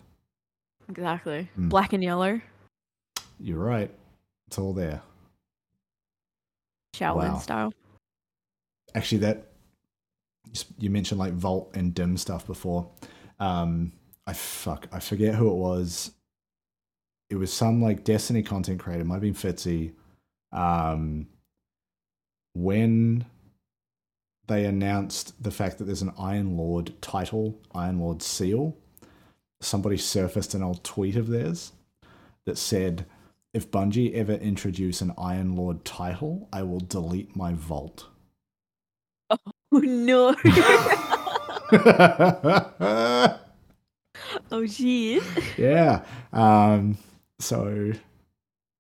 [0.90, 1.50] Exactly.
[1.58, 1.70] Mm.
[1.70, 2.42] Black and yellow,
[3.40, 3.90] You're right.
[4.48, 5.02] It's all there.
[6.96, 7.38] Shaolin Wow.
[7.40, 7.74] style.
[8.94, 9.48] Actually, that
[10.78, 12.90] you mentioned like Vault and Dim stuff before.
[13.42, 13.94] Um,
[14.28, 16.12] I fuck, I forget who it was.
[17.30, 19.04] It was some like Destiny content creator.
[19.04, 19.94] Might have been Fitzy.
[20.54, 21.28] Um,
[22.54, 23.26] when
[24.48, 28.78] they announced the fact that there's an Iron Lord title, Iron Lord seal,
[29.62, 31.72] somebody surfaced an old tweet of theirs
[32.46, 33.06] that said,
[33.54, 38.08] "If Bungie ever introduce an Iron Lord title, I will delete my vault."
[39.74, 40.36] Oh no.
[44.52, 45.24] oh shit.
[45.58, 46.04] yeah.
[46.34, 46.98] Um,
[47.40, 47.92] so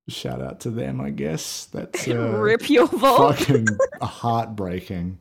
[0.10, 1.66] Shout out to them, I guess.
[1.66, 3.38] That's uh, Rip your vault.
[3.38, 3.68] fucking
[4.02, 5.20] heartbreaking.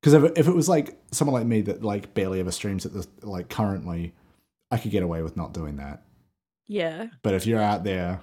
[0.00, 2.86] Because if, it- if it was like someone like me that like barely ever streams
[2.86, 4.12] at this like currently,
[4.70, 6.02] I could get away with not doing that.
[6.68, 7.06] Yeah.
[7.22, 8.22] But if you're out there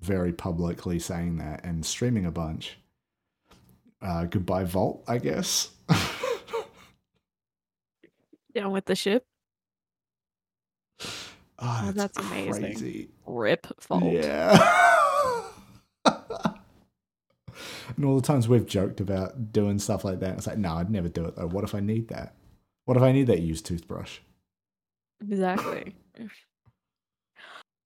[0.00, 2.78] very publicly saying that and streaming a bunch,
[4.00, 5.70] uh, goodbye Vault, I guess.
[8.54, 9.24] Down with the ship.
[11.00, 11.08] oh,
[11.58, 12.62] Oh, that's that's amazing.
[12.62, 13.08] crazy.
[13.26, 14.04] Rip vault.
[14.04, 14.58] Yeah.
[17.96, 20.90] and all the times we've joked about doing stuff like that, it's like, no, I'd
[20.90, 21.46] never do it though.
[21.46, 22.34] What if I need that?
[22.84, 24.18] What if I need that used toothbrush?
[25.22, 25.94] Exactly.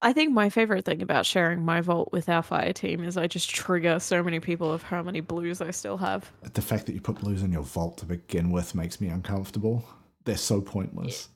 [0.01, 3.27] I think my favorite thing about sharing my vault with our fire team is I
[3.27, 6.31] just trigger so many people of how many blues I still have.
[6.53, 9.83] The fact that you put blues in your vault to begin with makes me uncomfortable.
[10.27, 11.29] They're so pointless.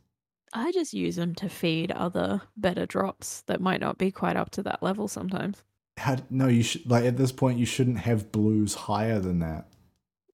[0.51, 4.49] I just use them to feed other better drops that might not be quite up
[4.51, 5.63] to that level sometimes.
[5.95, 9.68] How, no, you should like at this point you shouldn't have blues higher than that.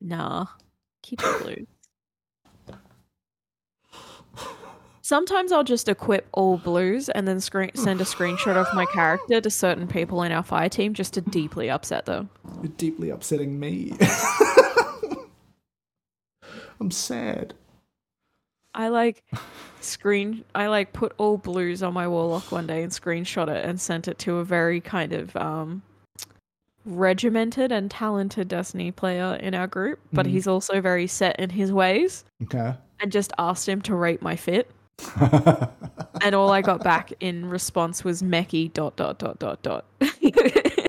[0.02, 0.48] Nah,
[1.04, 1.68] keep it blue.
[5.04, 9.40] Sometimes I'll just equip all blues and then screen- send a screenshot of my character
[9.40, 12.32] to certain people in our fire team just to deeply upset them.
[12.64, 13.94] You're deeply upsetting me.
[16.80, 17.54] I'm sad.
[18.78, 19.24] I like
[19.82, 23.82] screen I like put all blues on my warlock one day and screenshot it and
[23.82, 25.82] sent it to a very kind of um
[26.86, 30.30] regimented and talented Destiny player in our group, but Mhm.
[30.30, 32.76] he's also very set in his ways Okay.
[33.02, 34.70] and just asked him to rate my fit.
[36.24, 39.86] And all I got back in response was Meckii dot dot dot dot dot.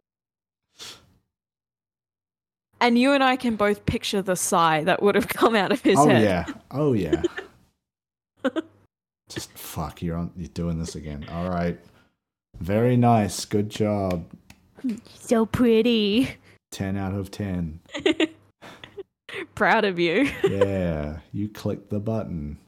[2.81, 5.83] and you and I can both picture the sigh that would have come out of
[5.83, 6.23] his oh head.
[6.23, 6.45] Oh yeah.
[6.71, 7.23] Oh yeah.
[9.29, 11.27] Just fuck, you're on you're doing this again.
[11.31, 11.79] All right.
[12.59, 13.45] Very nice.
[13.45, 14.25] Good job.
[15.15, 16.31] So pretty.
[16.71, 17.81] 10 out of 10.
[19.55, 20.31] Proud of you.
[20.45, 22.59] Yeah, you clicked the button.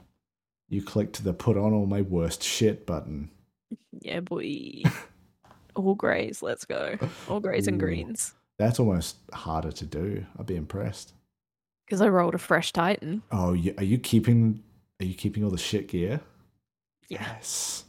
[0.69, 3.31] You clicked the put on all my worst shit button.
[4.01, 4.82] Yeah, boy.
[5.74, 6.97] All greys, let's go.
[7.28, 8.35] All greys and greens.
[8.59, 10.24] That's almost harder to do.
[10.39, 11.12] I'd be impressed.
[11.87, 13.23] Because I rolled a fresh Titan.
[13.32, 14.62] Oh, are you keeping
[15.01, 16.20] are you keeping all the shit gear?
[17.11, 17.20] Yeah.
[17.20, 17.85] Yes.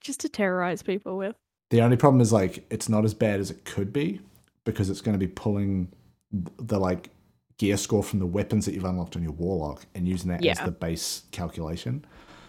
[0.00, 1.34] Just to terrorize people with.
[1.70, 4.20] The only problem is like it's not as bad as it could be
[4.64, 5.88] because it's going to be pulling
[6.30, 7.10] the like
[7.58, 10.58] gear score from the weapons that you've unlocked on your warlock and using that as
[10.60, 12.04] the base calculation.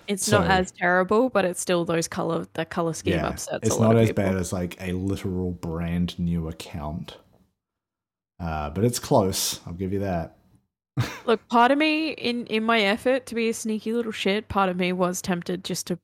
[0.08, 3.76] It's not as terrible, but it's still those color the color scheme yeah, upsets it's
[3.76, 4.24] a lot not as people.
[4.24, 7.18] bad as like a literal brand new account.
[8.40, 9.60] Uh, but it's close.
[9.68, 10.39] I'll give you that.
[11.26, 14.70] Look, part of me in in my effort to be a sneaky little shit, part
[14.70, 16.00] of me was tempted just to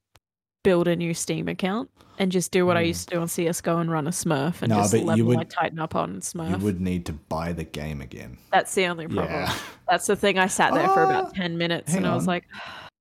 [0.64, 2.88] build a new Steam account and just do what I Mm.
[2.88, 5.36] used to do on CS:GO and run a Smurf and No, just you level my
[5.40, 6.50] would- Titan up on Smurf.
[6.60, 8.38] You would need to buy the game again.
[8.52, 9.28] That's the only problem.
[9.30, 9.54] Yeah.
[9.88, 10.40] That's the thing.
[10.40, 12.46] I sat there for Ah, about ten minutes and I was like,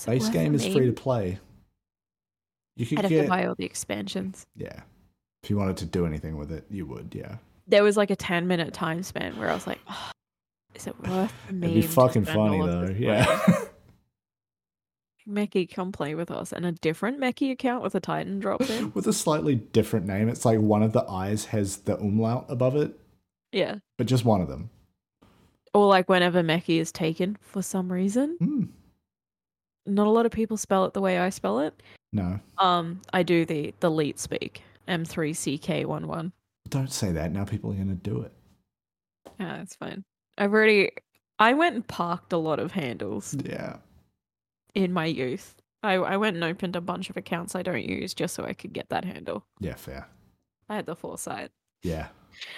[0.01, 1.39] "Is Base game is me?" free to play.
[2.77, 4.45] You could I'd have get to buy all the expansions.
[4.57, 4.83] yeah.
[5.43, 7.15] If you wanted to do anything with it, you would.
[7.15, 7.37] Yeah.
[7.69, 10.11] There was like a ten minute time span where I was like, "Oh,
[10.75, 11.69] is it worth me?
[11.71, 12.95] It'd be fucking funny though.
[12.97, 13.25] Yeah.
[13.47, 13.59] money?"
[15.27, 18.93] Meckii, come play with us, and a different Meckii account with a Titan drop in.
[18.93, 20.29] With a slightly different name.
[20.29, 22.99] It's like one of the eyes has the umlaut above it,
[23.51, 23.77] Yeah.
[23.97, 24.69] but just one of them.
[25.73, 28.37] Or like whenever Meckii is taken for some reason.
[28.39, 28.65] Hmm.
[29.87, 31.83] Not a lot of people spell it the way I spell it.
[32.13, 32.39] No.
[32.59, 34.63] Um, I do the the leet speak.
[34.89, 36.33] M3CK11.
[36.69, 37.33] Don't say that.
[37.33, 38.33] Now people are gonna do it.
[39.41, 40.05] Yeah, that's fine.
[40.39, 40.91] I've already
[41.39, 43.77] I went and parked a lot of handles Yeah.
[44.75, 45.57] in my youth.
[45.83, 48.53] I, I went and opened a bunch of accounts I don't use just so I
[48.55, 49.45] could get that handle.
[49.61, 50.09] Yeah, fair.
[50.69, 51.51] I had the foresight.
[51.83, 52.09] Yeah.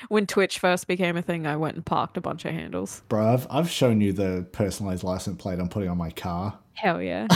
[0.09, 3.03] When Twitch first became a thing, I went and parked a bunch of handles.
[3.09, 6.59] Bro, I've, I've shown you the personalized license plate I'm putting on my car.
[6.75, 7.27] Hell yeah.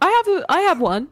[0.00, 1.08] I have a, I have one.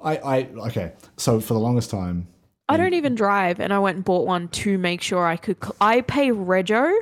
[0.00, 0.38] I, I
[0.68, 0.92] okay.
[1.16, 2.26] So for the longest time,
[2.72, 5.56] I don't even drive, and I went and bought one to make sure I could.
[5.62, 6.92] Cl- I pay rego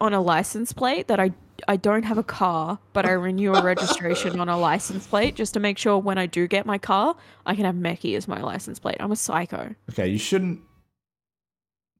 [0.00, 1.32] on a license plate that I
[1.66, 5.54] I don't have a car, but I renew a registration on a license plate just
[5.54, 7.16] to make sure when I do get my car,
[7.46, 8.96] I can have Meckii as my license plate.
[9.00, 9.74] I'm a psycho.
[9.90, 10.60] okay, you shouldn't.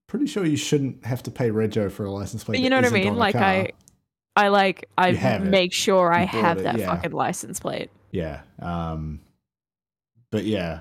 [0.06, 2.60] Pretty sure you shouldn't have to pay rego for a license plate.
[2.60, 3.16] You know what I mean?
[3.16, 3.42] Like car.
[3.42, 3.72] I,
[4.36, 5.50] I like I have it.
[5.50, 6.94] make sure I have it, that yeah.
[6.94, 7.90] fucking license plate.
[8.10, 8.42] Yeah.
[8.60, 9.20] Um.
[10.30, 10.80] But yeah.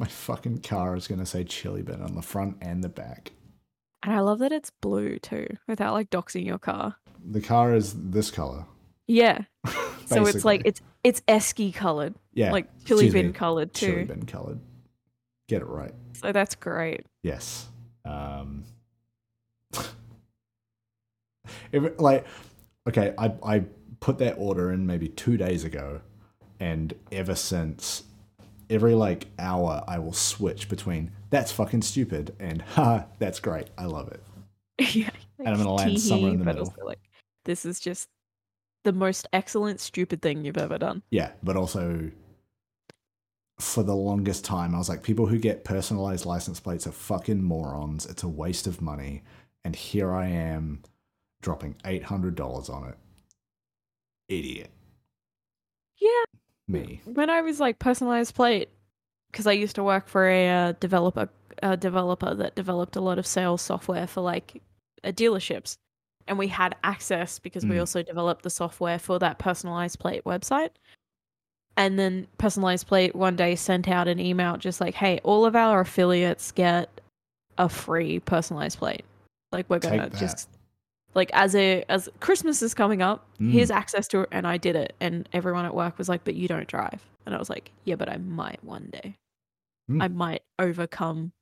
[0.00, 3.32] My fucking car is gonna say chillybin on the front and the back.
[4.02, 6.96] And I love that it's blue too, without like doxing your car.
[7.22, 8.64] The car is this color.
[9.06, 9.42] Yeah,
[10.06, 13.86] So it's like it's it's esky colored, yeah, like chili excuse bin me, colored too.
[13.86, 14.58] chili bin colored.
[15.48, 15.94] Get it right.
[16.14, 17.06] So that's great.
[17.22, 17.68] Yes.
[18.04, 18.64] Um,
[21.72, 22.26] if, like,
[22.88, 23.64] okay, I I
[24.00, 26.00] put that order in maybe two days ago,
[26.58, 28.02] and ever since,
[28.70, 33.68] every like hour I will switch between that's fucking stupid and ha that's great.
[33.76, 34.22] I love it.
[34.94, 35.10] yeah.
[35.38, 36.74] And I'm gonna land somewhere in the middle.
[36.84, 37.00] like
[37.44, 38.08] this is just
[38.84, 41.02] the most excellent stupid thing you've ever done.
[41.10, 42.10] Yeah, but also
[43.60, 47.42] for the longest time, I was like, people who get personalized license plates are fucking
[47.42, 48.06] morons.
[48.06, 49.22] It's a waste of money.
[49.64, 50.82] And here I am
[51.42, 52.96] dropping $800 on it.
[54.28, 54.70] Idiot.
[55.98, 56.39] Yeah.
[56.70, 57.00] Me.
[57.04, 58.68] When I was like personalized plate,
[59.30, 61.28] because I used to work for a uh, developer,
[61.62, 64.62] a developer that developed a lot of sales software for like
[65.04, 65.76] uh, dealerships,
[66.26, 67.80] and we had access because we Mm.
[67.80, 70.70] also developed the software for that personalized plate website.
[71.76, 75.56] And then personalized plate one day sent out an email just like, "Hey, all of
[75.56, 77.00] our affiliates get
[77.56, 79.04] a free personalized plate.
[79.52, 80.18] Like we're gonna that.
[80.18, 80.48] just."
[81.14, 83.50] Like as a as Christmas is coming up, Mm.
[83.52, 86.34] here's access to it, and I did it, and everyone at work was like, "But
[86.34, 89.16] you don't drive," and I was like, "Yeah, but I might one day.
[89.90, 90.02] Mm.
[90.02, 91.32] I might overcome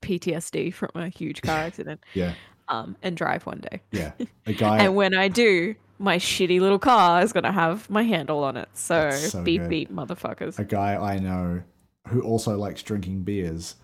[0.00, 2.34] PTSD from a huge car accident, Yeah.
[2.68, 3.80] um, and drive one day.
[3.90, 4.12] Yeah.
[4.46, 4.78] A guy.
[4.84, 8.68] and when I do, my shitty little car is gonna have my handle on it.
[8.74, 9.70] So, so beep good.
[9.70, 10.58] beep, motherfuckers.
[10.58, 11.62] a guy I know
[12.08, 13.76] who also likes drinking beers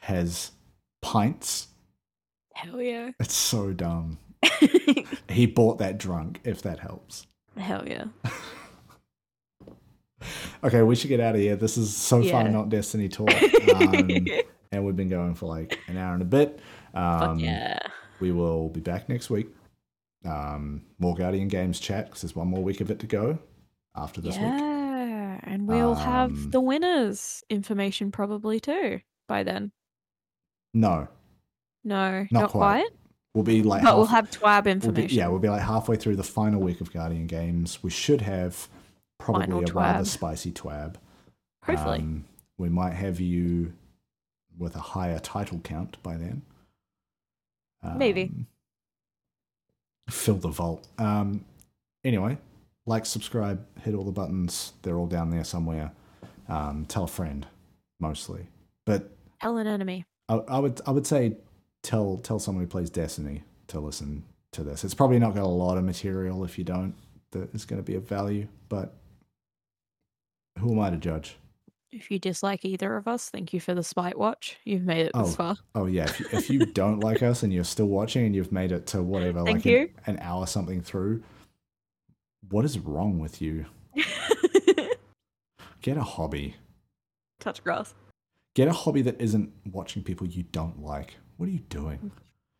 [0.00, 0.52] has
[1.00, 1.68] pints.
[2.54, 3.10] Hell yeah.
[3.18, 4.18] It's so dumb.
[5.28, 7.26] He bought that drunk, if that helps.
[7.56, 8.04] Hell yeah.
[10.62, 11.56] Okay, we should get out of here.
[11.56, 13.28] This is so far not Destiny talk.
[13.74, 14.26] Um,
[14.72, 16.60] and we've been going for like an hour and a bit.
[16.94, 17.78] Fuck Um, yeah.
[18.20, 19.48] We will be back next week.
[20.24, 23.38] Um, more Guardian Games chat because there's one more week of it to go
[23.94, 24.46] after this week.
[24.46, 29.72] Yeah, and we'll have Um, the winners information probably too by then.
[30.72, 31.08] No,
[31.84, 32.80] No, Not not, quite.
[32.88, 32.90] quite.
[33.34, 35.18] We'll be like But we'll have TWAB we'll be, information.
[35.18, 37.82] yeah, we'll be like halfway through the final week of Guardian Games.
[37.82, 38.68] We should have
[39.18, 40.94] probably Final a rather spicy twab.
[41.64, 41.98] Hopefully.
[41.98, 42.24] Um,
[42.58, 43.72] we might have you
[44.56, 46.42] with a higher title count by then.
[47.96, 48.24] Maybe.
[48.24, 48.46] Um,
[50.08, 50.86] Fill the vault.
[50.98, 51.44] Um,
[52.04, 52.38] anyway,
[52.86, 54.74] like, subscribe, hit all the buttons.
[54.82, 55.92] They're all down there somewhere.
[56.48, 57.46] Um, tell a friend,
[58.00, 58.46] mostly.
[58.84, 60.04] But Tell an enemy.
[60.28, 61.36] I, I would I would say
[61.84, 64.82] tell tell someone who plays Destiny to listen to this.
[64.82, 66.94] It's probably not got a lot of material if you don't
[67.30, 68.48] that is going to be of value.
[68.68, 68.94] But
[70.58, 71.36] who am I to judge?
[71.92, 74.56] If you dislike either of us, thank you for the spite watch.
[74.64, 75.56] You've made it this Oh, far.
[75.76, 78.50] Oh yeah, if you, if you don't like us and you're still watching and you've
[78.50, 79.90] made it to whatever Thank like you.
[80.06, 81.22] An, an hour something through,
[82.50, 83.66] what is wrong with you?
[85.82, 86.56] Get a hobby.
[87.38, 87.94] Touch grass.
[88.54, 91.16] Get a hobby that isn't watching people you don't like.
[91.36, 92.12] What are you doing?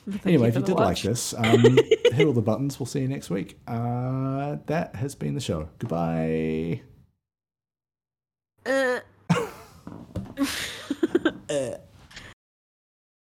[0.09, 1.60] Thank anyway, if you the did like this, um,
[2.12, 2.78] hit all the buttons.
[2.78, 3.59] We'll see you next week.
[3.66, 5.68] Uh, that has been the show.
[5.78, 6.82] Goodbye.
[8.66, 9.01] Uh.
[11.48, 11.76] Uh.